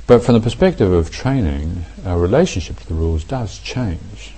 But 0.06 0.22
from 0.22 0.34
the 0.34 0.40
perspective 0.40 0.92
of 0.92 1.10
training, 1.10 1.84
our 2.04 2.18
relationship 2.18 2.78
to 2.80 2.86
the 2.86 2.94
rules 2.94 3.24
does 3.24 3.58
change. 3.58 4.35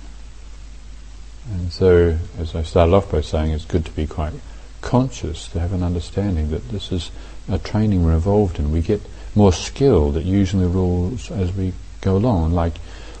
And 1.51 1.71
so, 1.71 2.17
as 2.37 2.55
I 2.55 2.63
started 2.63 2.93
off 2.93 3.11
by 3.11 3.21
saying, 3.21 3.51
it's 3.51 3.65
good 3.65 3.85
to 3.85 3.91
be 3.91 4.05
quite 4.05 4.33
conscious, 4.81 5.47
to 5.49 5.59
have 5.59 5.73
an 5.73 5.83
understanding 5.83 6.51
that 6.51 6.69
this 6.69 6.91
is 6.91 7.11
a 7.49 7.57
training 7.57 8.03
we're 8.03 8.13
involved 8.13 8.59
in. 8.59 8.71
We 8.71 8.81
get 8.81 9.01
more 9.35 9.53
skilled 9.53 10.17
at 10.17 10.25
using 10.25 10.59
the 10.59 10.67
rules 10.67 11.31
as 11.31 11.53
we 11.53 11.73
go 12.01 12.15
along, 12.15 12.53
like 12.53 12.73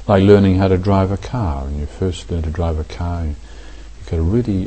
like 0.09 0.23
learning 0.23 0.55
how 0.55 0.67
to 0.67 0.77
drive 0.77 1.11
a 1.11 1.17
car. 1.17 1.65
When 1.65 1.79
you 1.79 1.85
first 1.85 2.31
learn 2.31 2.41
to 2.41 2.49
drive 2.49 2.79
a 2.79 2.83
car, 2.83 3.25
you, 3.25 3.35
you've 3.97 4.09
got 4.09 4.17
to 4.17 4.23
really 4.23 4.65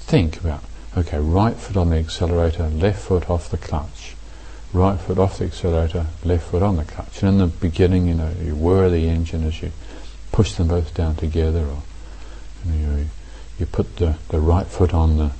think 0.00 0.38
about, 0.38 0.62
okay, 0.96 1.18
right 1.18 1.56
foot 1.56 1.78
on 1.78 1.88
the 1.88 1.96
accelerator, 1.96 2.68
left 2.68 3.00
foot 3.00 3.30
off 3.30 3.50
the 3.50 3.56
clutch. 3.56 4.14
Right 4.74 5.00
foot 5.00 5.18
off 5.18 5.38
the 5.38 5.46
accelerator, 5.46 6.06
left 6.24 6.50
foot 6.50 6.62
on 6.62 6.76
the 6.76 6.84
clutch. 6.84 7.22
And 7.22 7.30
in 7.30 7.38
the 7.38 7.46
beginning, 7.46 8.06
you 8.06 8.14
know, 8.14 8.32
you 8.42 8.54
whir 8.54 8.90
the 8.90 9.08
engine 9.08 9.44
as 9.44 9.62
you 9.62 9.72
push 10.30 10.52
them 10.52 10.68
both 10.68 10.92
down 10.92 11.16
together, 11.16 11.64
or 11.64 11.82
you, 12.66 13.06
you, 13.58 13.66
put 13.66 13.96
the, 13.96 14.16
the 14.28 14.40
right 14.40 14.66
foot 14.66 14.94
on 14.94 15.16
the 15.16 15.30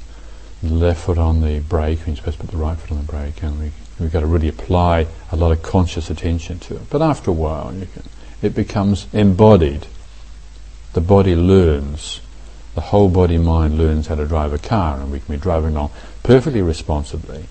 left 0.63 1.05
foot 1.05 1.19
on 1.19 1.41
the 1.41 1.61
brake, 1.61 1.99
and 2.01 2.09
you're 2.09 2.17
supposed 2.17 2.39
to 2.39 2.47
put 2.47 2.51
the 2.51 2.57
right 2.57 2.79
foot 2.79 2.93
on 2.93 2.99
the 2.99 3.13
brake, 3.13 3.43
and 3.43 3.59
we, 3.59 3.73
we've 3.99 4.13
got 4.13 4.21
to 4.21 4.27
really 4.27 4.49
apply 4.49 5.07
a 5.31 5.37
lot 5.37 5.53
of 5.53 5.63
conscious 5.63 6.11
attention 6.11 6.59
to 6.61 6.77
it. 6.77 6.91
But 6.91 7.03
after 7.03 7.31
a 7.31 7.35
while, 7.35 7.69
can, 7.71 8.05
it 8.41 8.55
becomes 8.55 9.07
embodied. 9.13 9.87
The 10.93 11.01
body 11.01 11.35
learns, 11.35 12.21
the 12.75 12.81
whole 12.81 13.09
body 13.09 13.39
mind 13.39 13.79
learns 13.79 14.07
how 14.07 14.15
to 14.17 14.27
drive 14.27 14.53
a 14.53 14.59
car, 14.59 15.01
and 15.01 15.11
we 15.11 15.21
can 15.21 15.35
be 15.35 15.41
driving 15.41 15.71
along 15.71 15.91
perfectly 16.23 16.63
responsibly, 16.63 17.47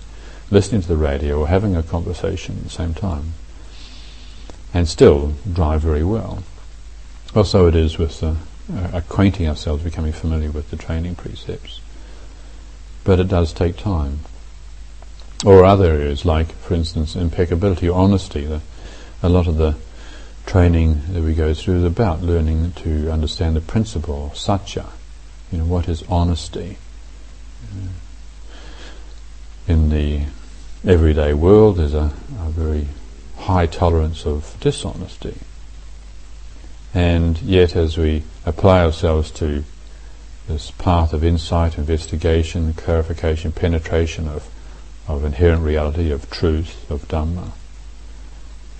listening 0.50 0.82
to 0.82 0.88
the 0.88 0.96
radio 0.96 1.40
or 1.40 1.48
having 1.48 1.76
a 1.76 1.82
conversation 1.82 2.56
at 2.58 2.64
the 2.64 2.70
same 2.70 2.94
time, 2.94 3.34
and 4.72 4.88
still 4.88 5.34
drive 5.50 5.82
very 5.82 6.04
well. 6.04 6.42
Well, 7.34 7.44
so 7.44 7.66
it 7.66 7.74
is 7.74 7.98
with 7.98 8.22
uh, 8.22 8.34
Uh, 8.70 8.90
acquainting 8.92 9.48
ourselves, 9.48 9.82
becoming 9.82 10.12
familiar 10.12 10.50
with 10.50 10.70
the 10.70 10.76
training 10.76 11.14
precepts 11.14 11.80
but 13.04 13.18
it 13.18 13.28
does 13.28 13.52
take 13.52 13.76
time. 13.76 14.20
Or 15.44 15.64
other 15.64 15.86
areas 15.86 16.24
like, 16.24 16.52
for 16.52 16.74
instance, 16.74 17.16
impeccability 17.16 17.88
or 17.88 17.98
honesty. 17.98 18.44
The, 18.44 18.60
a 19.22 19.28
lot 19.28 19.48
of 19.48 19.56
the 19.56 19.76
training 20.46 21.00
that 21.12 21.22
we 21.22 21.34
go 21.34 21.52
through 21.52 21.78
is 21.78 21.84
about 21.84 22.22
learning 22.22 22.72
to 22.72 23.10
understand 23.10 23.56
the 23.56 23.60
principle, 23.60 24.32
satya. 24.34 24.86
You 25.50 25.58
know, 25.58 25.64
what 25.64 25.88
is 25.88 26.04
honesty? 26.08 26.78
Uh, 27.64 27.88
in 29.66 29.90
the 29.90 30.22
everyday 30.86 31.32
world, 31.32 31.76
there's 31.76 31.94
a, 31.94 32.12
a 32.40 32.50
very 32.50 32.86
high 33.38 33.66
tolerance 33.66 34.24
of 34.24 34.56
dishonesty. 34.60 35.38
And 36.94 37.40
yet, 37.40 37.74
as 37.74 37.96
we 37.96 38.22
apply 38.44 38.84
ourselves 38.84 39.30
to 39.32 39.64
this 40.48 40.70
path 40.72 41.12
of 41.12 41.24
insight, 41.24 41.78
investigation, 41.78 42.74
clarification, 42.74 43.52
penetration 43.52 44.28
of, 44.28 44.48
of 45.08 45.24
inherent 45.24 45.62
reality, 45.62 46.10
of 46.10 46.30
truth, 46.30 46.90
of 46.90 47.06
Dhamma. 47.08 47.52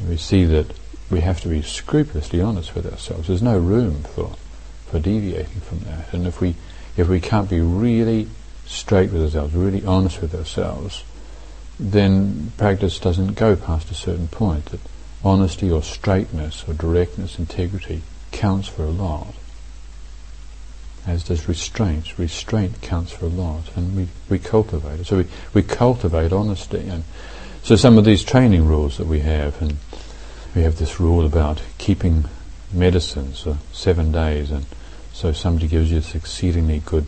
we 0.07 0.17
see 0.17 0.45
that 0.45 0.67
we 1.11 1.21
have 1.21 1.41
to 1.43 1.49
be 1.49 1.63
scrupulously 1.63 2.41
honest 2.41 2.75
with 2.75 2.91
ourselves. 2.91 3.29
There's 3.29 3.43
no 3.43 3.59
room 3.59 4.03
for, 4.03 4.37
for 4.87 4.99
deviating 4.99 5.61
from 5.61 5.81
that. 5.81 6.13
And 6.13 6.27
if 6.27 6.41
we, 6.41 6.57
if 6.97 7.09
we 7.09 7.21
can't 7.21 7.49
be 7.49 7.61
really 7.61 8.29
straight 8.67 9.13
with 9.13 9.23
ourselves, 9.23 9.55
really 9.55 9.85
honest 9.85 10.21
with 10.21 10.35
ourselves, 10.35 11.05
then 11.79 12.53
practice 12.57 12.99
doesn't 12.99 13.35
go 13.35 13.57
past 13.57 13.91
a 13.91 13.95
certain 13.95 14.29
point. 14.29 14.67
That 14.67 14.81
honesty 15.25 15.71
or 15.71 15.83
straightness 15.83 16.65
or 16.69 16.75
directness, 16.75 17.39
integrity 17.39 18.03
counts 18.31 18.69
for 18.69 18.83
a 18.85 18.91
lot 18.91 19.35
as 21.07 21.25
does 21.25 21.49
restraint. 21.49 22.19
Restraint 22.19 22.81
counts 22.81 23.13
for 23.13 23.27
a 23.27 23.29
lot, 23.29 23.65
and 23.77 23.97
we, 23.97 24.09
we 24.29 24.39
cultivate 24.39 25.01
it. 25.01 25.07
So 25.07 25.19
we, 25.19 25.27
we 25.55 25.63
cultivate 25.63 26.33
honesty. 26.33 26.89
And 26.89 27.05
so 27.63 27.77
some 27.77 27.99
of 27.99 28.05
these 28.05 28.23
training 28.23 28.67
rules 28.67 28.99
that 28.99 29.07
we 29.07 29.21
have, 29.21 29.61
and 29.61 29.77
we 30.55 30.63
have 30.63 30.79
this 30.79 31.01
rule 31.01 31.27
about 31.27 31.63
keeping 31.79 32.25
medicines 32.73 33.41
for 33.41 33.59
seven 33.73 34.13
days, 34.13 34.51
and 34.51 34.67
so 35.13 35.33
somebody 35.33 35.69
gives 35.69 35.91
you 35.91 36.01
this 36.01 36.15
exceedingly 36.15 36.81
good 36.81 37.07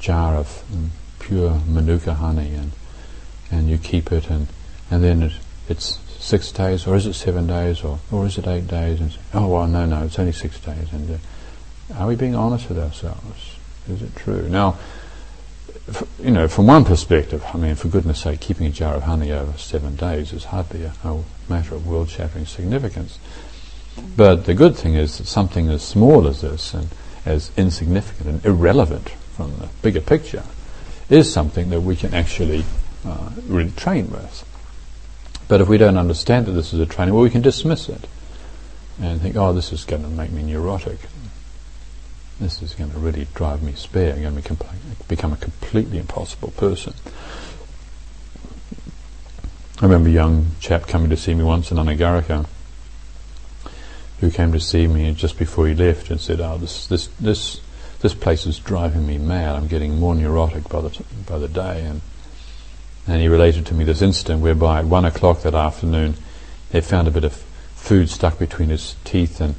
jar 0.00 0.34
of 0.34 0.62
um, 0.72 0.90
pure 1.18 1.60
manuka 1.66 2.14
honey, 2.14 2.54
and 2.54 2.72
and 3.50 3.70
you 3.70 3.78
keep 3.78 4.12
it, 4.12 4.28
and 4.28 4.48
and 4.90 5.02
then 5.02 5.22
it, 5.22 5.32
it's 5.68 5.98
six 6.26 6.50
days, 6.50 6.86
or 6.86 6.96
is 6.96 7.06
it 7.06 7.14
seven 7.14 7.46
days, 7.46 7.82
or 7.82 8.00
or 8.10 8.26
is 8.26 8.36
it 8.36 8.46
eight 8.48 8.66
days? 8.66 9.00
And 9.00 9.16
oh 9.32 9.46
well, 9.46 9.66
no, 9.66 9.86
no, 9.86 10.02
it's 10.04 10.18
only 10.18 10.32
six 10.32 10.58
days, 10.58 10.92
and 10.92 11.10
uh, 11.10 11.98
are 11.98 12.08
we 12.08 12.16
being 12.16 12.34
honest 12.34 12.68
with 12.68 12.78
ourselves? 12.78 13.56
Is 13.88 14.02
it 14.02 14.14
true? 14.16 14.48
Now, 14.48 14.76
you 16.20 16.32
know, 16.32 16.48
from 16.48 16.66
one 16.66 16.84
perspective, 16.84 17.44
I 17.54 17.56
mean, 17.58 17.76
for 17.76 17.86
goodness 17.86 18.22
sake, 18.22 18.40
keeping 18.40 18.66
a 18.66 18.70
jar 18.70 18.94
of 18.94 19.04
honey 19.04 19.30
over 19.30 19.56
seven 19.56 19.94
days 19.94 20.32
is 20.32 20.46
hardly 20.46 20.82
a, 20.82 20.92
a 21.04 21.22
matter 21.48 21.76
of 21.76 21.86
world-shattering 21.86 22.46
significance. 22.46 23.20
But 24.16 24.46
the 24.46 24.54
good 24.54 24.76
thing 24.76 24.94
is 24.94 25.18
that 25.18 25.26
something 25.26 25.68
as 25.68 25.82
small 25.82 26.26
as 26.26 26.40
this 26.40 26.74
and 26.74 26.88
as 27.24 27.52
insignificant 27.56 28.28
and 28.28 28.44
irrelevant 28.44 29.10
from 29.10 29.56
the 29.58 29.68
bigger 29.80 30.00
picture 30.00 30.42
is 31.08 31.32
something 31.32 31.70
that 31.70 31.82
we 31.82 31.94
can 31.94 32.12
actually 32.12 32.64
uh, 33.04 33.30
really 33.46 33.70
train 33.70 34.10
with. 34.10 34.44
But 35.48 35.60
if 35.60 35.68
we 35.68 35.78
don't 35.78 35.96
understand 35.96 36.46
that 36.46 36.52
this 36.52 36.72
is 36.72 36.80
a 36.80 36.86
training, 36.86 37.14
well, 37.14 37.22
we 37.22 37.30
can 37.30 37.42
dismiss 37.42 37.88
it 37.88 38.06
and 39.00 39.20
think, 39.20 39.36
oh, 39.36 39.52
this 39.52 39.72
is 39.72 39.84
going 39.84 40.02
to 40.02 40.08
make 40.08 40.32
me 40.32 40.42
neurotic 40.42 40.98
this 42.40 42.60
is 42.62 42.74
going 42.74 42.90
to 42.90 42.98
really 42.98 43.26
drive 43.34 43.62
me 43.62 43.72
spare. 43.72 44.14
I'm 44.14 44.22
going 44.22 44.42
to 44.42 44.66
become 45.08 45.32
a 45.32 45.36
completely 45.36 45.98
impossible 45.98 46.50
person. 46.50 46.92
I 49.80 49.84
remember 49.84 50.08
a 50.08 50.12
young 50.12 50.52
chap 50.60 50.86
coming 50.86 51.10
to 51.10 51.16
see 51.16 51.34
me 51.34 51.44
once 51.44 51.70
in 51.70 51.78
Anagarika 51.78 52.46
who 54.20 54.30
came 54.30 54.52
to 54.52 54.60
see 54.60 54.86
me 54.86 55.12
just 55.12 55.38
before 55.38 55.66
he 55.68 55.74
left 55.74 56.10
and 56.10 56.18
said, 56.20 56.40
"Oh, 56.40 56.56
this 56.56 56.86
this 56.86 57.08
this 57.20 57.60
this 58.00 58.14
place 58.14 58.46
is 58.46 58.58
driving 58.58 59.06
me 59.06 59.18
mad. 59.18 59.54
I'm 59.54 59.66
getting 59.66 59.98
more 59.98 60.14
neurotic 60.14 60.68
by 60.68 60.80
the 60.80 60.90
t- 60.90 61.04
by 61.26 61.38
the 61.38 61.48
day." 61.48 61.84
And 61.84 62.00
and 63.06 63.20
he 63.20 63.28
related 63.28 63.66
to 63.66 63.74
me 63.74 63.84
this 63.84 64.02
incident 64.02 64.40
whereby 64.40 64.80
at 64.80 64.86
one 64.86 65.04
o'clock 65.04 65.42
that 65.42 65.54
afternoon, 65.54 66.14
he 66.72 66.80
found 66.80 67.06
a 67.06 67.12
bit 67.12 67.24
of 67.24 67.34
food 67.74 68.10
stuck 68.10 68.38
between 68.38 68.68
his 68.68 68.96
teeth 69.04 69.40
and 69.40 69.54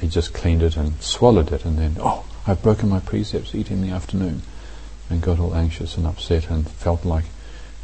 he 0.00 0.08
just 0.08 0.32
cleaned 0.32 0.62
it 0.62 0.76
and 0.76 1.00
swallowed 1.02 1.52
it 1.52 1.64
and 1.64 1.78
then, 1.78 1.96
oh, 1.98 2.24
I've 2.46 2.62
broken 2.62 2.88
my 2.88 3.00
precepts, 3.00 3.54
eat 3.54 3.70
in 3.70 3.82
the 3.82 3.90
afternoon. 3.90 4.42
And 5.10 5.20
got 5.20 5.38
all 5.38 5.54
anxious 5.54 5.96
and 5.96 6.06
upset 6.06 6.48
and 6.48 6.68
felt 6.68 7.04
like 7.04 7.26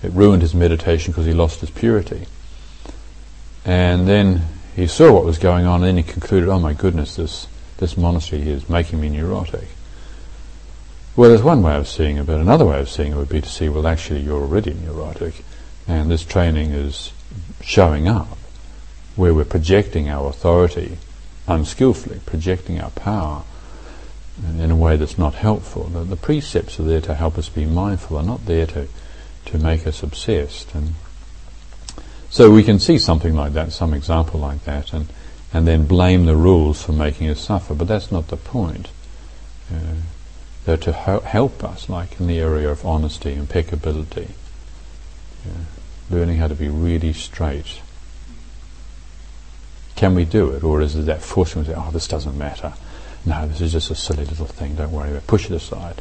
it 0.02 0.12
ruined 0.12 0.42
his 0.42 0.54
meditation 0.54 1.12
because 1.12 1.26
he 1.26 1.34
lost 1.34 1.60
his 1.60 1.70
purity. 1.70 2.26
And 3.64 4.08
then 4.08 4.42
he 4.74 4.86
saw 4.86 5.12
what 5.12 5.24
was 5.24 5.38
going 5.38 5.66
on 5.66 5.82
and 5.82 5.88
then 5.88 5.96
he 5.96 6.02
concluded, 6.02 6.48
oh 6.48 6.58
my 6.58 6.72
goodness, 6.72 7.16
this, 7.16 7.46
this 7.76 7.96
monastery 7.96 8.48
is 8.48 8.68
making 8.68 9.00
me 9.00 9.10
neurotic. 9.10 9.68
Well, 11.16 11.30
there's 11.30 11.42
one 11.42 11.62
way 11.62 11.76
of 11.76 11.88
seeing 11.88 12.18
it, 12.18 12.26
but 12.26 12.40
another 12.40 12.64
way 12.64 12.80
of 12.80 12.88
seeing 12.88 13.12
it 13.12 13.16
would 13.16 13.28
be 13.28 13.40
to 13.40 13.48
see, 13.48 13.68
well, 13.68 13.86
actually, 13.86 14.20
you're 14.20 14.40
already 14.40 14.74
neurotic, 14.74 15.44
and 15.88 16.10
this 16.10 16.24
training 16.24 16.70
is 16.70 17.12
showing 17.60 18.06
up, 18.06 18.38
where 19.16 19.34
we're 19.34 19.44
projecting 19.44 20.08
our 20.08 20.28
authority 20.28 20.98
unskillfully, 21.48 22.20
projecting 22.24 22.80
our 22.80 22.90
power 22.90 23.42
in 24.58 24.70
a 24.70 24.76
way 24.76 24.96
that's 24.96 25.18
not 25.18 25.34
helpful. 25.34 25.84
The, 25.84 26.04
the, 26.04 26.16
precepts 26.16 26.78
are 26.78 26.84
there 26.84 27.00
to 27.02 27.14
help 27.14 27.36
us 27.36 27.48
be 27.48 27.66
mindful, 27.66 28.16
are 28.16 28.22
not 28.22 28.46
there 28.46 28.66
to, 28.66 28.88
to 29.46 29.58
make 29.58 29.86
us 29.86 30.02
obsessed. 30.02 30.74
And 30.74 30.94
so 32.30 32.50
we 32.50 32.62
can 32.62 32.78
see 32.78 32.98
something 32.98 33.34
like 33.34 33.52
that, 33.54 33.72
some 33.72 33.92
example 33.92 34.40
like 34.40 34.64
that, 34.64 34.92
and, 34.92 35.08
and 35.52 35.66
then 35.66 35.86
blame 35.86 36.26
the 36.26 36.36
rules 36.36 36.82
for 36.82 36.92
making 36.92 37.28
us 37.28 37.40
suffer. 37.40 37.74
But 37.74 37.88
that's 37.88 38.12
not 38.12 38.28
the 38.28 38.36
point. 38.36 38.88
Uh, 39.70 39.96
they're 40.64 40.76
to 40.76 40.92
help 40.92 41.64
us, 41.64 41.88
like 41.88 42.20
in 42.20 42.26
the 42.26 42.38
area 42.38 42.70
of 42.70 42.84
honesty, 42.84 43.30
and 43.30 43.40
impeccability, 43.40 44.28
yeah, 45.44 45.64
learning 46.10 46.36
how 46.36 46.48
to 46.48 46.54
be 46.54 46.68
really 46.68 47.12
straight. 47.12 47.80
Can 49.96 50.14
we 50.14 50.24
do 50.24 50.50
it, 50.50 50.62
or 50.62 50.80
is 50.80 50.96
it 50.96 51.06
that 51.06 51.22
forcing? 51.22 51.64
Say, 51.64 51.74
"Oh, 51.74 51.90
this 51.92 52.08
doesn't 52.08 52.36
matter. 52.36 52.74
No, 53.24 53.46
this 53.46 53.60
is 53.60 53.72
just 53.72 53.90
a 53.90 53.94
silly 53.94 54.24
little 54.24 54.46
thing. 54.46 54.74
Don't 54.76 54.92
worry 54.92 55.10
about. 55.10 55.22
it. 55.22 55.26
Push 55.26 55.46
it 55.46 55.52
aside." 55.52 56.00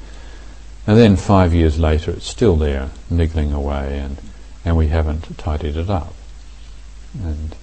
And 0.88 0.98
then 0.98 1.16
five 1.18 1.54
years 1.54 1.78
later, 1.78 2.12
it's 2.12 2.28
still 2.28 2.56
there, 2.56 2.90
niggling 3.10 3.54
away, 3.54 4.00
and 4.00 4.18
and 4.66 4.78
we 4.78 4.88
haven't 4.88 5.38
tidied 5.38 5.78
it 5.78 5.90
up. 5.90 6.14
And 7.24 7.56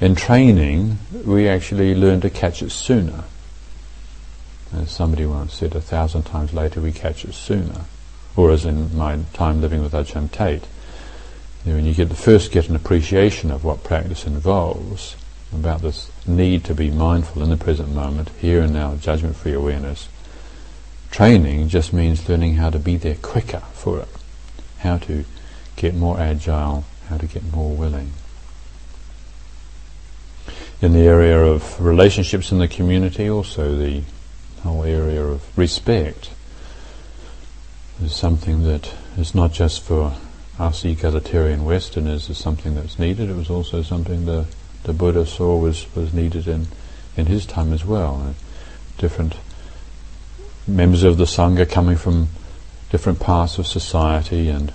in 0.00 0.14
training, 0.14 0.98
we 1.24 1.48
actually 1.48 1.94
learn 1.94 2.20
to 2.20 2.30
catch 2.30 2.62
it 2.62 2.70
sooner. 2.70 3.24
As 4.76 4.90
somebody 4.90 5.24
once 5.24 5.54
said, 5.54 5.74
a 5.74 5.80
thousand 5.80 6.24
times 6.24 6.52
later 6.52 6.80
we 6.80 6.92
catch 6.92 7.24
it 7.24 7.34
sooner. 7.34 7.82
Or 8.36 8.50
as 8.50 8.64
in 8.64 8.96
my 8.96 9.18
time 9.32 9.60
living 9.60 9.82
with 9.82 9.92
Ajahn 9.92 10.30
Tate, 10.30 10.66
when 11.64 11.86
you 11.86 11.94
get 11.94 12.08
the 12.08 12.14
first 12.14 12.50
get 12.50 12.68
an 12.68 12.76
appreciation 12.76 13.50
of 13.50 13.64
what 13.64 13.84
practice 13.84 14.26
involves, 14.26 15.16
about 15.52 15.82
this 15.82 16.10
need 16.26 16.64
to 16.64 16.74
be 16.74 16.90
mindful 16.90 17.42
in 17.42 17.50
the 17.50 17.56
present 17.56 17.94
moment, 17.94 18.30
here 18.40 18.62
and 18.62 18.72
now, 18.72 18.96
judgment-free 18.96 19.52
awareness, 19.52 20.08
training 21.10 21.68
just 21.68 21.92
means 21.92 22.28
learning 22.28 22.56
how 22.56 22.70
to 22.70 22.78
be 22.78 22.96
there 22.96 23.14
quicker 23.14 23.62
for 23.72 24.00
it, 24.00 24.08
how 24.78 24.98
to 24.98 25.24
get 25.76 25.94
more 25.94 26.18
agile, 26.18 26.84
how 27.08 27.16
to 27.16 27.26
get 27.26 27.44
more 27.52 27.74
willing 27.74 28.12
in 30.84 30.92
the 30.92 31.00
area 31.00 31.38
of 31.38 31.80
relationships 31.80 32.52
in 32.52 32.58
the 32.58 32.68
community, 32.68 33.28
also 33.28 33.74
the 33.74 34.02
whole 34.64 34.84
area 34.84 35.22
of 35.22 35.56
respect 35.56 36.30
is 38.02 38.14
something 38.14 38.64
that 38.64 38.92
is 39.16 39.34
not 39.34 39.52
just 39.52 39.82
for 39.82 40.14
us 40.58 40.84
egalitarian 40.84 41.64
Westerners, 41.64 42.28
is 42.28 42.38
something 42.38 42.74
that's 42.74 42.98
needed. 42.98 43.30
It 43.30 43.36
was 43.36 43.50
also 43.50 43.82
something 43.82 44.26
the 44.26 44.46
the 44.84 44.92
Buddha 44.92 45.26
saw 45.26 45.58
was, 45.58 45.86
was 45.94 46.12
needed 46.12 46.46
in, 46.46 46.68
in 47.16 47.26
his 47.26 47.46
time 47.46 47.72
as 47.72 47.84
well. 47.84 48.22
Uh, 48.28 48.32
different 48.98 49.36
members 50.66 51.02
of 51.02 51.16
the 51.16 51.24
Sangha 51.24 51.68
coming 51.68 51.96
from 51.96 52.28
different 52.90 53.18
parts 53.18 53.58
of 53.58 53.66
society 53.66 54.48
and 54.48 54.72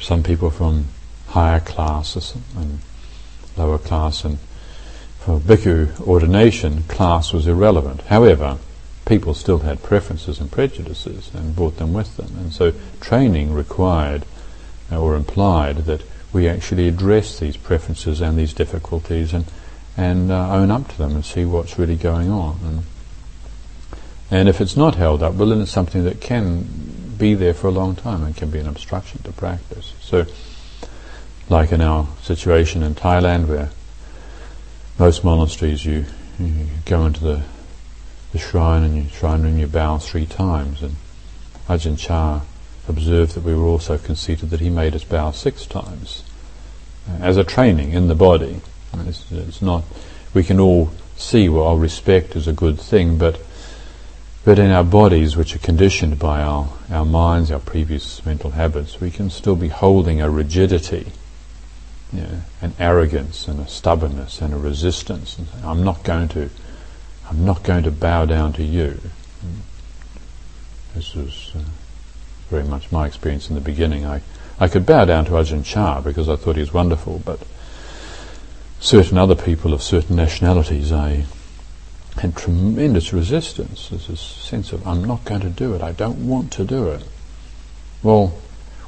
some 0.00 0.22
people 0.22 0.50
from 0.50 0.86
higher 1.28 1.60
classes 1.60 2.34
and 2.56 2.78
lower 3.56 3.78
class 3.78 4.24
and 4.24 4.38
for 5.18 5.40
bhikkhu 5.40 6.00
ordination, 6.06 6.84
class 6.84 7.32
was 7.32 7.46
irrelevant. 7.46 8.02
However, 8.02 8.58
people 9.08 9.32
still 9.32 9.60
had 9.60 9.82
preferences 9.82 10.38
and 10.38 10.52
prejudices 10.52 11.30
and 11.34 11.56
brought 11.56 11.78
them 11.78 11.94
with 11.94 12.16
them. 12.18 12.30
And 12.38 12.52
so 12.52 12.74
training 13.00 13.54
required 13.54 14.24
uh, 14.92 15.00
or 15.00 15.16
implied 15.16 15.78
that 15.86 16.02
we 16.32 16.46
actually 16.46 16.86
address 16.86 17.38
these 17.38 17.56
preferences 17.56 18.20
and 18.20 18.38
these 18.38 18.52
difficulties 18.52 19.32
and, 19.32 19.46
and 19.96 20.30
uh, 20.30 20.52
own 20.52 20.70
up 20.70 20.88
to 20.88 20.98
them 20.98 21.14
and 21.14 21.24
see 21.24 21.46
what's 21.46 21.78
really 21.78 21.96
going 21.96 22.30
on. 22.30 22.60
And, 22.62 22.82
and 24.30 24.48
if 24.48 24.60
it's 24.60 24.76
not 24.76 24.96
held 24.96 25.22
up, 25.22 25.34
well 25.34 25.48
then 25.48 25.62
it's 25.62 25.70
something 25.70 26.04
that 26.04 26.20
can 26.20 26.66
be 27.16 27.32
there 27.32 27.54
for 27.54 27.68
a 27.68 27.72
long 27.72 27.96
time 27.96 28.22
and 28.22 28.36
can 28.36 28.50
be 28.50 28.58
an 28.58 28.68
obstruction 28.68 29.22
to 29.22 29.32
practice. 29.32 29.94
So, 30.02 30.26
like 31.48 31.72
in 31.72 31.80
our 31.80 32.06
situation 32.22 32.82
in 32.82 32.94
Thailand 32.94 33.48
where 33.48 33.70
most 34.98 35.24
monasteries 35.24 35.86
you, 35.86 36.04
you 36.38 36.66
go 36.84 37.06
into 37.06 37.20
the, 37.20 37.42
the 38.32 38.38
shrine 38.38 38.82
and 38.82 38.96
you 38.96 39.08
shrine 39.10 39.44
and 39.44 39.58
you 39.58 39.66
bow 39.66 39.98
three 39.98 40.26
times 40.26 40.82
and 40.82 40.96
Ajahn 41.68 41.98
Chah 41.98 42.40
observed 42.88 43.34
that 43.34 43.44
we 43.44 43.54
were 43.54 43.64
also 43.64 43.98
conceited 43.98 44.50
that 44.50 44.60
he 44.60 44.70
made 44.70 44.94
us 44.94 45.04
bow 45.04 45.30
six 45.30 45.66
times 45.66 46.24
uh, 47.08 47.22
as 47.22 47.36
a 47.36 47.44
training 47.44 47.92
in 47.92 48.08
the 48.08 48.14
body. 48.14 48.60
It's, 48.94 49.30
it's, 49.30 49.60
not, 49.60 49.84
we 50.32 50.42
can 50.42 50.58
all 50.58 50.90
see, 51.16 51.48
well, 51.48 51.76
respect 51.76 52.34
is 52.34 52.48
a 52.48 52.52
good 52.52 52.80
thing, 52.80 53.18
but 53.18 53.40
but 54.44 54.58
in 54.58 54.70
our 54.70 54.84
bodies, 54.84 55.36
which 55.36 55.54
are 55.54 55.58
conditioned 55.58 56.18
by 56.18 56.40
our, 56.40 56.70
our 56.90 57.04
minds, 57.04 57.50
our 57.50 57.58
previous 57.58 58.24
mental 58.24 58.52
habits, 58.52 58.98
we 58.98 59.10
can 59.10 59.28
still 59.28 59.56
be 59.56 59.68
holding 59.68 60.22
a 60.22 60.30
rigidity 60.30 61.12
yeah, 62.12 62.40
an 62.62 62.72
arrogance 62.78 63.48
and 63.48 63.60
a 63.60 63.68
stubbornness 63.68 64.40
and 64.40 64.54
a 64.54 64.56
resistance. 64.56 65.38
And 65.38 65.48
I'm 65.62 65.84
not 65.84 66.02
going 66.04 66.28
to, 66.28 66.48
I'm 67.28 67.44
not 67.44 67.62
going 67.62 67.82
to 67.84 67.90
bow 67.90 68.24
down 68.24 68.52
to 68.54 68.64
you. 68.64 68.98
This 70.94 71.14
was 71.14 71.52
uh, 71.54 71.60
very 72.48 72.64
much 72.64 72.90
my 72.90 73.06
experience 73.06 73.48
in 73.48 73.54
the 73.54 73.60
beginning. 73.60 74.06
I, 74.06 74.22
I 74.58 74.68
could 74.68 74.86
bow 74.86 75.04
down 75.04 75.26
to 75.26 75.32
Ajahn 75.32 75.64
Chah 75.64 76.00
because 76.00 76.28
I 76.28 76.36
thought 76.36 76.56
he 76.56 76.60
was 76.60 76.72
wonderful, 76.72 77.20
but 77.24 77.40
certain 78.80 79.18
other 79.18 79.34
people 79.34 79.74
of 79.74 79.82
certain 79.82 80.16
nationalities, 80.16 80.90
I 80.90 81.26
had 82.16 82.34
tremendous 82.34 83.12
resistance. 83.12 83.90
There's 83.90 84.06
this 84.06 84.20
sense 84.20 84.72
of, 84.72 84.86
I'm 84.86 85.04
not 85.04 85.24
going 85.24 85.42
to 85.42 85.50
do 85.50 85.74
it, 85.74 85.82
I 85.82 85.92
don't 85.92 86.26
want 86.26 86.50
to 86.52 86.64
do 86.64 86.88
it. 86.88 87.04
Well, 88.02 88.38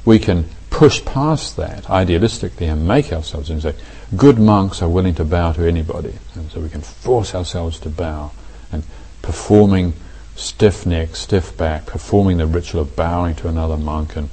we 0.03 0.17
can 0.17 0.49
push 0.81 1.05
past 1.05 1.57
that 1.57 1.83
idealistically 1.83 2.67
and 2.67 2.87
make 2.87 3.13
ourselves 3.13 3.51
and 3.51 3.61
say, 3.61 3.75
good 4.17 4.39
monks 4.39 4.81
are 4.81 4.89
willing 4.89 5.13
to 5.13 5.23
bow 5.23 5.51
to 5.51 5.63
anybody. 5.63 6.11
And 6.33 6.49
so 6.49 6.59
we 6.59 6.69
can 6.69 6.81
force 6.81 7.35
ourselves 7.35 7.79
to 7.81 7.89
bow 7.91 8.31
and 8.71 8.83
performing 9.21 9.93
stiff 10.35 10.83
neck, 10.87 11.15
stiff 11.15 11.55
back, 11.55 11.85
performing 11.85 12.37
the 12.37 12.47
ritual 12.47 12.81
of 12.81 12.95
bowing 12.95 13.35
to 13.35 13.47
another 13.47 13.77
monk 13.77 14.15
and 14.15 14.29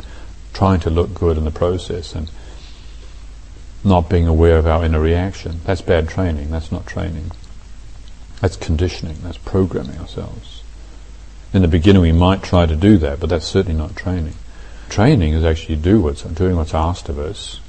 trying 0.55 0.81
to 0.81 0.89
look 0.89 1.13
good 1.13 1.37
in 1.37 1.45
the 1.45 1.51
process 1.51 2.15
and 2.15 2.31
not 3.85 4.09
being 4.09 4.27
aware 4.27 4.57
of 4.57 4.67
our 4.67 4.83
inner 4.83 5.01
reaction. 5.01 5.61
That's 5.67 5.83
bad 5.83 6.09
training. 6.09 6.51
That's 6.51 6.73
not 6.73 6.87
training. 6.87 7.31
That's 8.41 8.57
conditioning. 8.57 9.19
That's 9.23 9.37
programming 9.37 9.99
ourselves. 9.99 10.63
In 11.53 11.61
the 11.61 11.69
beginning 11.69 12.01
we 12.01 12.13
might 12.13 12.43
try 12.43 12.65
to 12.65 12.75
do 12.75 12.97
that, 12.97 13.21
but 13.21 13.29
that's 13.29 13.47
certainly 13.47 13.77
not 13.77 13.97
training. 13.97 14.33
Training 14.89 15.35
is 15.35 15.45
actually 15.45 15.77
do 15.77 16.01
what's, 16.01 16.23
doing 16.23 16.57
what's 16.57 16.75
asked 16.75 17.09
of 17.09 17.19
us 17.19 17.61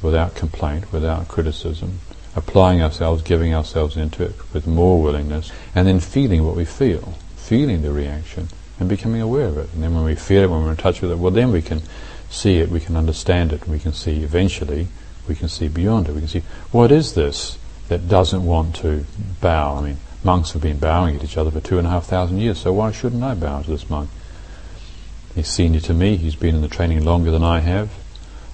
without 0.00 0.34
complaint, 0.34 0.92
without 0.92 1.28
criticism, 1.28 2.00
applying 2.34 2.82
ourselves, 2.82 3.22
giving 3.22 3.54
ourselves 3.54 3.96
into 3.96 4.24
it 4.24 4.34
with 4.52 4.66
more 4.66 5.00
willingness, 5.00 5.52
and 5.74 5.86
then 5.86 6.00
feeling 6.00 6.44
what 6.44 6.56
we 6.56 6.64
feel, 6.64 7.14
feeling 7.36 7.82
the 7.82 7.92
reaction, 7.92 8.48
and 8.80 8.88
becoming 8.88 9.20
aware 9.20 9.46
of 9.46 9.58
it. 9.58 9.72
And 9.74 9.82
then 9.82 9.94
when 9.94 10.04
we 10.04 10.14
feel 10.14 10.42
it, 10.42 10.50
when 10.50 10.64
we're 10.64 10.70
in 10.70 10.76
touch 10.76 11.02
with 11.02 11.12
it, 11.12 11.18
well 11.18 11.30
then 11.30 11.52
we 11.52 11.62
can 11.62 11.82
see 12.30 12.58
it, 12.58 12.70
we 12.70 12.80
can 12.80 12.96
understand 12.96 13.52
it, 13.52 13.68
we 13.68 13.78
can 13.78 13.92
see 13.92 14.22
eventually, 14.24 14.88
we 15.28 15.34
can 15.34 15.48
see 15.48 15.68
beyond 15.68 16.08
it, 16.08 16.14
we 16.14 16.20
can 16.20 16.28
see, 16.28 16.42
what 16.72 16.90
is 16.90 17.14
this 17.14 17.58
that 17.88 18.08
doesn't 18.08 18.44
want 18.44 18.74
to 18.76 19.04
bow? 19.40 19.76
I 19.76 19.82
mean, 19.82 19.98
monks 20.24 20.52
have 20.52 20.62
been 20.62 20.78
bowing 20.78 21.16
at 21.16 21.22
each 21.22 21.36
other 21.36 21.50
for 21.50 21.60
two 21.60 21.78
and 21.78 21.86
a 21.86 21.90
half 21.90 22.06
thousand 22.06 22.38
years, 22.38 22.58
so 22.58 22.72
why 22.72 22.90
shouldn't 22.90 23.22
I 23.22 23.34
bow 23.34 23.62
to 23.62 23.70
this 23.70 23.88
monk? 23.90 24.08
He's 25.34 25.48
senior 25.48 25.80
to 25.80 25.94
me, 25.94 26.16
he's 26.16 26.36
been 26.36 26.54
in 26.54 26.60
the 26.60 26.68
training 26.68 27.04
longer 27.04 27.30
than 27.30 27.42
I 27.42 27.60
have. 27.60 27.90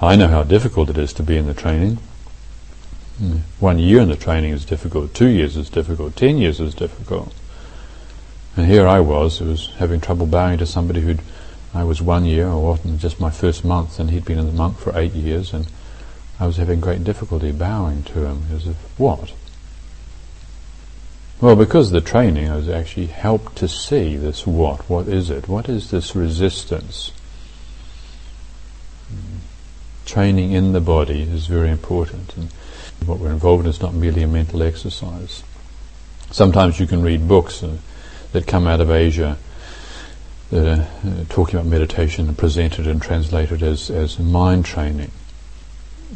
I 0.00 0.14
know 0.14 0.28
how 0.28 0.44
difficult 0.44 0.90
it 0.90 0.98
is 0.98 1.12
to 1.14 1.22
be 1.22 1.36
in 1.36 1.46
the 1.46 1.54
training. 1.54 1.98
Mm. 3.20 3.40
One 3.58 3.78
year 3.80 4.00
in 4.00 4.08
the 4.08 4.16
training 4.16 4.52
is 4.52 4.64
difficult, 4.64 5.12
two 5.12 5.26
years 5.26 5.56
is 5.56 5.68
difficult, 5.68 6.14
ten 6.14 6.38
years 6.38 6.60
is 6.60 6.74
difficult. 6.74 7.34
And 8.56 8.66
here 8.66 8.86
I 8.86 9.00
was, 9.00 9.42
I 9.42 9.44
was 9.44 9.72
having 9.78 10.00
trouble 10.00 10.26
bowing 10.26 10.58
to 10.58 10.66
somebody 10.66 11.00
who'd, 11.00 11.20
I 11.74 11.82
was 11.82 12.00
one 12.00 12.24
year, 12.24 12.48
or 12.48 12.78
just 12.96 13.20
my 13.20 13.30
first 13.30 13.64
month, 13.64 13.98
and 13.98 14.10
he'd 14.10 14.24
been 14.24 14.38
a 14.38 14.44
monk 14.44 14.78
for 14.78 14.96
eight 14.96 15.14
years, 15.14 15.52
and 15.52 15.68
I 16.38 16.46
was 16.46 16.56
having 16.58 16.80
great 16.80 17.02
difficulty 17.02 17.50
bowing 17.50 18.04
to 18.04 18.24
him. 18.24 18.44
As 18.52 18.66
if, 18.68 18.76
what? 18.98 19.32
Well, 21.40 21.54
because 21.54 21.92
the 21.92 22.00
training, 22.00 22.46
has 22.46 22.68
actually 22.68 23.06
helped 23.06 23.56
to 23.56 23.68
see 23.68 24.16
this 24.16 24.44
what. 24.44 24.90
What 24.90 25.06
is 25.06 25.30
it? 25.30 25.46
What 25.46 25.68
is 25.68 25.90
this 25.90 26.16
resistance? 26.16 27.12
Training 30.04 30.50
in 30.50 30.72
the 30.72 30.80
body 30.80 31.22
is 31.22 31.46
very 31.46 31.70
important. 31.70 32.36
And 32.36 32.50
what 33.06 33.20
we're 33.20 33.30
involved 33.30 33.64
in 33.64 33.70
is 33.70 33.80
not 33.80 33.94
merely 33.94 34.22
a 34.22 34.26
mental 34.26 34.64
exercise. 34.64 35.44
Sometimes 36.32 36.80
you 36.80 36.88
can 36.88 37.02
read 37.02 37.28
books 37.28 37.62
uh, 37.62 37.76
that 38.32 38.48
come 38.48 38.66
out 38.66 38.80
of 38.80 38.90
Asia 38.90 39.38
that 40.50 40.66
are 40.66 40.88
uh, 41.06 41.24
talking 41.28 41.54
about 41.54 41.66
meditation 41.66 42.26
and 42.26 42.36
presented 42.36 42.88
and 42.88 43.00
translated 43.00 43.62
as, 43.62 43.90
as 43.90 44.18
mind 44.18 44.64
training 44.64 45.12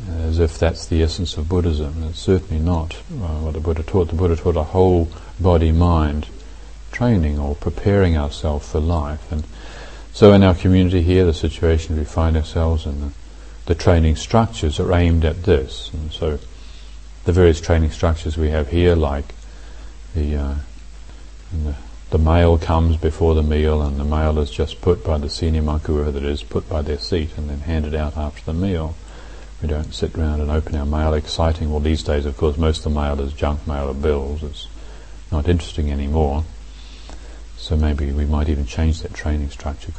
as 0.08 0.38
if 0.38 0.58
that's 0.58 0.86
the 0.86 1.02
essence 1.02 1.36
of 1.36 1.48
Buddhism. 1.48 2.02
It's 2.04 2.18
certainly 2.18 2.62
not 2.62 2.94
uh, 2.94 3.40
what 3.40 3.54
the 3.54 3.60
Buddha 3.60 3.82
taught. 3.82 4.08
The 4.08 4.16
Buddha 4.16 4.36
taught 4.36 4.56
a 4.56 4.62
whole 4.62 5.08
body-mind 5.38 6.28
training 6.90 7.38
or 7.38 7.54
preparing 7.54 8.16
ourselves 8.16 8.70
for 8.70 8.80
life. 8.80 9.30
And 9.30 9.44
so 10.12 10.32
in 10.32 10.42
our 10.42 10.54
community 10.54 11.02
here, 11.02 11.24
the 11.24 11.34
situation 11.34 11.98
we 11.98 12.04
find 12.04 12.36
ourselves 12.36 12.86
in, 12.86 13.00
the, 13.00 13.10
the 13.66 13.74
training 13.74 14.16
structures 14.16 14.80
are 14.80 14.92
aimed 14.92 15.24
at 15.24 15.44
this. 15.44 15.90
And 15.92 16.12
so 16.12 16.38
the 17.24 17.32
various 17.32 17.60
training 17.60 17.90
structures 17.90 18.36
we 18.36 18.50
have 18.50 18.68
here, 18.68 18.94
like 18.94 19.34
the, 20.14 20.36
uh, 20.36 20.54
the, 21.52 21.74
the 22.10 22.18
mail 22.18 22.58
comes 22.58 22.96
before 22.96 23.34
the 23.34 23.42
meal, 23.42 23.82
and 23.82 23.98
the 23.98 24.04
mail 24.04 24.38
is 24.38 24.50
just 24.50 24.80
put 24.80 25.04
by 25.04 25.18
the 25.18 25.30
senior 25.30 25.62
monk, 25.62 25.84
whoever 25.84 26.10
that 26.10 26.24
is, 26.24 26.42
put 26.42 26.68
by 26.68 26.82
their 26.82 26.98
seat, 26.98 27.30
and 27.36 27.48
then 27.48 27.60
handed 27.60 27.94
out 27.94 28.16
after 28.16 28.44
the 28.44 28.52
meal. 28.52 28.94
We 29.62 29.68
don't 29.68 29.94
sit 29.94 30.16
around 30.18 30.40
and 30.40 30.50
open 30.50 30.74
our 30.74 30.84
mail. 30.84 31.14
Exciting. 31.14 31.70
Well, 31.70 31.80
these 31.80 32.02
days, 32.02 32.26
of 32.26 32.36
course, 32.36 32.56
most 32.58 32.84
of 32.84 32.92
the 32.92 33.00
mail 33.00 33.20
is 33.20 33.32
junk 33.32 33.66
mail 33.66 33.88
or 33.88 33.94
bills. 33.94 34.42
It's 34.42 34.66
not 35.30 35.48
interesting 35.48 35.92
anymore. 35.92 36.44
So 37.56 37.76
maybe 37.76 38.10
we 38.10 38.24
might 38.24 38.48
even 38.48 38.66
change 38.66 39.02
that 39.02 39.14
training 39.14 39.50
structure. 39.50 39.92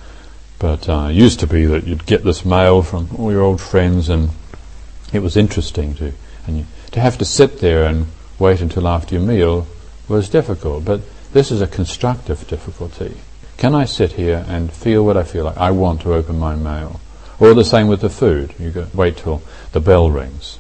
But 0.60 0.89
uh, 0.89 1.08
it 1.10 1.13
used 1.13 1.39
to 1.39 1.47
be 1.47 1.65
that 1.65 1.88
you'd 1.88 2.06
get 2.06 2.23
this 2.23 2.43
mail 2.43 2.84
from 2.84 3.10
all 3.17 3.32
your 3.32 3.41
old 3.41 3.62
friends, 3.62 4.10
and 4.10 4.32
it 5.13 5.19
was 5.19 5.38
interesting 5.38 5.93
to 5.95 6.13
and 6.45 6.58
you, 6.58 6.65
to 6.91 6.99
have 6.99 7.17
to 7.17 7.26
sit 7.26 7.60
there 7.60 7.86
and 7.86 8.08
wait 8.39 8.62
until 8.62 8.88
after 8.88 9.15
your 9.15 9.23
meal 9.23 9.67
was 10.08 10.30
difficult. 10.30 10.86
But 10.86 11.02
this 11.32 11.52
is 11.52 11.62
a 11.62 11.67
constructive 11.67 12.47
difficulty. 12.47 13.15
Can 13.58 13.73
I 13.73 13.86
sit 13.86 14.13
here 14.13 14.45
and 14.47 14.71
feel 14.71 15.06
what 15.06 15.15
I 15.15 15.23
feel 15.23 15.45
like? 15.45 15.58
I 15.58 15.71
want 15.71 16.02
to 16.02 16.13
open 16.13 16.38
my 16.38 16.56
mail. 16.56 16.99
Or 17.39 17.54
the 17.54 17.65
same 17.65 17.88
with 17.88 18.02
the 18.02 18.10
food. 18.10 18.54
You 18.60 18.72
got 18.72 18.93
wait 18.93 19.17
till 19.17 19.41
the 19.72 19.80
bell 19.80 20.12
rings. 20.12 20.60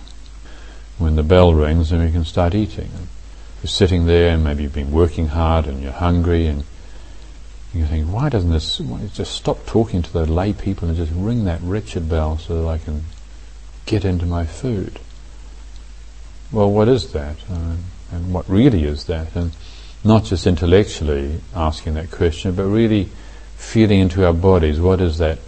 When 0.97 1.15
the 1.15 1.23
bell 1.23 1.53
rings, 1.53 1.89
then 1.89 2.03
we 2.03 2.11
can 2.11 2.25
start 2.25 2.55
eating. 2.55 2.89
You're 3.61 3.67
sitting 3.67 4.05
there, 4.05 4.33
and 4.33 4.43
maybe 4.43 4.63
you've 4.63 4.73
been 4.73 4.91
working 4.91 5.27
hard, 5.27 5.67
and 5.67 5.81
you're 5.81 5.91
hungry, 5.91 6.47
and 6.47 6.63
you 7.73 7.85
think, 7.85 8.07
why 8.07 8.29
doesn't 8.29 8.51
this 8.51 8.79
just 9.13 9.33
stop 9.33 9.65
talking 9.65 10.01
to 10.01 10.13
the 10.13 10.25
lay 10.25 10.53
people 10.53 10.87
and 10.87 10.97
just 10.97 11.11
ring 11.15 11.45
that 11.45 11.61
wretched 11.61 12.07
bell 12.07 12.37
so 12.37 12.61
that 12.61 12.67
I 12.67 12.77
can 12.77 13.05
get 13.85 14.05
into 14.05 14.25
my 14.25 14.45
food? 14.45 14.99
Well, 16.51 16.71
what 16.71 16.87
is 16.87 17.13
that? 17.13 17.37
Uh, 17.49 17.75
and 18.11 18.31
what 18.33 18.47
really 18.47 18.83
is 18.83 19.05
that? 19.05 19.35
And 19.35 19.53
not 20.03 20.25
just 20.25 20.45
intellectually 20.45 21.41
asking 21.55 21.95
that 21.95 22.11
question, 22.11 22.53
but 22.53 22.65
really 22.65 23.09
feeling 23.55 24.01
into 24.01 24.25
our 24.25 24.33
bodies 24.33 24.79
what 24.79 25.01
is 25.01 25.17
that 25.17 25.39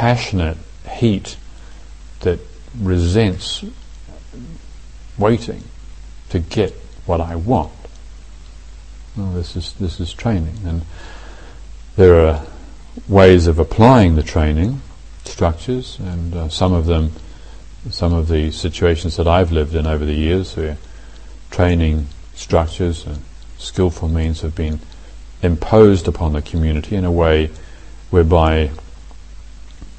passionate 0.00 0.56
heat 0.90 1.36
that 2.20 2.38
resents 2.80 3.62
waiting 5.18 5.62
to 6.30 6.38
get 6.38 6.72
what 7.04 7.20
I 7.20 7.36
want. 7.36 7.70
Well, 9.14 9.32
this 9.32 9.56
is 9.56 9.74
this 9.74 10.00
is 10.00 10.14
training, 10.14 10.56
and 10.64 10.86
there 11.96 12.18
are 12.18 12.46
ways 13.08 13.46
of 13.46 13.58
applying 13.58 14.14
the 14.14 14.22
training 14.22 14.80
structures, 15.24 15.98
and 15.98 16.34
uh, 16.34 16.48
some 16.48 16.72
of 16.72 16.86
them, 16.86 17.12
some 17.90 18.14
of 18.14 18.28
the 18.28 18.50
situations 18.52 19.18
that 19.18 19.28
I've 19.28 19.52
lived 19.52 19.74
in 19.74 19.86
over 19.86 20.06
the 20.06 20.14
years, 20.14 20.56
where 20.56 20.78
training 21.50 22.06
structures 22.34 23.04
and 23.04 23.22
skillful 23.58 24.08
means 24.08 24.40
have 24.40 24.54
been 24.54 24.80
imposed 25.42 26.08
upon 26.08 26.32
the 26.32 26.40
community 26.40 26.96
in 26.96 27.04
a 27.04 27.12
way 27.12 27.50
whereby 28.08 28.70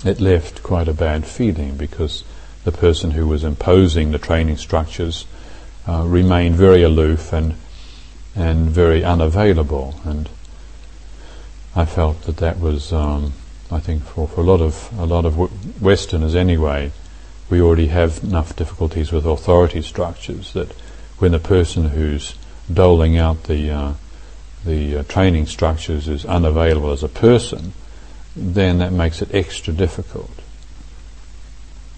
it 0.04 0.20
left 0.20 0.64
quite 0.64 0.88
a 0.88 0.94
bad 0.94 1.26
feeling 1.26 1.78
because 1.78 2.24
the 2.64 2.72
person 2.72 3.12
who 3.12 3.28
was 3.28 3.44
imposing 3.44 4.12
the 4.12 4.18
training 4.18 4.58
structures 4.58 5.26
uh, 5.88 6.04
remained 6.06 6.56
very 6.56 6.84
aloof 6.84 7.34
and 7.34 7.56
and 8.36 8.70
very 8.70 9.04
unavailable. 9.04 9.96
And 10.06 10.30
I 11.76 11.86
felt 11.86 12.24
that 12.24 12.38
that 12.38 12.60
was, 12.60 12.94
um, 12.94 13.34
I 13.70 13.80
think, 13.80 14.04
for, 14.04 14.28
for 14.28 14.42
a 14.42 14.44
lot 14.44 14.62
of 14.62 14.90
a 14.98 15.06
lot 15.06 15.26
of 15.26 15.82
Westerners 15.82 16.36
anyway, 16.36 16.92
we 17.50 17.62
already 17.62 17.88
have 17.88 18.24
enough 18.24 18.56
difficulties 18.56 19.12
with 19.12 19.26
authority 19.26 19.82
structures 19.82 20.54
that 20.54 20.72
when 21.20 21.32
the 21.32 21.40
person 21.40 21.90
who's 21.90 22.36
doling 22.72 23.18
out 23.18 23.44
the 23.44 23.70
uh, 23.70 23.94
the 24.64 24.98
uh, 24.98 25.04
training 25.04 25.48
structures 25.48 26.08
is 26.08 26.26
unavailable 26.26 26.92
as 26.92 27.04
a 27.04 27.10
person, 27.10 27.74
then 28.36 28.80
that 28.80 28.91
makes 28.91 29.22
it 29.22 29.34
extra 29.34 29.74
difficult. 29.74 30.32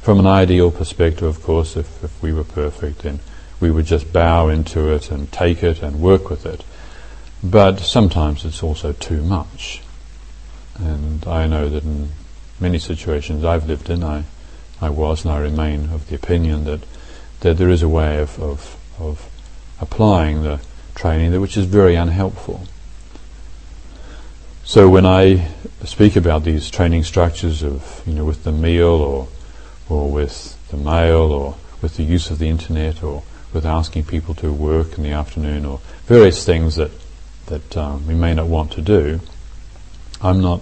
From 0.02 0.19
an 0.19 0.28
ideal 0.28 0.72
perspective, 0.72 1.24
of 1.24 1.43
course, 1.43 1.78
if, 1.78 2.04
if 2.04 2.22
we 2.22 2.34
were 2.34 2.43
perfect, 2.43 3.00
then 3.00 3.19
we 3.60 3.72
would 3.72 3.86
just 3.86 4.12
bow 4.12 4.50
into 4.50 4.91
it 4.91 5.10
and 5.12 5.32
take 5.32 5.63
it 5.63 5.82
and 5.82 6.02
work 6.02 6.30
with 6.30 6.46
it. 6.46 6.63
But 7.41 7.80
sometimes 7.80 8.46
it's 8.46 8.63
also 8.63 8.93
too 8.93 9.22
much. 9.22 9.82
And 10.76 11.26
I 11.28 11.48
know 11.48 11.69
that 11.69 11.84
in 11.84 12.10
many 12.60 12.80
situations 12.80 13.46
I've 13.46 13.67
lived 13.67 13.89
in, 13.89 14.04
I, 14.04 14.24
I 14.82 14.89
was 14.89 15.24
and 15.24 15.34
I 15.34 15.39
remain 15.39 15.89
of 15.91 16.10
the 16.10 16.15
opinion 16.15 16.65
that, 16.65 16.82
that 17.41 17.58
there 17.58 17.69
is 17.69 17.84
a 17.84 17.89
way 17.89 18.19
of, 18.19 18.41
of, 18.41 18.78
of 19.00 19.30
applying 19.80 20.43
the 20.43 20.60
training 20.96 21.39
which 21.39 21.58
is 21.58 21.65
very 21.65 21.96
unhelpful. 21.96 22.67
So 24.65 24.88
when 24.88 25.06
I 25.06 25.49
speak 25.84 26.15
about 26.15 26.45
these 26.45 26.71
training 26.71 27.04
structures 27.04 27.63
of, 27.63 28.02
you 28.06 28.13
know, 28.13 28.23
with 28.23 28.45
the 28.45 28.54
meal 28.54 28.86
or, 28.88 29.28
or 29.89 30.10
with 30.10 30.58
the 30.69 30.78
mail 30.78 31.34
or 31.34 31.56
with 31.82 31.97
the 31.97 32.04
use 32.04 32.32
of 32.32 32.39
the 32.39 32.47
internet 32.47 33.04
or 33.04 33.23
with 33.52 33.65
asking 33.65 34.06
people 34.06 34.34
to 34.36 34.54
work 34.54 34.97
in 34.97 35.04
the 35.04 35.12
afternoon 35.12 35.65
or 35.65 35.82
various 36.06 36.45
things 36.45 36.78
that, 36.78 36.91
that 37.47 37.76
um, 37.76 38.08
we 38.08 38.13
may 38.13 38.34
not 38.34 38.47
want 38.47 38.71
to 38.71 38.82
do, 38.82 39.19
I'm 40.21 40.39
not 40.39 40.62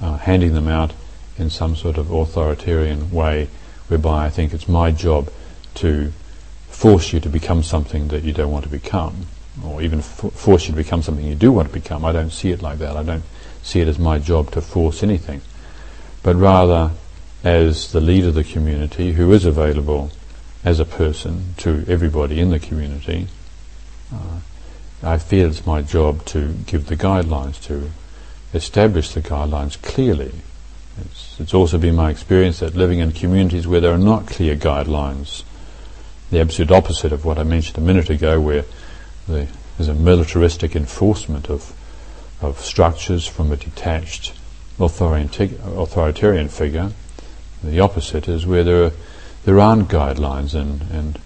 uh, 0.00 0.16
handing 0.16 0.54
them 0.54 0.66
out 0.66 0.92
in 1.38 1.48
some 1.48 1.76
sort 1.76 1.98
of 1.98 2.10
authoritarian 2.10 3.12
way 3.12 3.48
whereby 3.86 4.26
I 4.26 4.30
think 4.30 4.52
it's 4.52 4.68
my 4.68 4.90
job 4.90 5.32
to 5.76 6.12
force 6.68 7.12
you 7.12 7.20
to 7.20 7.28
become 7.28 7.62
something 7.62 8.08
that 8.08 8.24
you 8.24 8.32
don't 8.32 8.50
want 8.50 8.64
to 8.64 8.70
become 8.70 9.28
or 9.64 9.82
even 9.82 9.98
f- 9.98 10.32
force 10.32 10.66
you 10.66 10.72
to 10.72 10.76
become 10.76 11.02
something 11.02 11.24
you 11.24 11.34
do 11.34 11.52
want 11.52 11.68
to 11.68 11.74
become. 11.74 12.04
I 12.04 12.12
don't 12.12 12.30
see 12.30 12.50
it 12.50 12.62
like 12.62 12.78
that. 12.78 12.96
I 12.96 13.02
don't 13.02 13.24
see 13.62 13.80
it 13.80 13.88
as 13.88 13.98
my 13.98 14.18
job 14.18 14.50
to 14.52 14.60
force 14.60 15.02
anything, 15.02 15.40
but 16.22 16.36
rather 16.36 16.92
as 17.44 17.92
the 17.92 18.00
leader 18.00 18.28
of 18.28 18.34
the 18.34 18.44
community 18.44 19.12
who 19.12 19.32
is 19.32 19.44
available 19.44 20.10
as 20.64 20.78
a 20.78 20.84
person 20.84 21.54
to 21.58 21.84
everybody 21.88 22.40
in 22.40 22.50
the 22.50 22.58
community. 22.58 23.26
Uh, 24.12 24.38
I 25.02 25.18
feel 25.18 25.50
it's 25.50 25.66
my 25.66 25.82
job 25.82 26.24
to 26.26 26.52
give 26.66 26.86
the 26.86 26.96
guidelines, 26.96 27.60
to 27.64 27.90
establish 28.54 29.10
the 29.10 29.20
guidelines 29.20 29.80
clearly. 29.82 30.32
It's, 31.00 31.40
it's 31.40 31.54
also 31.54 31.78
been 31.78 31.96
my 31.96 32.10
experience 32.10 32.60
that 32.60 32.76
living 32.76 33.00
in 33.00 33.10
communities 33.12 33.66
where 33.66 33.80
there 33.80 33.92
are 33.92 33.98
not 33.98 34.28
clear 34.28 34.54
guidelines, 34.54 35.42
the 36.30 36.40
absolute 36.40 36.70
opposite 36.70 37.12
of 37.12 37.24
what 37.24 37.38
I 37.38 37.42
mentioned 37.42 37.78
a 37.78 37.80
minute 37.80 38.10
ago, 38.10 38.40
where 38.40 38.64
the, 39.28 39.48
there's 39.76 39.88
a 39.88 39.94
militaristic 39.94 40.76
enforcement 40.76 41.48
of, 41.48 41.74
of 42.40 42.60
structures 42.60 43.26
from 43.26 43.50
a 43.52 43.56
detached 43.56 44.34
authoritarian 44.78 46.48
figure. 46.48 46.92
The 47.62 47.80
opposite 47.80 48.28
is 48.28 48.46
where 48.46 48.64
there, 48.64 48.84
are, 48.84 48.92
there 49.44 49.60
aren't 49.60 49.88
guidelines 49.88 50.54
and, 50.54 50.82
and 50.90 51.18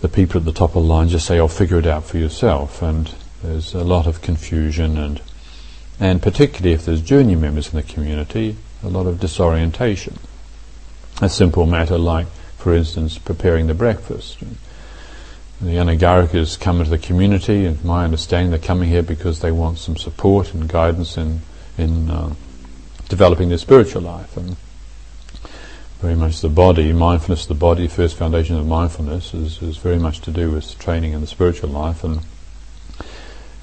the 0.00 0.08
people 0.08 0.38
at 0.38 0.44
the 0.44 0.52
top 0.52 0.70
of 0.70 0.82
the 0.82 0.88
line 0.88 1.08
just 1.08 1.26
say, 1.26 1.38
"I'll 1.38 1.48
figure 1.48 1.78
it 1.78 1.86
out 1.86 2.04
for 2.04 2.18
yourself." 2.18 2.82
And 2.82 3.12
there's 3.42 3.74
a 3.74 3.84
lot 3.84 4.06
of 4.06 4.20
confusion 4.20 4.98
and 4.98 5.20
and 6.00 6.20
particularly 6.20 6.74
if 6.74 6.84
there's 6.84 7.00
junior 7.00 7.36
members 7.36 7.72
in 7.72 7.76
the 7.76 7.82
community, 7.82 8.56
a 8.82 8.88
lot 8.88 9.06
of 9.06 9.20
disorientation. 9.20 10.18
A 11.20 11.28
simple 11.28 11.66
matter 11.66 11.96
like, 11.96 12.26
for 12.58 12.74
instance, 12.74 13.18
preparing 13.18 13.68
the 13.68 13.74
breakfast. 13.74 14.38
The 15.62 15.76
Anagarikas 15.76 16.58
come 16.58 16.80
into 16.80 16.90
the 16.90 16.98
community, 16.98 17.66
and 17.66 17.84
my 17.84 18.02
understanding 18.02 18.50
they're 18.50 18.58
coming 18.58 18.88
here 18.88 19.04
because 19.04 19.38
they 19.38 19.52
want 19.52 19.78
some 19.78 19.96
support 19.96 20.52
and 20.54 20.68
guidance 20.68 21.16
in 21.16 21.42
in 21.78 22.10
uh, 22.10 22.34
developing 23.08 23.48
their 23.48 23.58
spiritual 23.58 24.02
life. 24.02 24.36
And 24.36 24.56
very 26.00 26.16
much 26.16 26.40
the 26.40 26.48
body, 26.48 26.92
mindfulness 26.92 27.42
of 27.42 27.48
the 27.48 27.54
body, 27.54 27.86
first 27.86 28.16
foundation 28.16 28.56
of 28.56 28.66
mindfulness, 28.66 29.34
is, 29.34 29.62
is 29.62 29.76
very 29.76 30.00
much 30.00 30.20
to 30.22 30.32
do 30.32 30.50
with 30.50 30.76
training 30.80 31.12
in 31.12 31.20
the 31.20 31.28
spiritual 31.28 31.70
life. 31.70 32.02
And 32.02 32.22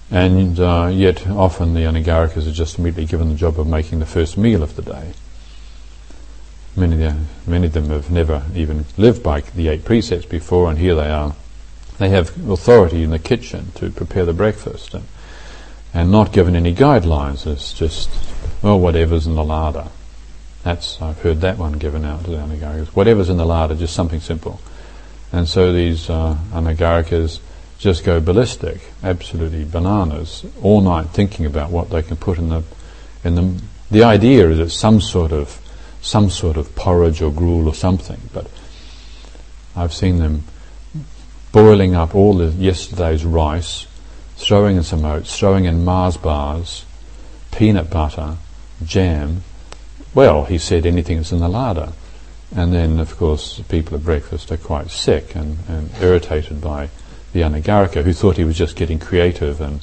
and 0.10 0.58
uh, 0.58 0.90
yet 0.94 1.28
often 1.28 1.74
the 1.74 1.82
Anagarikas 1.82 2.48
are 2.48 2.54
just 2.54 2.80
immediately 2.80 3.08
given 3.08 3.28
the 3.28 3.36
job 3.36 3.60
of 3.60 3.68
making 3.68 4.00
the 4.00 4.06
first 4.06 4.38
meal 4.38 4.64
of 4.64 4.78
the 4.78 4.84
day. 4.84 5.12
Many 6.78 7.14
many 7.46 7.68
of 7.68 7.74
them 7.74 7.90
have 7.90 8.10
never 8.10 8.44
even 8.56 8.86
lived 8.96 9.22
by 9.22 9.42
the 9.42 9.68
eight 9.68 9.84
precepts 9.84 10.28
before, 10.28 10.70
and 10.70 10.80
here 10.80 10.96
they 10.96 11.10
are 11.10 11.36
they 12.00 12.10
have 12.10 12.50
authority 12.50 13.04
in 13.04 13.12
the 13.12 13.20
kitchen 13.20 13.72
to 13.76 13.92
prepare 13.92 14.26
the 14.26 14.34
breakfast 14.34 14.94
and, 14.94 15.06
and 15.94 16.12
not 16.12 16.32
given 16.32 16.56
any 16.56 16.74
guidelines. 16.74 17.46
It's 17.46 17.74
just, 17.74 18.10
oh, 18.64 18.78
whatever's 18.78 19.28
in 19.28 19.36
the 19.36 19.44
larder. 19.44 19.88
That's, 20.64 21.02
I've 21.02 21.22
heard 21.22 21.42
that 21.42 21.58
one 21.58 21.74
given 21.74 22.06
out 22.06 22.24
to 22.24 22.32
the 22.32 22.38
Anagarikas. 22.38 22.88
Whatever's 22.88 23.30
in 23.30 23.38
the 23.38 23.46
larder, 23.46 23.76
just 23.76 23.94
something 23.94 24.22
simple. 24.22 24.62
And 25.32 25.48
so 25.48 25.74
these 25.74 26.10
uh, 26.10 26.38
Anagarikas 26.52 27.40
just 27.80 28.04
go 28.04 28.20
ballistic, 28.20 28.82
absolutely 29.04 29.66
bananas, 29.66 30.46
all 30.62 30.82
night 30.82 31.08
thinking 31.08 31.46
about 31.46 31.70
what 31.70 31.90
they 31.90 32.02
can 32.02 32.18
put 32.18 32.38
in 32.38 32.50
the, 32.50 32.64
in 33.24 33.36
the, 33.36 33.62
the 33.92 34.04
idea 34.04 34.50
is 34.50 34.60
it's 34.60 34.74
some 34.74 35.02
sort 35.02 35.32
of, 35.32 35.60
some 36.02 36.30
sort 36.30 36.56
of 36.56 36.76
porridge 36.76 37.22
or 37.22 37.32
gruel 37.32 37.68
or 37.68 37.74
something, 37.74 38.20
but 38.34 38.50
I've 39.76 39.94
seen 39.94 40.20
them 40.20 40.44
boiling 41.52 41.96
up 41.96 42.16
all 42.16 42.36
the 42.36 42.48
yesterday's 42.48 43.26
rice, 43.26 43.88
throwing 44.38 44.78
in 44.78 44.84
some 44.84 45.06
oats, 45.06 45.38
throwing 45.38 45.66
in 45.66 45.84
Mars 45.84 46.18
bars, 46.18 46.86
peanut 47.52 47.90
butter, 47.90 48.38
jam. 48.84 49.44
Well, 50.14 50.46
he 50.46 50.58
said 50.58 50.86
anything 50.86 51.18
that's 51.18 51.32
in 51.32 51.40
the 51.40 51.50
larder. 51.50 51.94
And 52.56 52.74
then, 52.74 53.00
of 53.00 53.16
course, 53.18 53.58
the 53.58 53.64
people 53.64 53.96
at 53.96 54.04
breakfast 54.04 54.52
are 54.52 54.58
quite 54.58 54.90
sick 54.90 55.36
and, 55.36 55.58
and 55.68 55.92
irritated 56.02 56.62
by 56.62 56.90
the 57.32 57.42
Anagarika, 57.42 58.04
who 58.04 58.14
thought 58.14 58.38
he 58.38 58.44
was 58.44 58.58
just 58.58 58.76
getting 58.76 58.98
creative 58.98 59.62
and, 59.62 59.82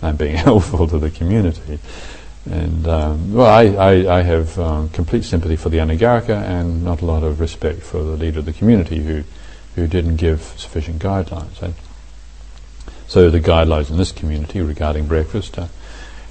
and 0.00 0.16
being 0.16 0.36
helpful 0.36 0.86
to 0.86 0.98
the 0.98 1.10
community. 1.10 1.80
And 2.48 2.86
um, 2.86 3.32
well, 3.32 3.46
I, 3.46 3.64
I, 3.64 4.18
I 4.18 4.22
have 4.22 4.58
um, 4.58 4.90
complete 4.90 5.24
sympathy 5.24 5.56
for 5.56 5.70
the 5.70 5.78
Anagarika 5.78 6.36
and 6.42 6.84
not 6.84 7.00
a 7.00 7.06
lot 7.06 7.22
of 7.22 7.40
respect 7.40 7.82
for 7.82 8.02
the 8.02 8.16
leader 8.16 8.40
of 8.40 8.44
the 8.44 8.52
community 8.52 9.02
who, 9.02 9.24
who 9.74 9.86
didn't 9.86 10.16
give 10.16 10.40
sufficient 10.56 11.02
guidelines. 11.02 11.60
And 11.62 11.74
so 13.06 13.30
the 13.30 13.40
guidelines 13.40 13.90
in 13.90 13.96
this 13.96 14.12
community 14.12 14.60
regarding 14.60 15.06
breakfast, 15.06 15.58
uh, 15.58 15.68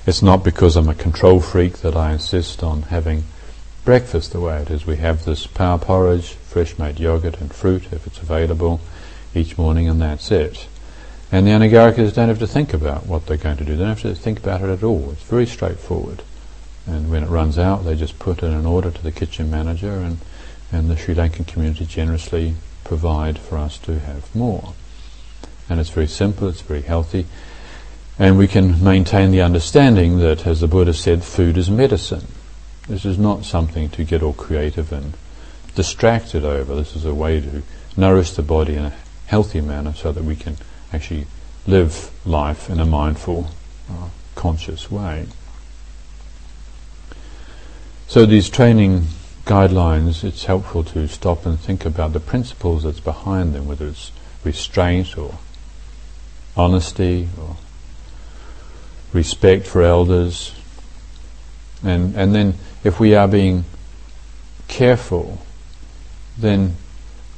it's 0.05 0.21
not 0.21 0.43
because 0.43 0.75
I'm 0.75 0.89
a 0.89 0.95
control 0.95 1.39
freak 1.39 1.77
that 1.79 1.95
I 1.95 2.13
insist 2.13 2.63
on 2.63 2.83
having 2.83 3.23
breakfast 3.85 4.31
the 4.31 4.39
way 4.39 4.61
it 4.61 4.69
is. 4.69 4.85
We 4.85 4.97
have 4.97 5.25
this 5.25 5.47
power 5.47 5.77
porridge, 5.77 6.33
fresh 6.33 6.77
made 6.77 6.99
yogurt 6.99 7.39
and 7.39 7.53
fruit 7.53 7.91
if 7.91 8.07
it's 8.07 8.19
available 8.19 8.81
each 9.35 9.57
morning 9.57 9.87
and 9.87 10.01
that's 10.01 10.31
it. 10.31 10.67
And 11.31 11.47
the 11.47 11.51
Anagarikas 11.51 12.13
don't 12.13 12.27
have 12.27 12.39
to 12.39 12.47
think 12.47 12.73
about 12.73 13.07
what 13.07 13.25
they're 13.25 13.37
going 13.37 13.57
to 13.57 13.65
do. 13.65 13.75
They 13.75 13.79
don't 13.79 13.97
have 13.97 14.01
to 14.01 14.13
think 14.13 14.39
about 14.39 14.61
it 14.61 14.69
at 14.69 14.83
all. 14.83 15.09
It's 15.11 15.23
very 15.23 15.47
straightforward. 15.47 16.21
And 16.85 17.09
when 17.09 17.23
it 17.23 17.29
runs 17.29 17.57
out, 17.57 17.85
they 17.85 17.95
just 17.95 18.19
put 18.19 18.43
in 18.43 18.53
an 18.53 18.65
order 18.65 18.91
to 18.91 19.01
the 19.01 19.11
kitchen 19.11 19.49
manager, 19.49 19.93
and, 19.93 20.17
and 20.71 20.89
the 20.89 20.97
Sri 20.97 21.15
Lankan 21.15 21.47
community 21.47 21.85
generously 21.85 22.55
provide 22.83 23.39
for 23.39 23.57
us 23.57 23.77
to 23.79 23.99
have 23.99 24.35
more. 24.35 24.73
And 25.69 25.79
it's 25.79 25.89
very 25.89 26.07
simple, 26.07 26.47
it's 26.49 26.61
very 26.61 26.81
healthy, 26.81 27.25
and 28.19 28.37
we 28.37 28.47
can 28.47 28.83
maintain 28.83 29.31
the 29.31 29.41
understanding 29.41 30.19
that, 30.19 30.45
as 30.45 30.59
the 30.59 30.67
Buddha 30.67 30.93
said, 30.93 31.23
food 31.23 31.57
is 31.57 31.69
medicine. 31.69 32.27
This 32.87 33.05
is 33.05 33.17
not 33.17 33.45
something 33.45 33.89
to 33.89 34.03
get 34.03 34.21
all 34.21 34.33
creative 34.33 34.91
and 34.91 35.13
distracted 35.73 36.45
over. 36.45 36.75
This 36.75 36.95
is 36.95 37.05
a 37.05 37.15
way 37.15 37.41
to 37.41 37.63
nourish 37.97 38.31
the 38.31 38.43
body 38.43 38.75
in 38.75 38.85
a 38.85 38.93
healthy 39.27 39.61
manner 39.61 39.93
so 39.93 40.11
that 40.11 40.23
we 40.23 40.35
can 40.35 40.57
actually 40.91 41.25
live 41.65 42.11
life 42.25 42.69
in 42.69 42.79
a 42.79 42.85
mindful, 42.85 43.47
uh, 43.89 44.09
conscious 44.35 44.91
way. 44.91 45.25
So 48.07 48.27
these 48.27 48.49
training 48.49 49.07
guidelines, 49.45 50.23
it's 50.23 50.45
helpful 50.45 50.83
to 50.83 51.07
stop 51.07 51.45
and 51.45 51.59
think 51.59 51.85
about 51.85 52.13
the 52.13 52.19
principles 52.19 52.83
that's 52.83 52.99
behind 52.99 53.53
them, 53.53 53.67
whether 53.67 53.87
it's 53.87 54.11
restraint 54.43 55.17
or 55.17 55.37
honesty 56.55 57.29
or 57.39 57.57
respect 59.11 59.65
for 59.65 59.81
elders. 59.81 60.55
And, 61.83 62.15
and 62.15 62.33
then 62.33 62.55
if 62.83 62.99
we 62.99 63.15
are 63.15 63.27
being 63.27 63.65
careful, 64.67 65.41
then 66.37 66.75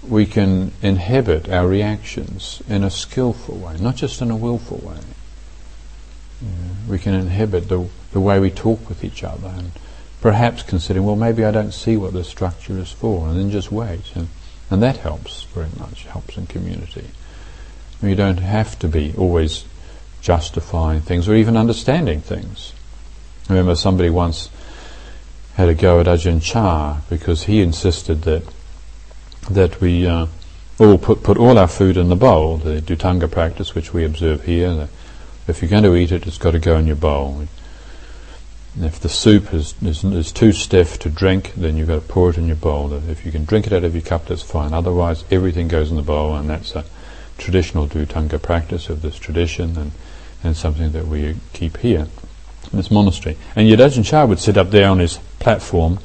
we 0.08 0.26
can 0.26 0.72
inhibit 0.82 1.50
our 1.50 1.68
reactions 1.68 2.62
in 2.70 2.84
a 2.84 2.92
skillful 2.92 3.58
way, 3.58 3.78
not 3.80 3.96
just 3.96 4.22
in 4.22 4.30
a 4.30 4.36
willful 4.36 4.78
way. 4.78 5.00
Yeah, 6.42 6.50
we 6.88 7.00
can 7.00 7.16
inhibit 7.16 7.70
the, 7.70 7.88
the 8.12 8.20
way 8.20 8.40
we 8.40 8.52
talk 8.52 8.88
with 8.88 9.04
each 9.04 9.24
other 9.24 9.48
and 9.48 9.72
perhaps 10.26 10.64
considering, 10.64 11.06
well, 11.06 11.16
maybe 11.16 11.46
I 11.46 11.52
don't 11.52 11.72
see 11.72 11.98
what 11.98 12.14
the 12.14 12.24
structure 12.24 12.80
is 12.80 12.92
for, 12.92 13.28
and 13.28 13.38
then 13.38 13.52
just 13.52 13.72
wait. 13.72 14.16
And, 14.16 14.28
and 14.72 14.82
that 14.82 14.98
helps 14.98 15.44
very 15.44 15.70
much, 15.78 16.06
helps 16.06 16.36
in 16.36 16.48
community. 16.48 17.12
You 18.02 18.16
don't 18.16 18.40
have 18.40 18.80
to 18.80 18.88
be 18.88 19.14
always 19.20 19.66
justifying 20.22 21.02
things 21.02 21.30
or 21.30 21.36
even 21.36 21.56
understanding 21.56 22.22
things. 22.22 22.74
I 23.48 23.54
remember 23.54 23.76
somebody 23.76 24.10
once 24.10 24.50
had 25.58 25.70
a 25.70 25.76
go 25.76 26.00
at 26.00 26.08
Ajahn 26.08 26.42
Chah 26.42 27.02
because 27.08 27.44
he 27.44 27.62
insisted 27.62 28.24
that 28.24 28.52
that 29.48 29.80
we 29.80 30.08
uh, 30.08 30.26
all 30.80 30.98
put, 30.98 31.22
put 31.22 31.38
all 31.38 31.60
our 31.60 31.68
food 31.68 31.98
in 31.98 32.10
the 32.10 32.16
bowl, 32.16 32.58
the 32.58 32.82
Dhutanga 32.82 33.32
practice 33.32 33.76
which 33.76 33.94
we 33.94 34.04
observe 34.04 34.46
here. 34.46 34.90
if 35.48 35.62
you're 35.62 35.70
going 35.70 35.84
to 35.84 35.96
eat 35.96 36.12
it, 36.12 36.26
it's 36.26 36.40
got 36.40 36.54
to 36.54 36.60
go 36.60 36.78
in 36.78 36.88
your 36.88 36.96
bowl. 36.96 37.48
If 38.82 39.00
the 39.00 39.10
soup 39.10 39.54
is, 39.54 39.76
is, 39.82 40.04
is, 40.04 40.32
too 40.32 40.52
stiff 40.52 41.00
to 41.00 41.10
drink, 41.10 41.54
then 41.56 41.78
you've 41.78 41.88
got 41.88 41.96
to 41.96 42.08
pour 42.08 42.30
it 42.30 42.38
in 42.38 42.48
your 42.48 42.56
bowl. 42.58 42.94
If 42.94 43.26
you 43.26 43.32
can 43.32 43.46
drink 43.46 43.68
it 43.68 43.74
out 43.74 43.84
of 43.84 43.96
your 43.96 44.02
cup, 44.02 44.26
that's 44.26 44.42
fine. 44.42 44.74
Otherwise, 44.74 45.24
everything 45.32 45.68
goes 45.68 45.90
in 45.90 45.96
the 45.96 46.02
bowl, 46.02 46.36
and 46.36 46.50
that's 46.50 46.76
a 46.76 46.84
traditional 47.38 47.88
Dhutanga 47.88 48.42
practice 48.42 48.90
of 48.90 49.02
this 49.02 49.16
tradition, 49.16 49.78
and, 49.78 49.92
and 50.44 50.58
something 50.58 50.92
that 50.92 51.08
we 51.08 51.36
keep 51.54 51.78
here 51.78 52.08
in 52.72 52.78
this 52.78 52.92
monastery. 52.92 53.38
And 53.56 53.68
yet 53.68 53.80
Ajahn 53.80 54.06
Chah 54.06 54.26
would 54.26 54.40
sit 54.40 54.58
up 54.58 54.72
there 54.72 54.90
on 54.90 55.00
his 55.00 55.20
platform 55.40 56.00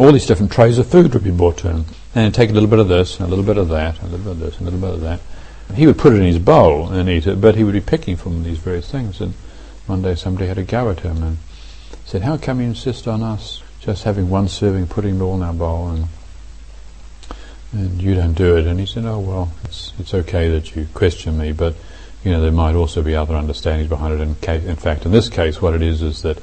all 0.00 0.12
these 0.12 0.26
different 0.26 0.50
trays 0.50 0.78
of 0.78 0.86
food 0.86 1.12
would 1.12 1.24
be 1.24 1.30
brought 1.30 1.58
to 1.58 1.68
him. 1.68 1.84
And 2.14 2.34
take 2.34 2.50
a 2.50 2.52
little 2.52 2.68
bit 2.68 2.78
of 2.78 2.88
this, 2.88 3.20
a 3.20 3.26
little 3.26 3.44
bit 3.44 3.58
of 3.58 3.68
that, 3.68 4.00
a 4.00 4.06
little 4.06 4.18
bit 4.18 4.30
of 4.30 4.38
this, 4.40 4.58
a 4.58 4.64
little 4.64 4.80
bit 4.80 4.94
of 4.94 5.00
that. 5.02 5.20
He 5.74 5.86
would 5.86 5.98
put 5.98 6.12
it 6.12 6.16
in 6.16 6.24
his 6.24 6.38
bowl 6.38 6.88
and 6.88 7.08
eat 7.08 7.26
it, 7.26 7.40
but 7.40 7.54
he 7.54 7.62
would 7.62 7.74
be 7.74 7.80
picking 7.80 8.16
from 8.16 8.42
these 8.42 8.58
various 8.58 8.90
things. 8.90 9.20
And 9.20 9.34
one 9.90 10.02
day 10.02 10.14
somebody 10.14 10.46
had 10.46 10.56
a 10.56 10.62
go 10.62 10.88
at 10.88 11.00
him 11.00 11.22
and 11.22 11.38
said, 12.04 12.22
How 12.22 12.36
come 12.36 12.60
you 12.60 12.68
insist 12.68 13.08
on 13.08 13.22
us 13.22 13.62
just 13.80 14.04
having 14.04 14.30
one 14.30 14.46
serving, 14.46 14.86
putting 14.86 15.16
it 15.16 15.20
all 15.20 15.34
in 15.34 15.42
our 15.42 15.52
bowl, 15.52 15.88
and 15.88 16.06
and 17.72 18.00
you 18.00 18.14
don't 18.14 18.34
do 18.34 18.56
it? 18.56 18.66
And 18.66 18.78
he 18.78 18.86
said, 18.86 19.04
Oh, 19.04 19.18
well, 19.18 19.52
it's, 19.64 19.92
it's 19.98 20.14
okay 20.14 20.48
that 20.48 20.76
you 20.76 20.86
question 20.94 21.36
me, 21.36 21.52
but 21.52 21.74
you 22.22 22.30
know, 22.30 22.40
there 22.40 22.52
might 22.52 22.76
also 22.76 23.02
be 23.02 23.16
other 23.16 23.34
understandings 23.34 23.88
behind 23.88 24.14
it. 24.14 24.20
In, 24.20 24.68
in 24.68 24.76
fact, 24.76 25.04
in 25.06 25.12
this 25.12 25.28
case, 25.28 25.60
what 25.60 25.74
it 25.74 25.82
is 25.82 26.02
is 26.02 26.22
that 26.22 26.36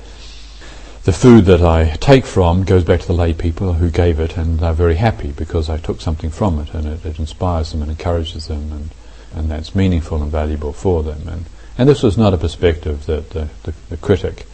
the 1.04 1.14
food 1.14 1.46
that 1.46 1.62
I 1.62 1.96
take 2.02 2.26
from 2.26 2.66
goes 2.66 2.84
back 2.84 3.00
to 3.00 3.08
the 3.08 3.14
lay 3.14 3.34
people 3.34 3.74
who 3.74 3.90
gave 3.90 4.20
it, 4.20 4.36
and 4.36 4.60
they're 4.60 4.74
very 4.74 4.96
happy 4.96 5.32
because 5.32 5.70
I 5.70 5.78
took 5.78 6.02
something 6.02 6.32
from 6.32 6.60
it, 6.60 6.74
and 6.74 6.86
it, 6.86 7.06
it 7.06 7.18
inspires 7.18 7.72
them 7.72 7.82
and 7.82 7.92
encourages 7.92 8.48
them, 8.48 8.74
and, 8.74 8.90
and 9.34 9.50
that's 9.50 9.74
meaningful 9.74 10.22
and 10.22 10.30
valuable 10.30 10.74
for 10.74 11.02
them. 11.02 11.28
And, 11.30 11.46
and 11.78 11.88
this 11.88 12.04
was 12.04 12.18
not 12.18 12.34
a 12.34 12.38
perspective 12.38 13.06
that 13.06 13.30
the, 13.32 13.50
the, 13.64 13.74
the 13.90 13.98
critic 13.98 14.46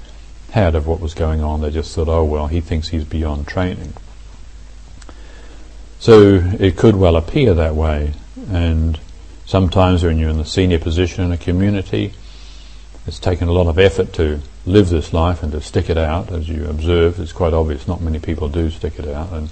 had 0.51 0.75
of 0.75 0.85
what 0.85 0.99
was 0.99 1.13
going 1.13 1.41
on. 1.41 1.61
They 1.61 1.71
just 1.71 1.95
thought, 1.95 2.07
oh 2.07 2.23
well, 2.23 2.47
he 2.47 2.61
thinks 2.61 2.89
he's 2.89 3.03
beyond 3.03 3.47
training. 3.47 3.93
So 5.99 6.35
it 6.59 6.77
could 6.77 6.95
well 6.95 7.15
appear 7.15 7.53
that 7.53 7.75
way, 7.75 8.13
and 8.51 8.99
sometimes 9.45 10.03
when 10.03 10.17
you're 10.17 10.29
in 10.29 10.37
the 10.37 10.45
senior 10.45 10.79
position 10.79 11.23
in 11.23 11.31
a 11.31 11.37
community, 11.37 12.13
it's 13.07 13.19
taken 13.19 13.47
a 13.47 13.51
lot 13.51 13.67
of 13.67 13.79
effort 13.79 14.13
to 14.13 14.41
live 14.65 14.89
this 14.89 15.13
life 15.13 15.43
and 15.43 15.51
to 15.51 15.61
stick 15.61 15.89
it 15.89 15.97
out. 15.97 16.31
As 16.31 16.47
you 16.47 16.65
observe, 16.65 17.19
it's 17.19 17.33
quite 17.33 17.53
obvious 17.53 17.87
not 17.87 18.01
many 18.01 18.19
people 18.19 18.49
do 18.49 18.69
stick 18.69 18.99
it 18.99 19.07
out. 19.07 19.31
And 19.31 19.49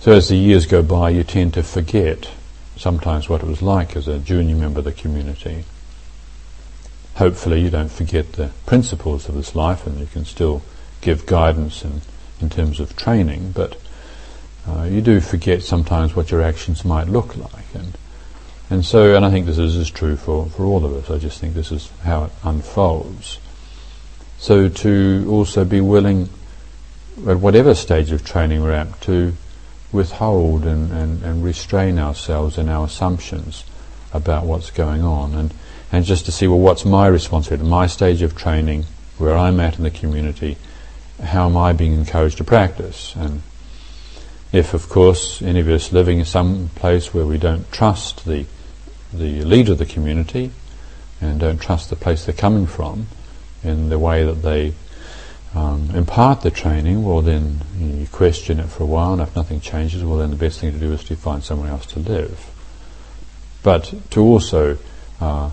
so 0.00 0.12
as 0.12 0.28
the 0.28 0.36
years 0.36 0.66
go 0.66 0.82
by, 0.82 1.10
you 1.10 1.24
tend 1.24 1.54
to 1.54 1.62
forget 1.62 2.30
sometimes 2.76 3.28
what 3.28 3.42
it 3.42 3.46
was 3.46 3.62
like 3.62 3.96
as 3.96 4.08
a 4.08 4.18
junior 4.18 4.56
member 4.56 4.80
of 4.80 4.84
the 4.84 4.92
community. 4.92 5.64
Hopefully 7.16 7.62
you 7.62 7.70
don't 7.70 7.90
forget 7.90 8.32
the 8.32 8.50
principles 8.66 9.26
of 9.26 9.34
this 9.34 9.54
life 9.54 9.86
and 9.86 9.98
you 9.98 10.06
can 10.06 10.26
still 10.26 10.62
give 11.00 11.24
guidance 11.24 11.82
in, 11.82 12.02
in 12.42 12.50
terms 12.50 12.78
of 12.78 12.94
training, 12.94 13.52
but 13.52 13.80
uh, 14.68 14.82
you 14.82 15.00
do 15.00 15.20
forget 15.20 15.62
sometimes 15.62 16.14
what 16.14 16.30
your 16.30 16.42
actions 16.42 16.84
might 16.84 17.08
look 17.08 17.34
like. 17.36 17.74
And, 17.74 17.96
and 18.68 18.84
so, 18.84 19.16
and 19.16 19.24
I 19.24 19.30
think 19.30 19.46
this 19.46 19.56
is, 19.56 19.76
is 19.76 19.90
true 19.90 20.16
for, 20.16 20.46
for 20.46 20.64
all 20.64 20.84
of 20.84 20.92
us. 20.92 21.10
I 21.10 21.16
just 21.16 21.40
think 21.40 21.54
this 21.54 21.72
is 21.72 21.90
how 22.02 22.24
it 22.24 22.32
unfolds. 22.44 23.38
So 24.38 24.68
to 24.68 25.26
also 25.30 25.64
be 25.64 25.80
willing, 25.80 26.28
at 27.26 27.38
whatever 27.38 27.74
stage 27.74 28.10
of 28.10 28.26
training 28.26 28.62
we're 28.62 28.72
at, 28.72 29.00
to 29.02 29.32
withhold 29.90 30.64
and, 30.64 30.92
and, 30.92 31.22
and 31.22 31.42
restrain 31.42 31.98
ourselves 31.98 32.58
in 32.58 32.68
our 32.68 32.84
assumptions 32.84 33.64
about 34.12 34.44
what's 34.44 34.70
going 34.70 35.02
on 35.02 35.34
and, 35.34 35.54
and 35.92 36.04
just 36.04 36.26
to 36.26 36.32
see, 36.32 36.48
well, 36.48 36.58
what's 36.58 36.84
my 36.84 37.06
responsibility, 37.06 37.68
my 37.68 37.86
stage 37.86 38.22
of 38.22 38.36
training, 38.36 38.84
where 39.18 39.36
I'm 39.36 39.60
at 39.60 39.78
in 39.78 39.84
the 39.84 39.90
community, 39.90 40.56
how 41.22 41.46
am 41.46 41.56
I 41.56 41.72
being 41.72 41.94
encouraged 41.94 42.38
to 42.38 42.44
practice? 42.44 43.14
And 43.16 43.42
if, 44.52 44.74
of 44.74 44.88
course, 44.88 45.40
any 45.42 45.60
of 45.60 45.68
us 45.68 45.92
living 45.92 46.18
in 46.18 46.24
some 46.24 46.70
place 46.74 47.14
where 47.14 47.26
we 47.26 47.38
don't 47.38 47.70
trust 47.72 48.24
the, 48.26 48.46
the 49.12 49.42
leader 49.44 49.72
of 49.72 49.78
the 49.78 49.86
community 49.86 50.50
and 51.20 51.40
don't 51.40 51.60
trust 51.60 51.88
the 51.90 51.96
place 51.96 52.24
they're 52.24 52.34
coming 52.34 52.66
from, 52.66 53.06
in 53.62 53.88
the 53.88 53.98
way 53.98 54.24
that 54.24 54.42
they 54.42 54.74
um, 55.54 55.90
impart 55.94 56.42
the 56.42 56.50
training, 56.50 57.04
well 57.04 57.22
then 57.22 57.60
you 57.78 58.06
question 58.12 58.60
it 58.60 58.66
for 58.66 58.82
a 58.82 58.86
while, 58.86 59.14
and 59.14 59.22
if 59.22 59.34
nothing 59.34 59.60
changes, 59.60 60.04
well 60.04 60.18
then 60.18 60.30
the 60.30 60.36
best 60.36 60.60
thing 60.60 60.72
to 60.72 60.78
do 60.78 60.92
is 60.92 61.02
to 61.04 61.16
find 61.16 61.42
somewhere 61.42 61.70
else 61.70 61.86
to 61.86 61.98
live. 61.98 62.50
But 63.62 63.94
to 64.10 64.20
also 64.20 64.78
uh, 65.20 65.50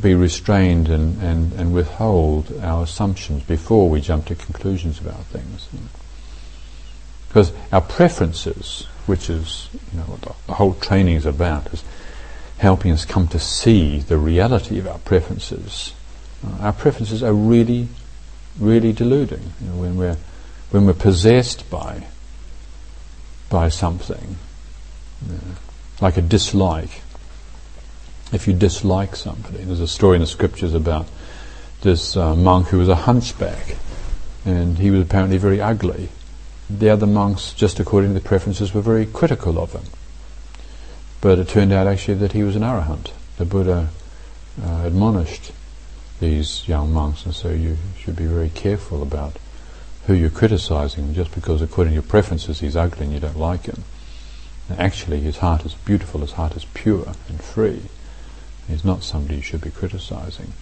be 0.00 0.14
restrained 0.14 0.88
and, 0.88 1.20
and, 1.22 1.52
and 1.54 1.72
withhold 1.72 2.52
our 2.62 2.84
assumptions 2.84 3.42
before 3.44 3.88
we 3.88 4.00
jump 4.00 4.26
to 4.26 4.34
conclusions 4.34 5.00
about 5.00 5.24
things. 5.26 5.68
Because 7.28 7.52
our 7.70 7.80
preferences, 7.80 8.86
which 9.06 9.30
is 9.30 9.68
you 9.92 9.98
know, 9.98 10.04
what 10.04 10.36
the 10.46 10.54
whole 10.54 10.74
training 10.74 11.16
is 11.16 11.26
about, 11.26 11.72
is 11.72 11.84
helping 12.58 12.92
us 12.92 13.04
come 13.04 13.28
to 13.28 13.38
see 13.38 14.00
the 14.00 14.18
reality 14.18 14.78
of 14.78 14.86
our 14.86 14.98
preferences. 14.98 15.94
Uh, 16.46 16.64
our 16.64 16.72
preferences 16.72 17.22
are 17.22 17.32
really, 17.32 17.88
really 18.58 18.92
deluding. 18.92 19.52
You 19.60 19.68
know, 19.68 19.76
when 19.76 19.96
we're 19.96 20.16
when 20.70 20.86
we're 20.86 20.92
possessed 20.92 21.68
by 21.70 22.06
by 23.48 23.68
something, 23.68 24.36
you 25.26 25.32
know, 25.34 25.40
like 26.00 26.16
a 26.16 26.22
dislike. 26.22 27.02
If 28.32 28.46
you 28.46 28.54
dislike 28.54 29.16
somebody, 29.16 29.64
there's 29.64 29.80
a 29.80 29.88
story 29.88 30.16
in 30.16 30.20
the 30.20 30.26
scriptures 30.26 30.72
about 30.72 31.08
this 31.82 32.16
uh, 32.16 32.36
monk 32.36 32.68
who 32.68 32.78
was 32.78 32.88
a 32.88 32.94
hunchback, 32.94 33.76
and 34.44 34.78
he 34.78 34.90
was 34.90 35.02
apparently 35.02 35.36
very 35.36 35.60
ugly. 35.60 36.10
The 36.68 36.90
other 36.90 37.06
monks, 37.06 37.52
just 37.52 37.80
according 37.80 38.10
to 38.10 38.20
the 38.20 38.28
preferences, 38.28 38.72
were 38.72 38.82
very 38.82 39.04
critical 39.04 39.58
of 39.58 39.72
him. 39.72 39.82
But 41.20 41.40
it 41.40 41.48
turned 41.48 41.72
out 41.72 41.88
actually 41.88 42.14
that 42.14 42.32
he 42.32 42.44
was 42.44 42.54
an 42.54 42.62
arahant. 42.62 43.10
The 43.36 43.44
Buddha 43.44 43.88
uh, 44.62 44.82
admonished 44.84 45.52
these 46.20 46.68
young 46.68 46.92
monks, 46.92 47.24
and 47.24 47.34
so 47.34 47.48
you 47.48 47.78
should 47.98 48.14
be 48.14 48.26
very 48.26 48.50
careful 48.50 49.02
about 49.02 49.36
who 50.06 50.14
you're 50.14 50.30
criticizing. 50.30 51.14
Just 51.14 51.34
because, 51.34 51.62
according 51.62 51.90
to 51.92 51.94
your 51.94 52.02
preferences, 52.02 52.60
he's 52.60 52.76
ugly 52.76 53.06
and 53.06 53.12
you 53.12 53.20
don't 53.20 53.38
like 53.38 53.66
him, 53.66 53.82
actually 54.78 55.20
his 55.20 55.38
heart 55.38 55.66
is 55.66 55.74
beautiful, 55.74 56.20
his 56.20 56.32
heart 56.32 56.54
is 56.56 56.64
pure 56.74 57.12
and 57.28 57.42
free. 57.42 57.82
He's 58.70 58.84
not 58.84 59.02
somebody 59.02 59.36
you 59.36 59.42
should 59.42 59.60
be 59.60 59.70
criticizing. 59.70 60.52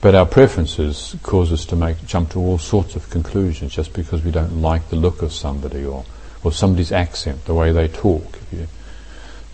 But 0.00 0.14
our 0.14 0.24
preferences 0.24 1.16
cause 1.22 1.52
us 1.52 1.66
to 1.66 1.76
make 1.76 2.06
jump 2.06 2.30
to 2.30 2.38
all 2.38 2.58
sorts 2.58 2.96
of 2.96 3.10
conclusions 3.10 3.74
just 3.74 3.92
because 3.92 4.24
we 4.24 4.30
don't 4.30 4.62
like 4.62 4.88
the 4.88 4.96
look 4.96 5.20
of 5.20 5.32
somebody 5.32 5.84
or, 5.84 6.04
or 6.42 6.52
somebody's 6.52 6.92
accent, 6.92 7.44
the 7.44 7.54
way 7.54 7.70
they 7.70 7.88
talk. 7.88 8.38
If 8.40 8.52
you, 8.52 8.66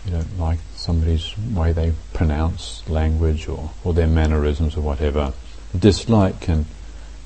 you 0.05 0.11
don't 0.11 0.39
like 0.39 0.59
somebody's 0.75 1.37
way 1.37 1.73
they 1.73 1.91
pronounce 2.13 2.87
language 2.87 3.49
or, 3.49 3.71
or 3.83 3.93
their 3.93 4.07
mannerisms 4.07 4.77
or 4.77 4.81
whatever, 4.81 5.33
dislike 5.77 6.39
can 6.39 6.65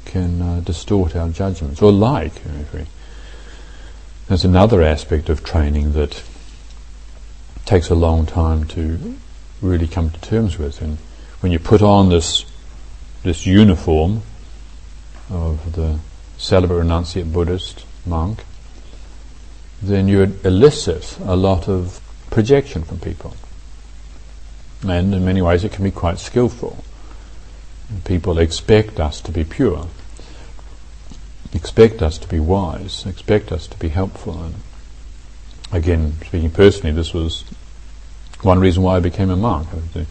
can 0.05 0.41
uh, 0.41 0.59
distort 0.61 1.15
our 1.15 1.29
judgments. 1.29 1.81
Or 1.81 1.91
like, 1.91 2.33
there's 4.27 4.43
another 4.43 4.81
aspect 4.81 5.29
of 5.29 5.43
training 5.43 5.93
that 5.93 6.23
takes 7.65 7.89
a 7.89 7.95
long 7.95 8.25
time 8.25 8.65
to 8.65 9.15
really 9.61 9.87
come 9.87 10.09
to 10.09 10.21
terms 10.21 10.57
with. 10.57 10.81
And 10.81 10.97
when 11.41 11.51
you 11.51 11.59
put 11.59 11.81
on 11.81 12.09
this 12.09 12.45
this 13.23 13.45
uniform 13.45 14.23
of 15.29 15.73
the 15.73 15.99
celibate 16.37 16.77
renunciate 16.77 17.31
Buddhist 17.31 17.85
monk, 18.05 18.43
then 19.81 20.07
you 20.07 20.23
elicit 20.43 21.17
a 21.23 21.35
lot 21.35 21.67
of 21.67 22.01
projection 22.29 22.83
from 22.83 22.99
people. 22.99 23.35
And 24.83 25.13
in 25.13 25.25
many 25.25 25.41
ways 25.41 25.63
it 25.63 25.71
can 25.71 25.83
be 25.83 25.91
quite 25.91 26.17
skillful. 26.17 26.83
People 28.05 28.39
expect 28.39 28.99
us 28.99 29.21
to 29.21 29.31
be 29.31 29.43
pure, 29.43 29.87
expect 31.53 32.01
us 32.01 32.17
to 32.19 32.27
be 32.27 32.39
wise, 32.39 33.05
expect 33.05 33.51
us 33.51 33.67
to 33.67 33.77
be 33.77 33.89
helpful. 33.89 34.41
And 34.41 34.55
again, 35.71 36.13
speaking 36.25 36.51
personally, 36.51 36.95
this 36.95 37.13
was 37.13 37.43
one 38.43 38.59
reason 38.59 38.83
why 38.83 38.97
I 38.97 38.99
became 38.99 39.29
a 39.29 39.35
monk. 39.35 39.67
The, 39.93 40.05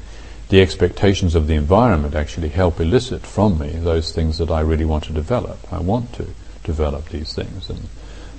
the 0.48 0.60
expectations 0.60 1.34
of 1.34 1.46
the 1.46 1.54
environment 1.54 2.14
actually 2.14 2.48
help 2.48 2.80
elicit 2.80 3.22
from 3.22 3.58
me 3.58 3.70
those 3.70 4.12
things 4.12 4.38
that 4.38 4.50
I 4.50 4.60
really 4.60 4.84
want 4.84 5.04
to 5.04 5.12
develop. 5.12 5.58
I 5.72 5.80
want 5.80 6.12
to 6.14 6.26
develop 6.64 7.08
these 7.08 7.34
things. 7.34 7.70
And 7.70 7.88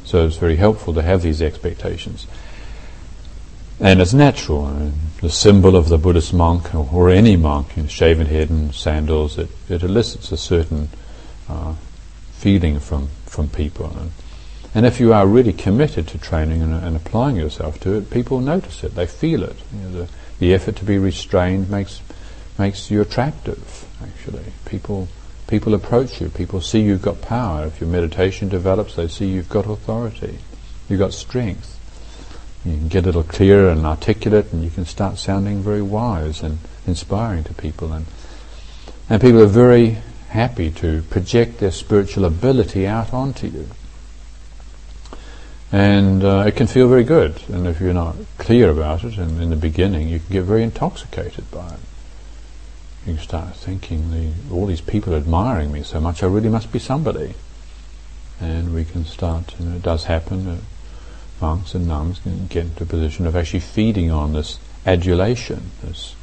so 0.04 0.26
it's 0.26 0.38
very 0.38 0.58
helpful 0.58 0.94
to 0.94 1.02
have 1.02 1.22
these 1.22 1.42
expectations. 1.42 2.28
And 3.80 4.02
it's 4.02 4.14
natural. 4.14 4.66
I 4.66 4.74
mean, 4.74 4.94
the 5.22 5.30
symbol 5.30 5.76
of 5.76 5.90
the 5.90 5.98
Buddhist 5.98 6.34
monk 6.34 6.76
or, 6.76 6.88
or 6.92 7.10
any 7.10 7.36
monk, 7.36 7.76
you 7.76 7.84
know, 7.84 7.90
shaven 7.90 8.28
head 8.28 8.50
and 8.50 8.76
sandals, 8.76 9.38
it, 9.38 9.50
it 9.70 9.82
elicits 9.82 10.32
a 10.32 10.38
certain 10.38 10.90
uh, 11.50 11.76
feeling 12.34 12.80
from, 12.80 13.10
from 13.26 13.50
people. 13.50 13.88
And, 13.98 14.12
and, 14.74 14.86
if 14.86 15.00
you 15.00 15.14
are 15.14 15.28
really 15.28 15.54
committed 15.54 16.08
to 16.10 16.18
training 16.18 16.62
and, 16.62 16.74
and, 16.74 16.96
applying 16.96 17.36
yourself 17.36 17.80
to 17.82 17.94
it, 17.94 18.10
people 18.10 18.40
notice 18.40 18.84
it. 18.84 18.96
They 18.96 19.08
feel 19.08 19.44
it. 19.44 19.58
You 19.74 19.80
know, 19.82 19.92
the, 19.92 20.10
the 20.40 20.54
effort 20.54 20.76
to 20.78 20.86
be 20.86 20.98
restrained 20.98 21.70
makes 21.70 22.02
makes 22.58 22.92
you 22.92 23.02
attractive. 23.02 23.86
Actually, 24.02 24.44
people 24.66 25.08
people 25.48 25.74
approach 25.74 26.22
you. 26.22 26.30
People 26.30 26.62
see 26.62 26.82
you've 26.82 27.02
got 27.02 27.22
power. 27.22 27.66
If 27.66 27.82
your 27.82 27.90
meditation 27.90 28.50
develops, 28.50 28.96
they 28.96 29.08
see 29.08 29.28
you've 29.28 29.50
got 29.50 29.66
authority. 29.66 30.40
You've 30.88 31.00
got 31.00 31.14
strength 31.14 31.78
you 32.66 32.78
can 32.78 32.88
get 32.90 33.04
a 33.04 33.08
little 33.08 33.24
clearer 33.24 33.70
and 33.70 33.86
articulate, 33.86 34.54
and 34.54 34.64
you 34.64 34.70
can 34.70 34.86
start 34.86 35.18
sounding 35.18 35.62
very 35.62 35.82
wise 35.82 36.44
and 36.44 36.60
inspiring 36.86 37.44
to 37.46 37.54
people. 37.56 37.92
And, 37.92 38.06
and 39.10 39.20
people 39.20 39.42
are 39.42 39.48
very 39.48 39.98
happy 40.30 40.70
to 40.72 41.02
project 41.04 41.60
their 41.60 41.72
spiritual 41.72 42.26
ability 42.26 42.86
out 42.86 43.14
onto 43.14 43.48
you. 43.48 43.68
And 45.72 46.24
uh, 46.24 46.44
it 46.48 46.56
can 46.58 46.68
feel 46.68 46.90
very 46.90 47.06
good. 47.06 47.42
And 47.48 47.66
if 47.66 47.80
you're 47.80 47.94
not 47.94 48.16
clear 48.38 48.70
about 48.70 49.04
it 49.04 49.18
and 49.18 49.42
in 49.42 49.50
the 49.50 49.56
beginning, 49.56 50.10
you 50.10 50.20
can 50.20 50.32
get 50.32 50.44
very 50.44 50.64
intoxicated 50.64 51.50
by 51.50 51.74
it. 51.74 51.80
You 53.06 53.16
can 53.16 53.24
start 53.24 53.56
thinking, 53.56 54.12
the, 54.12 54.54
all 54.54 54.66
these 54.66 54.82
people 54.82 55.16
admiring 55.16 55.72
me 55.72 55.84
so 55.84 56.00
much, 56.00 56.24
I 56.24 56.28
really 56.28 56.50
must 56.50 56.72
be 56.72 56.80
somebody. 56.80 57.36
And 58.40 58.74
we 58.74 58.84
can 58.84 59.06
start, 59.06 59.58
know, 59.60 59.76
it 59.76 59.82
does 59.82 60.06
happen. 60.06 60.48
Uh, 60.48 60.58
monks 61.40 61.74
and 61.74 61.88
nuns 61.88 62.20
can 62.20 62.48
get 62.48 62.66
into 62.66 62.84
a 62.84 62.88
position 62.88 63.26
of 63.26 63.36
actually 63.36 63.62
feeding 63.62 64.12
on 64.12 64.34
this 64.34 64.60
adulation, 64.86 65.72
this, 65.82 66.16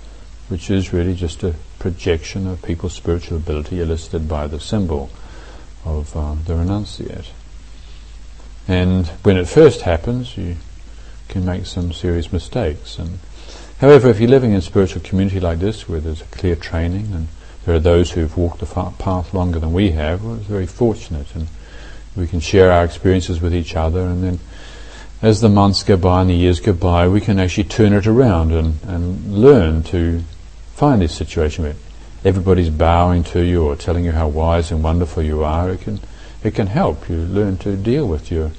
which 0.49 0.71
is 0.71 0.93
really 0.93 1.15
just 1.15 1.43
a 1.43 1.55
projection 1.79 2.47
of 2.47 2.63
people's 2.63 2.95
spiritual 2.95 3.37
ability 3.37 3.81
elicited 3.81 4.29
by 4.29 4.47
the 4.47 4.61
symbol 4.61 5.11
of 5.85 6.15
uh, 6.17 6.35
the 6.47 6.55
renunciate. 6.55 7.29
And 8.69 9.07
when 9.25 9.39
it 9.39 9.49
first 9.49 9.81
happens, 9.81 10.37
you 10.37 10.57
can 11.29 11.45
make 11.45 11.67
some 11.67 11.93
serious 11.93 12.33
mistakes. 12.33 12.99
And 12.99 13.19
however, 13.81 14.11
if 14.11 14.21
you're 14.21 14.29
living 14.29 14.53
in 14.53 14.59
a 14.59 14.63
spiritual 14.63 15.03
community 15.03 15.41
like 15.41 15.59
this, 15.59 15.89
where 15.89 16.01
there's 16.01 16.21
a 16.21 16.27
clear 16.27 16.55
training, 16.55 17.11
and 17.13 17.29
there 17.65 17.75
are 17.75 17.81
those 17.81 18.13
who've 18.13 18.37
walked 18.37 18.61
the 18.61 18.67
path 18.67 19.33
longer 19.33 19.59
than 19.59 19.73
we 19.73 19.93
have, 19.93 20.23
well, 20.23 20.37
it's 20.37 20.47
very 20.47 20.67
fortunate, 20.67 21.35
and 21.35 21.49
we 22.15 22.27
can 22.27 22.41
share 22.41 22.71
our 22.71 22.85
experiences 22.85 23.41
with 23.41 23.55
each 23.55 23.75
other, 23.75 24.01
and 24.01 24.23
then 24.23 24.39
as 25.21 25.41
the 25.41 25.49
months 25.49 25.83
go 25.83 25.97
by 25.97 26.21
and 26.21 26.31
the 26.31 26.35
years 26.35 26.61
go 26.61 26.73
by, 26.73 27.09
we 27.09 27.21
can 27.21 27.41
actually 27.41 27.65
turn 27.65 27.93
it 27.93 28.07
around 28.07 28.53
and, 28.53 28.79
and 28.85 29.35
learn 29.35 29.83
to 29.83 30.23
find 30.75 31.03
this 31.03 31.15
situation 31.15 31.65
where 31.65 31.75
everybody's 32.25 32.71
bowing 32.71 33.25
to 33.25 33.41
you 33.41 33.65
or 33.65 33.75
telling 33.75 34.05
you 34.05 34.13
how 34.13 34.29
wise 34.29 34.71
and 34.71 34.85
wonderful 34.85 35.23
you 35.23 35.43
are. 35.43 35.71
It 35.71 35.81
can, 35.81 35.99
it 36.49 36.55
can 36.55 36.67
help 36.67 37.09
you 37.09 37.17
learn 37.17 37.59
to 37.59 37.77
deal 37.77 38.09
with 38.09 38.31
your, 38.31 38.51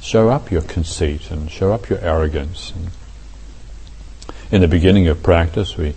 show 0.00 0.28
up 0.28 0.50
your 0.50 0.62
conceit 0.62 1.30
and 1.30 1.50
show 1.50 1.72
up 1.72 1.88
your 1.88 2.00
arrogance. 2.00 2.72
And 2.72 2.90
in 4.50 4.60
the 4.60 4.68
beginning 4.68 5.06
of 5.06 5.22
practice, 5.22 5.76
we 5.76 5.94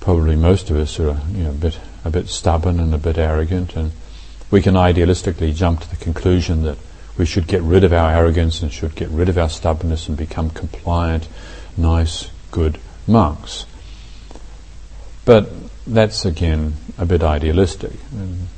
probably 0.00 0.36
most 0.36 0.70
of 0.70 0.76
us 0.76 0.98
are 1.00 1.20
you 1.32 1.42
know, 1.42 1.50
a 1.50 1.54
bit 1.54 1.80
a 2.04 2.10
bit 2.10 2.28
stubborn 2.28 2.78
and 2.78 2.94
a 2.94 2.98
bit 2.98 3.18
arrogant, 3.18 3.74
and 3.76 3.92
we 4.50 4.62
can 4.62 4.74
idealistically 4.74 5.54
jump 5.54 5.80
to 5.80 5.90
the 5.90 5.96
conclusion 5.96 6.62
that 6.62 6.78
we 7.18 7.26
should 7.26 7.46
get 7.46 7.62
rid 7.62 7.84
of 7.84 7.92
our 7.92 8.12
arrogance 8.12 8.62
and 8.62 8.72
should 8.72 8.94
get 8.94 9.08
rid 9.08 9.28
of 9.28 9.36
our 9.36 9.48
stubbornness 9.48 10.08
and 10.08 10.16
become 10.16 10.50
compliant, 10.50 11.28
nice, 11.76 12.30
good 12.50 12.78
monks. 13.06 13.66
But 15.24 15.50
that's 15.86 16.24
again 16.24 16.74
a 16.96 17.06
bit 17.06 17.22
idealistic. 17.22 17.92
And 18.12 18.48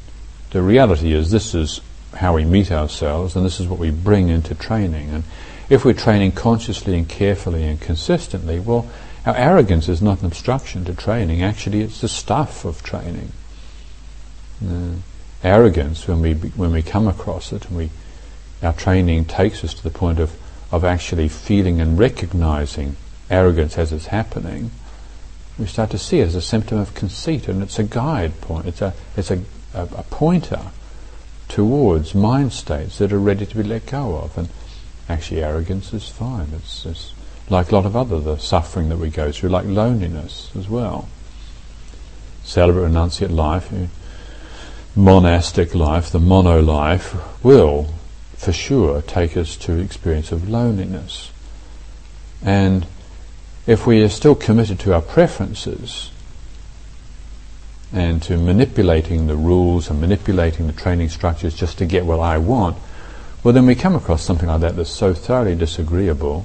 the 0.55 0.63
reality 0.63 1.13
is 1.13 1.33
this 1.33 1.53
is 1.53 1.81
how 2.15 2.37
we 2.37 2.45
meet 2.45 2.71
ourselves 2.71 3.35
and 3.35 3.45
this 3.45 3.59
is 3.59 3.67
what 3.67 3.81
we 3.81 3.91
bring 3.91 4.29
into 4.29 4.55
training. 4.55 5.11
And 5.11 5.25
if 5.69 5.85
we're 5.85 5.95
training 5.95 6.31
consciously 6.31 6.97
and 6.97 7.09
carefully 7.09 7.65
and 7.65 7.81
consistently, 7.81 8.61
well, 8.61 8.89
our 9.27 9.35
arrogance 9.35 9.89
is 9.89 10.01
not 10.01 10.21
an 10.21 10.27
obstruction 10.27 10.85
to 10.85 10.95
training. 10.95 11.43
Actually, 11.43 11.81
it's 11.81 12.01
the 12.01 12.09
stuff 12.09 12.65
of 12.65 12.85
training. 12.85 13.33
Uh, 14.65 14.93
arrogance, 15.43 16.07
when 16.07 16.21
we 16.21 16.35
when 16.35 16.71
we 16.71 16.83
come 16.83 17.09
across 17.09 17.53
it 17.53 17.67
and 17.67 17.77
we 17.77 17.91
our 18.63 18.75
training 18.75 19.25
takes 19.25 19.65
us 19.65 19.75
to 19.75 19.83
the 19.83 19.91
point 19.91 20.21
of, 20.21 20.37
of 20.71 20.85
actually 20.85 21.29
feeling 21.29 21.81
and 21.81 21.99
recognizing 21.99 22.95
arrogance 23.29 23.77
as 23.77 23.93
it's 23.93 24.07
happening, 24.07 24.71
we 25.59 25.67
start 25.67 25.91
to 25.91 25.99
see 25.99 26.21
it 26.21 26.29
as 26.29 26.37
a 26.37 26.41
symptom 26.41 26.79
of 26.79 26.95
conceit, 26.95 27.49
and 27.49 27.61
it's 27.61 27.81
a 27.81 27.83
guide 27.83 28.41
point. 28.41 28.67
It's 28.67 28.81
a 28.83 28.95
it's 29.17 29.33
a, 29.33 29.43
a, 29.75 29.83
a 29.83 30.03
pointer 30.05 30.71
towards 31.49 32.15
mind 32.15 32.53
states 32.53 32.99
that 32.99 33.13
are 33.13 33.19
ready 33.19 33.47
to 33.47 33.57
be 33.57 33.63
let 33.63 33.87
go 33.87 34.17
of. 34.17 34.37
And 34.39 34.49
actually, 35.09 35.43
arrogance 35.43 35.93
is 35.93 36.09
fine. 36.09 36.49
It's, 36.55 36.87
it's 36.87 37.13
like 37.49 37.71
a 37.71 37.75
lot 37.75 37.87
of 37.87 37.95
other 37.95 38.21
the 38.21 38.39
suffering 38.39 38.89
that 38.89 38.99
we 38.99 39.11
go 39.11 39.31
through, 39.31 39.51
like 39.51 39.67
loneliness 39.67 40.51
as 40.57 40.69
well. 40.69 41.09
Celibate 42.43 42.91
renunciate 42.91 43.31
life, 43.31 43.73
eh, 43.73 43.87
monastic 44.97 45.75
life, 45.75 46.11
the 46.11 46.19
mono 46.19 46.61
life 46.61 47.15
will 47.45 47.89
for 48.37 48.53
sure 48.53 49.01
take 49.03 49.37
us 49.37 49.57
to 49.57 49.79
experience 49.79 50.33
of 50.33 50.49
loneliness. 50.49 51.31
And 52.43 52.87
if 53.67 53.87
we 53.87 54.03
are 54.03 54.09
still 54.09 54.35
committed 54.35 54.79
to 54.81 54.95
our 54.95 55.01
preferences 55.01 56.11
and 57.95 58.21
to 58.25 58.37
manipulating 58.37 59.29
the 59.29 59.37
rules 59.37 59.89
and 59.89 60.01
manipulating 60.01 60.67
the 60.67 60.73
training 60.73 61.09
structures 61.09 61.55
just 61.55 61.79
to 61.79 61.87
get 61.87 62.05
what 62.05 62.19
I 62.19 62.39
want, 62.39 62.77
well, 63.45 63.55
then 63.55 63.67
we 63.67 63.77
come 63.77 63.95
across 63.95 64.25
something 64.25 64.49
like 64.49 64.63
that 64.63 64.75
that's 64.75 64.91
so 64.91 65.15
thoroughly 65.15 65.55
disagreeable, 65.55 66.45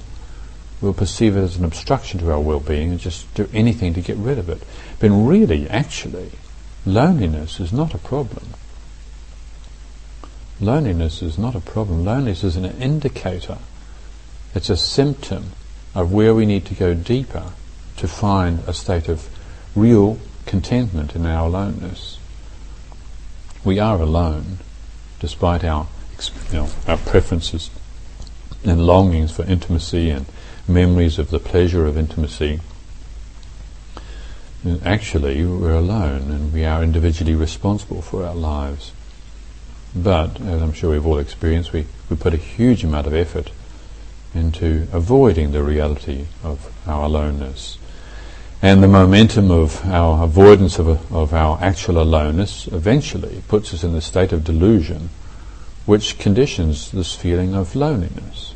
we'll 0.79 0.93
perceive 0.93 1.35
it 1.35 1.41
as 1.41 1.57
an 1.57 1.65
obstruction 1.65 2.19
to 2.19 2.31
our 2.31 2.39
well-being 2.39 2.91
and 2.91 2.99
just 2.99 3.33
do 3.33 3.49
anything 3.51 3.95
to 3.95 4.01
get 4.01 4.17
rid 4.17 4.37
of 4.37 4.47
it. 4.47 4.61
But 4.99 5.09
really, 5.09 5.67
actually, 5.67 6.31
loneliness 6.85 7.59
is 7.59 7.73
not 7.73 7.95
a 7.95 7.97
problem. 7.97 8.45
Loneliness 10.61 11.23
is 11.23 11.39
not 11.39 11.55
a 11.55 11.61
problem. 11.61 12.05
Loneliness 12.05 12.43
is 12.43 12.57
an 12.57 12.65
indicator. 12.65 13.57
It's 14.53 14.69
a 14.69 14.77
symptom 14.77 15.51
of 15.95 16.11
where 16.11 16.35
we 16.35 16.45
need 16.45 16.65
to 16.65 16.75
go 16.75 16.93
deeper 16.93 17.53
to 17.97 18.07
find 18.07 18.59
a 18.67 18.73
state 18.73 19.07
of 19.07 19.27
real 19.75 20.19
contentment 20.49 21.15
in 21.15 21.27
our 21.27 21.45
aloneness. 21.45 22.17
We 23.63 23.77
are 23.77 24.01
alone, 24.01 24.57
despite 25.19 25.63
our, 25.63 25.85
you 26.47 26.53
know, 26.53 26.69
our 26.87 26.97
preferences 26.97 27.69
and 28.65 28.83
longings 28.83 29.31
for 29.31 29.43
intimacy 29.43 30.09
and 30.09 30.25
memories 30.67 31.19
of 31.19 31.29
the 31.29 31.37
pleasure 31.37 31.85
of 31.85 31.99
intimacy. 31.99 32.61
And 34.63 34.83
actually, 34.83 35.45
we're 35.45 35.71
alone 35.71 36.31
and 36.31 36.51
we 36.51 36.65
are 36.65 36.81
individually 36.81 37.35
responsible 37.35 38.01
for 38.01 38.25
our 38.25 38.35
lives. 38.35 38.91
But, 39.95 40.41
as 40.41 40.63
I'm 40.63 40.73
sure 40.73 40.91
we've 40.91 41.05
all 41.05 41.19
experienced, 41.19 41.73
we, 41.73 41.85
we 42.09 42.15
put 42.15 42.33
a 42.33 42.37
huge 42.37 42.83
amount 42.83 43.05
of 43.05 43.13
effort 43.13 43.51
into 44.33 44.87
avoiding 44.91 45.51
the 45.51 45.61
reality 45.61 46.25
of 46.43 46.73
our 46.87 47.05
aloneness 47.05 47.77
and 48.62 48.84
the 48.84 48.88
momentum 48.88 49.51
of 49.51 49.86
our 49.86 50.24
avoidance 50.26 50.80
of, 50.80 50.88
a, 50.88 51.16
of 51.16 51.34
our 51.34 51.57
actual 51.62 52.01
aloneness 52.01 52.68
eventually 52.68 53.41
puts 53.47 53.74
us 53.74 53.84
in 53.84 53.93
the 53.93 54.01
state 54.01 54.34
of 54.34 54.43
delusion, 54.43 55.10
which 55.86 56.20
conditions 56.20 56.91
this 56.91 57.16
feeling 57.16 57.55
of 57.55 57.76
loneliness. 57.76 58.53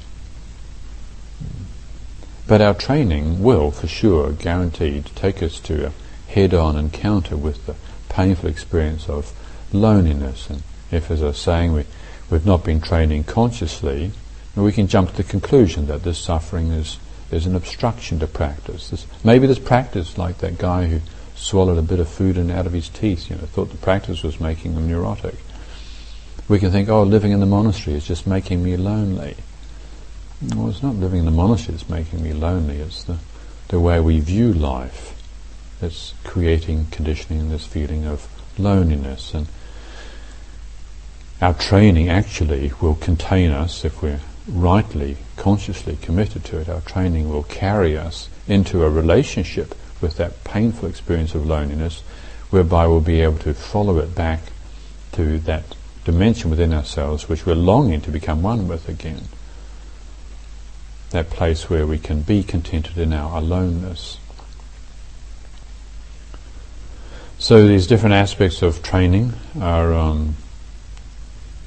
But 2.46 2.62
our 2.62 2.74
training 2.74 3.42
will, 3.42 3.72
for 3.72 3.88
sure, 3.88 4.34
guaranteed, 4.34 5.06
to 5.06 5.16
take 5.16 5.42
us 5.42 5.60
to 5.62 5.88
a 5.88 5.94
head-on 6.32 6.76
encounter 6.76 7.38
with 7.38 7.66
the 7.66 7.76
painful 8.10 8.50
experience 8.50 9.08
of 9.08 9.32
loneliness. 9.72 10.50
And 10.50 10.64
if, 10.92 11.10
as 11.10 11.24
I 11.24 11.28
was 11.28 11.38
saying, 11.40 11.72
we, 11.72 11.86
we've 12.30 12.46
not 12.46 12.66
been 12.66 12.82
training 12.82 13.24
consciously, 13.24 14.12
we 14.56 14.74
can 14.74 14.88
jump 14.88 15.12
to 15.12 15.18
the 15.18 15.24
conclusion 15.24 15.88
that 15.88 16.04
this 16.04 16.20
suffering 16.20 16.72
is 16.72 17.00
there's 17.34 17.48
an 17.48 17.56
obstruction 17.56 18.20
to 18.20 18.28
practice. 18.28 18.92
There's, 18.92 19.08
maybe 19.24 19.48
there's 19.48 19.58
practice 19.58 20.20
like 20.20 20.38
that 20.38 20.60
guy 20.60 20.86
who 20.86 21.00
swallowed 21.34 21.80
a 21.80 21.82
bit 21.82 22.00
of 22.00 22.08
food 22.08 22.38
and 22.38 22.52
out 22.52 22.68
of 22.68 22.74
his 22.74 22.90
teeth, 22.90 23.28
you 23.28 23.36
know, 23.36 23.42
thought 23.42 23.72
the 23.72 23.78
practice 23.78 24.22
was 24.22 24.40
making 24.40 24.74
him 24.74 24.88
neurotic. 24.88 25.34
We 26.48 26.60
can 26.60 26.70
think, 26.70 26.90
oh, 26.90 27.02
living 27.02 27.32
in 27.32 27.40
the 27.40 27.48
monastery 27.48 27.96
is 27.96 28.06
just 28.06 28.28
making 28.28 28.64
me 28.64 28.78
lonely. 28.78 29.36
Well, 30.56 30.70
it's 30.70 30.84
not 30.84 30.94
living 30.94 31.18
in 31.18 31.26
the 31.26 31.32
monastery 31.32 31.76
that's 31.76 31.90
making 31.90 32.22
me 32.22 32.34
lonely, 32.34 32.78
it's 32.78 33.04
the, 33.04 33.18
the 33.70 33.80
way 33.80 34.00
we 34.00 34.20
view 34.20 34.54
life 34.54 35.20
that's 35.82 36.14
creating, 36.24 36.86
conditioning 36.92 37.50
this 37.50 37.66
feeling 37.66 38.06
of 38.06 38.28
loneliness. 38.60 39.34
And 39.34 39.48
our 41.42 41.56
training 41.56 42.10
actually 42.10 42.74
will 42.80 42.94
contain 42.94 43.50
us 43.50 43.84
if 43.84 44.04
we're 44.04 44.20
rightly, 44.48 45.18
consciously 45.38 45.98
committed 46.02 46.44
to 46.46 46.60
it, 46.60 46.70
our 46.70 46.82
training 46.82 47.30
will 47.30 47.44
carry 47.44 47.98
us 47.98 48.30
into 48.48 48.84
a 48.84 48.90
relationship 48.90 49.76
with 50.02 50.18
that 50.18 50.44
painful 50.44 50.90
experience 50.90 51.34
of 51.34 51.46
loneliness, 51.46 52.02
whereby 52.50 52.86
we'll 52.86 53.02
be 53.02 53.22
able 53.22 53.40
to 53.40 53.54
follow 53.54 53.98
it 54.00 54.14
back 54.14 54.42
to 55.14 55.40
that 55.40 55.64
dimension 56.04 56.50
within 56.50 56.74
ourselves 56.74 57.30
which 57.30 57.46
we're 57.46 57.56
longing 57.56 58.02
to 58.02 58.12
become 58.12 58.42
one 58.42 58.68
with 58.68 58.90
again. 58.90 59.24
That 61.12 61.30
place 61.30 61.70
where 61.70 61.88
we 61.88 61.98
can 61.98 62.22
be 62.22 62.44
contented 62.44 62.98
in 62.98 63.14
our 63.14 63.38
aloneness. 63.38 64.18
So 67.38 67.68
these 67.68 67.88
different 67.88 68.16
aspects 68.16 68.62
of 68.62 68.82
training 68.84 69.34
are 69.60 69.94
um, 69.94 70.36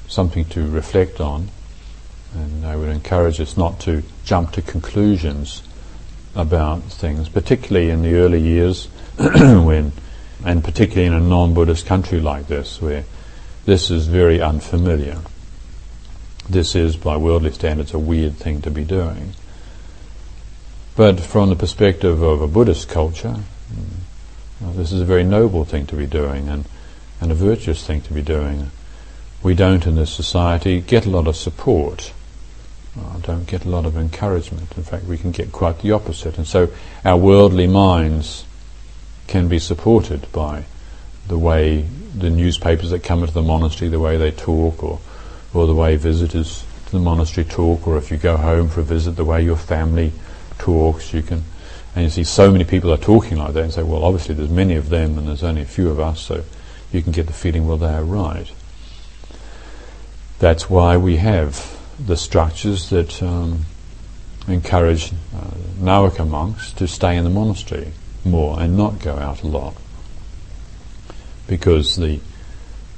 something 0.07 0.45
to 0.45 0.67
reflect 0.67 1.19
on. 1.19 1.49
And 2.33 2.65
I 2.65 2.75
would 2.75 2.89
encourage 2.89 3.39
us 3.39 3.57
not 3.57 3.79
to 3.81 4.03
jump 4.25 4.51
to 4.53 4.61
conclusions 4.61 5.63
about 6.35 6.83
things, 6.83 7.29
particularly 7.29 7.89
in 7.89 8.03
the 8.03 8.15
early 8.15 8.41
years 8.41 8.85
when, 9.17 9.91
and 10.45 10.63
particularly 10.63 11.07
in 11.07 11.13
a 11.13 11.19
non-Buddhist 11.19 11.85
country 11.85 12.19
like 12.19 12.47
this, 12.47 12.81
where 12.81 13.03
this 13.65 13.89
is 13.89 14.07
very 14.07 14.41
unfamiliar. 14.41 15.19
This 16.49 16.75
is, 16.75 16.95
by 16.95 17.17
worldly 17.17 17.51
standards, 17.51 17.93
a 17.93 17.99
weird 17.99 18.35
thing 18.35 18.61
to 18.61 18.71
be 18.71 18.85
doing. 18.85 19.33
But 20.95 21.19
from 21.19 21.49
the 21.49 21.55
perspective 21.55 22.21
of 22.21 22.41
a 22.41 22.47
Buddhist 22.47 22.87
culture, 22.87 23.35
mm, 24.61 24.75
this 24.75 24.91
is 24.91 25.01
a 25.01 25.05
very 25.05 25.23
noble 25.23 25.65
thing 25.65 25.85
to 25.87 25.95
be 25.95 26.05
doing 26.05 26.47
and, 26.47 26.65
and 27.19 27.31
a 27.31 27.35
virtuous 27.35 27.85
thing 27.85 28.01
to 28.01 28.13
be 28.13 28.21
doing. 28.21 28.71
We 29.43 29.53
don't 29.53 29.85
in 29.85 29.95
this 29.95 30.11
society 30.11 30.81
get 30.81 31.05
a 31.05 31.09
lot 31.09 31.27
of 31.27 31.35
support 31.35 32.13
uh, 32.99 33.19
don't 33.19 33.47
get 33.47 33.65
a 33.65 33.69
lot 33.69 33.85
of 33.85 33.97
encouragement. 33.97 34.75
In 34.77 34.83
fact, 34.83 35.05
we 35.05 35.17
can 35.17 35.31
get 35.31 35.51
quite 35.51 35.79
the 35.79 35.91
opposite. 35.91 36.37
And 36.37 36.47
so 36.47 36.69
our 37.05 37.17
worldly 37.17 37.67
minds 37.67 38.45
can 39.27 39.47
be 39.47 39.59
supported 39.59 40.31
by 40.31 40.65
the 41.27 41.37
way 41.37 41.85
the 42.15 42.29
newspapers 42.29 42.89
that 42.89 43.03
come 43.03 43.21
into 43.21 43.33
the 43.33 43.41
monastery, 43.41 43.89
the 43.89 43.99
way 43.99 44.17
they 44.17 44.31
talk, 44.31 44.83
or, 44.83 44.99
or 45.53 45.67
the 45.67 45.75
way 45.75 45.95
visitors 45.95 46.63
to 46.85 46.91
the 46.93 46.99
monastery 46.99 47.45
talk, 47.45 47.85
or 47.87 47.97
if 47.97 48.09
you 48.09 48.17
go 48.17 48.37
home 48.37 48.69
for 48.69 48.79
a 48.79 48.83
visit, 48.83 49.11
the 49.11 49.25
way 49.25 49.43
your 49.43 49.57
family 49.57 50.11
talks. 50.57 51.13
You 51.13 51.21
can, 51.21 51.43
and 51.95 52.05
you 52.05 52.09
see 52.09 52.23
so 52.23 52.51
many 52.51 52.63
people 52.63 52.91
are 52.91 52.97
talking 52.97 53.37
like 53.37 53.53
that, 53.53 53.63
and 53.63 53.73
say, 53.73 53.83
well, 53.83 54.03
obviously 54.03 54.35
there's 54.35 54.49
many 54.49 54.75
of 54.75 54.89
them, 54.89 55.17
and 55.17 55.27
there's 55.27 55.43
only 55.43 55.61
a 55.61 55.65
few 55.65 55.89
of 55.89 55.99
us, 55.99 56.21
so 56.21 56.43
you 56.91 57.03
can 57.03 57.11
get 57.11 57.27
the 57.27 57.33
feeling, 57.33 57.67
well, 57.67 57.77
they 57.77 57.93
are 57.93 58.03
right. 58.03 58.51
That's 60.39 60.69
why 60.69 60.97
we 60.97 61.17
have 61.17 61.76
the 61.99 62.17
structures 62.17 62.89
that 62.89 63.21
um, 63.23 63.65
encourage 64.47 65.11
uh, 65.11 65.51
Navaka 65.79 66.27
monks 66.27 66.71
to 66.73 66.87
stay 66.87 67.17
in 67.17 67.23
the 67.23 67.29
monastery 67.29 67.91
more 68.23 68.59
and 68.59 68.77
not 68.77 68.99
go 68.99 69.17
out 69.17 69.43
a 69.43 69.47
lot. 69.47 69.75
Because 71.47 71.95
the 71.95 72.19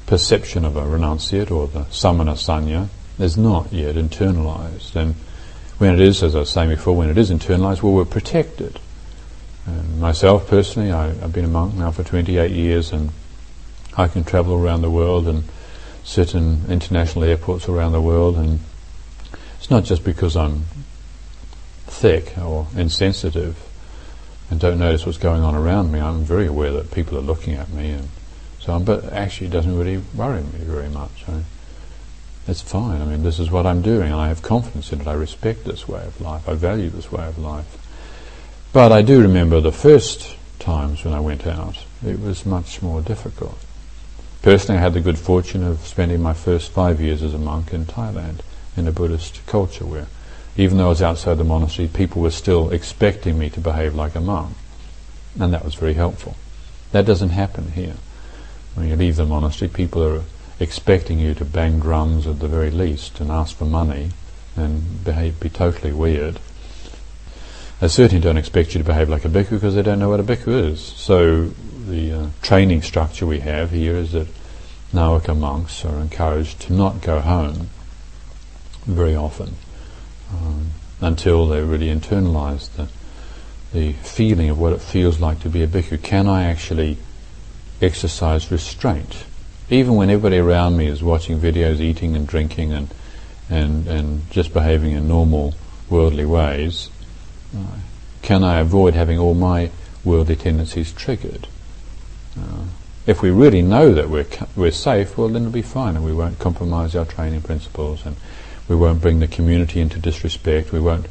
perception 0.05 0.65
of 0.65 0.75
a 0.75 0.81
renunciate 0.81 1.51
or 1.51 1.67
the 1.67 1.85
samana 1.91 2.33
sanya 2.33 2.89
is 3.19 3.37
not 3.37 3.71
yet 3.71 3.95
internalized. 3.95 4.95
And 4.95 5.15
when 5.77 5.93
it 5.93 5.99
is, 5.99 6.23
as 6.23 6.35
I 6.35 6.39
was 6.39 6.49
saying 6.49 6.69
before, 6.69 6.95
when 6.95 7.09
it 7.09 7.17
is 7.17 7.29
internalized, 7.29 7.81
well, 7.81 7.93
we're 7.93 8.05
protected. 8.05 8.79
And 9.65 9.99
myself 9.99 10.47
personally, 10.47 10.91
I, 10.91 11.09
I've 11.09 11.33
been 11.33 11.45
a 11.45 11.49
monk 11.49 11.75
now 11.75 11.91
for 11.91 12.03
28 12.03 12.51
years 12.51 12.91
and 12.91 13.11
I 13.95 14.07
can 14.07 14.23
travel 14.23 14.55
around 14.55 14.81
the 14.81 14.89
world 14.89 15.27
and 15.27 15.43
sit 16.03 16.33
in 16.33 16.65
international 16.69 17.23
airports 17.23 17.69
around 17.69 17.91
the 17.91 18.01
world 18.01 18.37
and 18.37 18.59
it's 19.69 19.71
not 19.71 19.83
just 19.83 20.03
because 20.03 20.35
I'm 20.35 20.63
thick 21.85 22.35
or 22.39 22.65
insensitive 22.75 23.55
and 24.49 24.59
don't 24.59 24.79
notice 24.79 25.05
what's 25.05 25.19
going 25.19 25.43
on 25.43 25.53
around 25.53 25.91
me. 25.91 25.99
I'm 25.99 26.23
very 26.23 26.47
aware 26.47 26.71
that 26.71 26.89
people 26.89 27.19
are 27.19 27.21
looking 27.21 27.53
at 27.53 27.69
me, 27.69 27.91
and 27.91 28.09
so 28.59 28.73
on. 28.73 28.83
But 28.83 29.13
actually, 29.13 29.45
it 29.45 29.51
doesn't 29.51 29.77
really 29.77 30.01
worry 30.15 30.41
me 30.41 30.57
very 30.61 30.89
much. 30.89 31.23
I 31.27 31.43
it's 32.47 32.61
fine. 32.61 32.99
I 32.99 33.05
mean, 33.05 33.21
this 33.21 33.37
is 33.37 33.51
what 33.51 33.67
I'm 33.67 33.83
doing, 33.83 34.11
and 34.11 34.19
I 34.19 34.29
have 34.29 34.41
confidence 34.41 34.91
in 34.91 35.01
it. 35.01 35.07
I 35.07 35.13
respect 35.13 35.65
this 35.65 35.87
way 35.87 36.03
of 36.03 36.19
life. 36.19 36.49
I 36.49 36.55
value 36.55 36.89
this 36.89 37.11
way 37.11 37.27
of 37.27 37.37
life. 37.37 37.77
But 38.73 38.91
I 38.91 39.03
do 39.03 39.21
remember 39.21 39.61
the 39.61 39.71
first 39.71 40.35
times 40.57 41.05
when 41.05 41.13
I 41.13 41.19
went 41.19 41.45
out, 41.45 41.77
it 42.03 42.19
was 42.19 42.43
much 42.43 42.81
more 42.81 43.01
difficult. 43.01 43.59
Personally, 44.41 44.79
I 44.79 44.81
had 44.81 44.95
the 44.95 44.99
good 44.99 45.19
fortune 45.19 45.63
of 45.63 45.85
spending 45.85 46.23
my 46.23 46.33
first 46.33 46.71
five 46.71 46.99
years 46.99 47.21
as 47.21 47.35
a 47.35 47.37
monk 47.37 47.71
in 47.71 47.85
Thailand 47.85 48.39
in 48.75 48.87
a 48.87 48.91
Buddhist 48.91 49.45
culture 49.45 49.85
where 49.85 50.07
even 50.57 50.77
though 50.77 50.87
I 50.87 50.89
was 50.89 51.01
outside 51.01 51.37
the 51.37 51.43
monastery, 51.43 51.87
people 51.87 52.21
were 52.21 52.31
still 52.31 52.69
expecting 52.71 53.39
me 53.39 53.49
to 53.51 53.61
behave 53.61 53.95
like 53.95 54.15
a 54.15 54.19
monk. 54.19 54.55
And 55.39 55.53
that 55.53 55.63
was 55.63 55.75
very 55.75 55.93
helpful. 55.93 56.35
That 56.91 57.05
doesn't 57.05 57.29
happen 57.29 57.71
here. 57.71 57.95
When 58.75 58.87
you 58.87 58.95
leave 58.95 59.15
the 59.15 59.25
monastery, 59.25 59.69
people 59.69 60.03
are 60.03 60.23
expecting 60.59 61.19
you 61.19 61.33
to 61.35 61.45
bang 61.45 61.79
drums 61.79 62.27
at 62.27 62.39
the 62.39 62.47
very 62.47 62.71
least 62.71 63.19
and 63.19 63.31
ask 63.31 63.55
for 63.55 63.65
money 63.65 64.09
and 64.57 65.03
behave, 65.03 65.39
be 65.39 65.49
totally 65.49 65.93
weird. 65.93 66.39
They 67.79 67.87
certainly 67.87 68.21
don't 68.21 68.37
expect 68.37 68.73
you 68.73 68.79
to 68.79 68.85
behave 68.85 69.07
like 69.07 69.23
a 69.23 69.29
bhikkhu 69.29 69.51
because 69.51 69.75
they 69.75 69.81
don't 69.81 69.99
know 69.99 70.09
what 70.09 70.19
a 70.19 70.23
bhikkhu 70.23 70.71
is. 70.71 70.81
So 70.81 71.51
the 71.87 72.11
uh, 72.11 72.27
training 72.41 72.81
structure 72.81 73.25
we 73.25 73.39
have 73.39 73.71
here 73.71 73.95
is 73.95 74.11
that 74.11 74.27
Navaka 74.93 75.37
monks 75.37 75.85
are 75.85 75.99
encouraged 75.99 76.59
to 76.61 76.73
not 76.73 77.01
go 77.01 77.21
home 77.21 77.69
very 78.85 79.15
often 79.15 79.55
um, 80.33 80.69
until 81.01 81.47
they 81.47 81.61
really 81.61 81.87
internalize 81.87 82.73
the, 82.75 82.87
the 83.73 83.93
feeling 83.93 84.49
of 84.49 84.59
what 84.59 84.73
it 84.73 84.81
feels 84.81 85.19
like 85.19 85.39
to 85.41 85.49
be 85.49 85.63
a 85.63 85.67
bhikkhu. 85.67 86.01
Can 86.01 86.27
I 86.27 86.43
actually 86.45 86.97
exercise 87.81 88.51
restraint? 88.51 89.25
Even 89.69 89.95
when 89.95 90.09
everybody 90.09 90.37
around 90.37 90.77
me 90.77 90.87
is 90.87 91.03
watching 91.03 91.39
videos, 91.39 91.79
eating 91.79 92.15
and 92.15 92.27
drinking 92.27 92.73
and, 92.73 92.89
and, 93.49 93.87
and 93.87 94.29
just 94.31 94.53
behaving 94.53 94.93
in 94.93 95.07
normal 95.07 95.53
worldly 95.89 96.25
ways, 96.25 96.89
uh, 97.55 97.77
can 98.21 98.43
I 98.43 98.59
avoid 98.59 98.93
having 98.93 99.19
all 99.19 99.35
my 99.35 99.71
worldly 100.03 100.35
tendencies 100.35 100.91
triggered? 100.91 101.47
Uh, 102.37 102.65
if 103.05 103.21
we 103.21 103.31
really 103.31 103.61
know 103.61 103.93
that 103.93 104.09
we're, 104.09 104.27
we're 104.55 104.71
safe, 104.71 105.17
well 105.17 105.29
then 105.29 105.43
it'll 105.43 105.51
be 105.51 105.61
fine 105.61 105.95
and 105.95 106.05
we 106.05 106.13
won't 106.13 106.37
compromise 106.39 106.95
our 106.95 107.05
training 107.05 107.41
principles 107.41 108.05
and 108.05 108.15
we 108.69 108.75
won't 108.75 109.01
bring 109.01 109.19
the 109.19 109.27
community 109.27 109.81
into 109.81 109.99
disrespect, 109.99 110.71
we 110.71 110.79
won't 110.79 111.07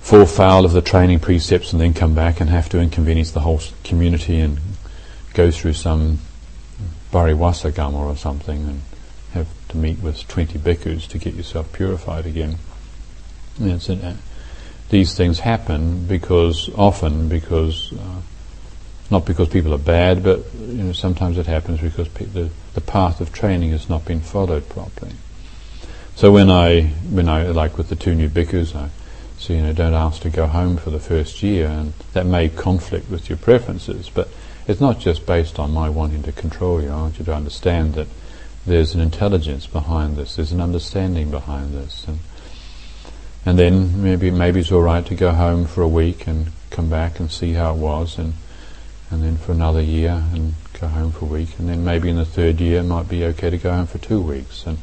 fall 0.00 0.26
foul 0.26 0.64
of 0.64 0.72
the 0.72 0.82
training 0.82 1.18
precepts 1.18 1.72
and 1.72 1.80
then 1.80 1.92
come 1.92 2.14
back 2.14 2.40
and 2.40 2.48
have 2.50 2.68
to 2.68 2.78
inconvenience 2.78 3.32
the 3.32 3.40
whole 3.40 3.60
community 3.84 4.38
and 4.38 4.58
go 5.34 5.50
through 5.50 5.72
some 5.72 6.18
Pariwasagama 7.12 7.94
or 7.94 8.16
something 8.16 8.64
and 8.68 8.80
have 9.32 9.48
to 9.68 9.76
meet 9.76 9.98
with 10.00 10.26
20 10.28 10.58
bhikkhus 10.58 11.08
to 11.08 11.18
get 11.18 11.34
yourself 11.34 11.72
purified 11.72 12.26
again. 12.26 12.56
Uh, 13.60 14.14
these 14.90 15.14
things 15.14 15.40
happen 15.40 16.06
because, 16.06 16.70
often 16.76 17.28
because, 17.28 17.92
uh, 17.92 18.20
not 19.10 19.26
because 19.26 19.48
people 19.48 19.74
are 19.74 19.78
bad, 19.78 20.22
but 20.22 20.44
you 20.54 20.84
know, 20.84 20.92
sometimes 20.92 21.38
it 21.38 21.46
happens 21.46 21.80
because 21.80 22.08
pe- 22.08 22.24
the, 22.24 22.50
the 22.74 22.80
path 22.80 23.20
of 23.20 23.32
training 23.32 23.70
has 23.70 23.88
not 23.88 24.04
been 24.04 24.20
followed 24.20 24.68
properly. 24.68 25.12
So 26.18 26.32
when 26.32 26.50
I, 26.50 26.82
when 27.12 27.28
I, 27.28 27.44
like 27.44 27.78
with 27.78 27.90
the 27.90 27.94
two 27.94 28.12
new 28.12 28.28
bhikkhus, 28.28 28.74
I 28.74 28.90
so, 29.38 29.52
you 29.52 29.62
know, 29.62 29.72
don't 29.72 29.94
ask 29.94 30.20
to 30.22 30.30
go 30.30 30.48
home 30.48 30.76
for 30.76 30.90
the 30.90 30.98
first 30.98 31.44
year, 31.44 31.68
and 31.68 31.92
that 32.12 32.26
may 32.26 32.48
conflict 32.48 33.08
with 33.08 33.28
your 33.28 33.38
preferences, 33.38 34.10
but 34.12 34.28
it's 34.66 34.80
not 34.80 34.98
just 34.98 35.26
based 35.26 35.60
on 35.60 35.70
my 35.70 35.88
wanting 35.88 36.24
to 36.24 36.32
control 36.32 36.82
you. 36.82 36.88
I 36.88 36.96
want 36.96 37.20
you 37.20 37.24
to 37.26 37.32
understand 37.32 37.94
that 37.94 38.08
there's 38.66 38.96
an 38.96 39.00
intelligence 39.00 39.68
behind 39.68 40.16
this, 40.16 40.34
there's 40.34 40.50
an 40.50 40.60
understanding 40.60 41.30
behind 41.30 41.72
this. 41.72 42.04
And, 42.08 42.18
and 43.46 43.56
then 43.56 44.02
maybe 44.02 44.32
maybe 44.32 44.58
it's 44.58 44.72
all 44.72 44.82
right 44.82 45.06
to 45.06 45.14
go 45.14 45.30
home 45.30 45.66
for 45.66 45.82
a 45.82 45.88
week 45.88 46.26
and 46.26 46.48
come 46.70 46.90
back 46.90 47.20
and 47.20 47.30
see 47.30 47.52
how 47.52 47.74
it 47.74 47.78
was, 47.78 48.18
and 48.18 48.34
and 49.12 49.22
then 49.22 49.36
for 49.36 49.52
another 49.52 49.80
year 49.80 50.24
and 50.34 50.54
go 50.80 50.88
home 50.88 51.12
for 51.12 51.26
a 51.26 51.28
week, 51.28 51.60
and 51.60 51.68
then 51.68 51.84
maybe 51.84 52.08
in 52.08 52.16
the 52.16 52.24
third 52.24 52.60
year 52.60 52.80
it 52.80 52.86
might 52.86 53.08
be 53.08 53.24
okay 53.24 53.50
to 53.50 53.56
go 53.56 53.72
home 53.72 53.86
for 53.86 53.98
two 53.98 54.20
weeks. 54.20 54.66
And 54.66 54.78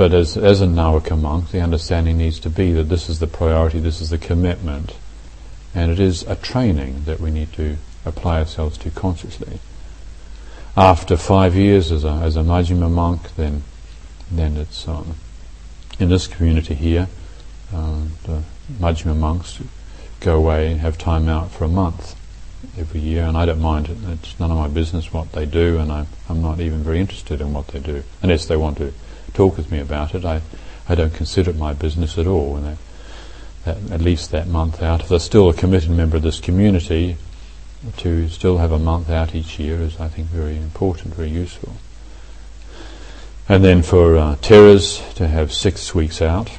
but 0.00 0.14
as, 0.14 0.34
as 0.34 0.62
a 0.62 0.66
Navaka 0.66 1.14
monk, 1.14 1.50
the 1.50 1.60
understanding 1.60 2.16
needs 2.16 2.40
to 2.40 2.48
be 2.48 2.72
that 2.72 2.84
this 2.84 3.10
is 3.10 3.18
the 3.18 3.26
priority, 3.26 3.78
this 3.80 4.00
is 4.00 4.08
the 4.08 4.16
commitment, 4.16 4.96
and 5.74 5.92
it 5.92 6.00
is 6.00 6.22
a 6.22 6.36
training 6.36 7.04
that 7.04 7.20
we 7.20 7.30
need 7.30 7.52
to 7.52 7.76
apply 8.06 8.38
ourselves 8.38 8.78
to 8.78 8.90
consciously. 8.90 9.60
After 10.74 11.18
five 11.18 11.54
years 11.54 11.92
as 11.92 12.04
a, 12.04 12.12
as 12.12 12.34
a 12.34 12.40
Majjhima 12.40 12.90
monk, 12.90 13.36
then, 13.36 13.62
then 14.30 14.56
it's 14.56 14.88
um, 14.88 15.16
in 15.98 16.08
this 16.08 16.26
community 16.26 16.74
here, 16.74 17.06
uh, 17.70 18.04
the 18.24 18.42
Majjhima 18.78 19.14
monks 19.14 19.60
go 20.20 20.34
away 20.34 20.72
and 20.72 20.80
have 20.80 20.96
time 20.96 21.28
out 21.28 21.50
for 21.50 21.64
a 21.64 21.68
month 21.68 22.16
every 22.78 23.00
year, 23.00 23.24
and 23.24 23.36
I 23.36 23.44
don't 23.44 23.60
mind 23.60 23.90
it. 23.90 23.98
It's 24.08 24.40
none 24.40 24.50
of 24.50 24.56
my 24.56 24.68
business 24.68 25.12
what 25.12 25.32
they 25.32 25.44
do, 25.44 25.76
and 25.76 25.92
I'm, 25.92 26.06
I'm 26.26 26.40
not 26.40 26.58
even 26.58 26.82
very 26.82 27.00
interested 27.00 27.42
in 27.42 27.52
what 27.52 27.68
they 27.68 27.80
do, 27.80 28.02
unless 28.22 28.46
they 28.46 28.56
want 28.56 28.78
to 28.78 28.94
talk 29.34 29.56
with 29.56 29.70
me 29.70 29.80
about 29.80 30.14
it. 30.14 30.24
I, 30.24 30.42
I 30.88 30.94
don't 30.94 31.14
consider 31.14 31.50
it 31.50 31.56
my 31.56 31.72
business 31.72 32.18
at 32.18 32.26
all. 32.26 32.56
And 32.56 32.78
that, 33.64 33.76
at 33.90 34.00
least 34.00 34.30
that 34.30 34.46
month 34.46 34.82
out, 34.82 35.02
if 35.02 35.08
they're 35.08 35.18
still 35.18 35.48
a 35.48 35.54
committed 35.54 35.90
member 35.90 36.16
of 36.16 36.22
this 36.22 36.40
community, 36.40 37.16
to 37.96 38.28
still 38.28 38.58
have 38.58 38.72
a 38.72 38.78
month 38.78 39.08
out 39.08 39.34
each 39.34 39.58
year 39.58 39.80
is, 39.80 39.98
I 39.98 40.08
think, 40.08 40.28
very 40.28 40.56
important, 40.56 41.14
very 41.14 41.30
useful. 41.30 41.74
And 43.48 43.64
then 43.64 43.82
for 43.82 44.16
uh, 44.16 44.36
to 44.36 45.28
have 45.28 45.52
six 45.52 45.94
weeks 45.94 46.20
out, 46.22 46.50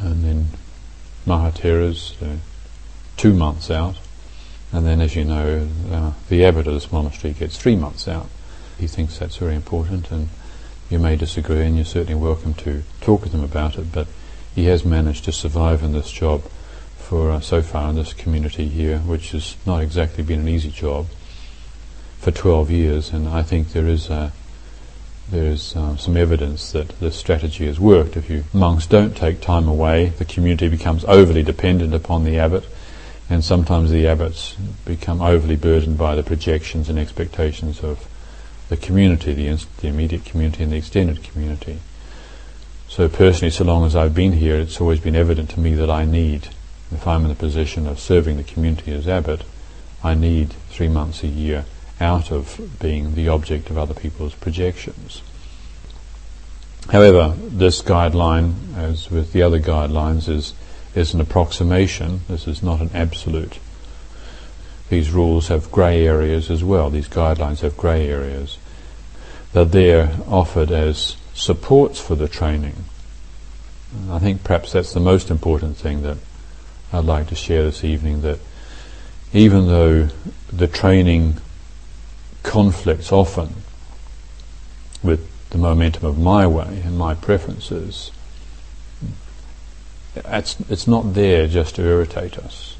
and 0.00 0.24
then 0.24 0.46
Mahatheras 1.26 2.20
uh, 2.22 2.38
two 3.16 3.32
months 3.32 3.70
out, 3.70 3.96
and 4.72 4.86
then, 4.86 5.00
as 5.00 5.14
you 5.14 5.24
know, 5.24 5.68
uh, 5.90 6.12
the 6.28 6.44
abbot 6.44 6.66
of 6.66 6.74
this 6.74 6.90
monastery 6.90 7.34
gets 7.34 7.58
three 7.58 7.76
months 7.76 8.08
out. 8.08 8.28
He 8.78 8.86
thinks 8.86 9.18
that's 9.18 9.36
very 9.36 9.54
important, 9.54 10.10
and 10.10 10.30
you 10.92 10.98
may 10.98 11.16
disagree, 11.16 11.62
and 11.62 11.74
you're 11.74 11.86
certainly 11.86 12.14
welcome 12.14 12.52
to 12.52 12.82
talk 13.00 13.22
with 13.22 13.32
him 13.32 13.42
about 13.42 13.78
it, 13.78 13.90
but 13.90 14.06
he 14.54 14.66
has 14.66 14.84
managed 14.84 15.24
to 15.24 15.32
survive 15.32 15.82
in 15.82 15.92
this 15.92 16.12
job 16.12 16.42
for 16.98 17.30
uh, 17.30 17.40
so 17.40 17.62
far 17.62 17.88
in 17.88 17.96
this 17.96 18.12
community 18.12 18.68
here, 18.68 18.98
which 18.98 19.30
has 19.30 19.56
not 19.64 19.82
exactly 19.82 20.22
been 20.22 20.40
an 20.40 20.48
easy 20.48 20.70
job, 20.70 21.06
for 22.18 22.30
12 22.30 22.70
years, 22.70 23.10
and 23.10 23.26
I 23.26 23.42
think 23.42 23.72
there 23.72 23.88
is 23.88 24.10
uh, 24.10 24.30
there 25.30 25.46
is 25.46 25.74
uh, 25.74 25.96
some 25.96 26.16
evidence 26.16 26.72
that 26.72 26.88
this 27.00 27.16
strategy 27.16 27.66
has 27.66 27.80
worked. 27.80 28.18
If 28.18 28.28
you 28.28 28.44
monks 28.52 28.86
don't 28.86 29.16
take 29.16 29.40
time 29.40 29.66
away, 29.66 30.10
the 30.10 30.26
community 30.26 30.68
becomes 30.68 31.06
overly 31.06 31.42
dependent 31.42 31.94
upon 31.94 32.24
the 32.24 32.38
abbot, 32.38 32.66
and 33.30 33.42
sometimes 33.42 33.90
the 33.90 34.06
abbots 34.06 34.56
become 34.84 35.22
overly 35.22 35.56
burdened 35.56 35.96
by 35.96 36.14
the 36.14 36.22
projections 36.22 36.90
and 36.90 36.98
expectations 36.98 37.82
of 37.82 38.06
the 38.72 38.76
community, 38.78 39.34
the, 39.34 39.66
the 39.82 39.88
immediate 39.88 40.24
community 40.24 40.62
and 40.62 40.72
the 40.72 40.76
extended 40.76 41.22
community. 41.22 41.78
So 42.88 43.06
personally, 43.06 43.50
so 43.50 43.64
long 43.64 43.84
as 43.84 43.94
I've 43.94 44.14
been 44.14 44.32
here, 44.32 44.56
it's 44.56 44.80
always 44.80 44.98
been 44.98 45.14
evident 45.14 45.50
to 45.50 45.60
me 45.60 45.74
that 45.74 45.90
I 45.90 46.06
need, 46.06 46.48
if 46.90 47.06
I'm 47.06 47.20
in 47.24 47.28
the 47.28 47.34
position 47.34 47.86
of 47.86 48.00
serving 48.00 48.38
the 48.38 48.42
community 48.42 48.90
as 48.92 49.06
abbot, 49.06 49.44
I 50.02 50.14
need 50.14 50.54
three 50.70 50.88
months 50.88 51.22
a 51.22 51.26
year 51.26 51.66
out 52.00 52.32
of 52.32 52.78
being 52.80 53.14
the 53.14 53.28
object 53.28 53.68
of 53.68 53.76
other 53.76 53.92
people's 53.92 54.34
projections. 54.34 55.20
However, 56.90 57.34
this 57.38 57.82
guideline, 57.82 58.74
as 58.74 59.10
with 59.10 59.32
the 59.32 59.42
other 59.42 59.60
guidelines, 59.60 60.30
is, 60.30 60.54
is 60.94 61.12
an 61.12 61.20
approximation. 61.20 62.22
This 62.26 62.48
is 62.48 62.62
not 62.62 62.80
an 62.80 62.90
absolute 62.94 63.58
these 64.92 65.10
rules 65.10 65.48
have 65.48 65.72
grey 65.72 66.06
areas 66.06 66.50
as 66.50 66.62
well. 66.62 66.90
These 66.90 67.08
guidelines 67.08 67.60
have 67.60 67.78
grey 67.78 68.10
areas. 68.10 68.58
That 69.52 69.72
they're 69.72 70.14
offered 70.26 70.70
as 70.70 71.16
supports 71.34 72.00
for 72.00 72.14
the 72.14 72.28
training. 72.28 72.84
I 74.10 74.18
think 74.18 74.44
perhaps 74.44 74.72
that's 74.72 74.92
the 74.92 75.00
most 75.00 75.30
important 75.30 75.76
thing 75.76 76.02
that 76.02 76.16
I'd 76.92 77.04
like 77.04 77.28
to 77.28 77.34
share 77.34 77.62
this 77.62 77.84
evening. 77.84 78.22
That 78.22 78.38
even 79.32 79.66
though 79.66 80.08
the 80.52 80.66
training 80.66 81.36
conflicts 82.42 83.12
often 83.12 83.54
with 85.02 85.28
the 85.50 85.58
momentum 85.58 86.06
of 86.06 86.18
my 86.18 86.46
way 86.46 86.82
and 86.84 86.96
my 86.96 87.14
preferences, 87.14 88.10
it's, 90.14 90.56
it's 90.68 90.86
not 90.86 91.14
there 91.14 91.46
just 91.46 91.76
to 91.76 91.82
irritate 91.82 92.38
us. 92.38 92.76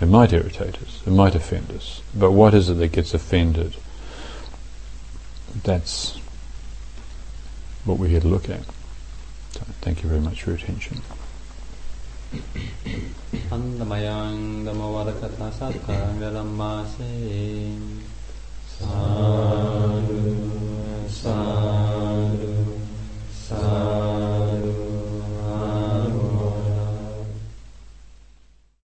It 0.00 0.06
might 0.06 0.32
irritate 0.32 0.76
us, 0.82 1.02
it 1.06 1.10
might 1.10 1.34
offend 1.34 1.70
us, 1.70 2.02
but 2.14 2.32
what 2.32 2.52
is 2.52 2.68
it 2.68 2.74
that 2.74 2.92
gets 2.92 3.14
offended? 3.14 3.76
That's 5.64 6.18
what 7.84 7.98
we're 7.98 8.08
here 8.08 8.20
to 8.20 8.28
look 8.28 8.48
at. 8.50 8.64
So 9.52 9.62
thank 9.80 10.02
you 10.02 10.08
very 10.08 10.20
much 10.20 10.42
for 10.42 10.50
your 10.50 10.58
attention. 10.58 11.02
Sadhu, 18.78 20.28
sadhu. 21.08 22.05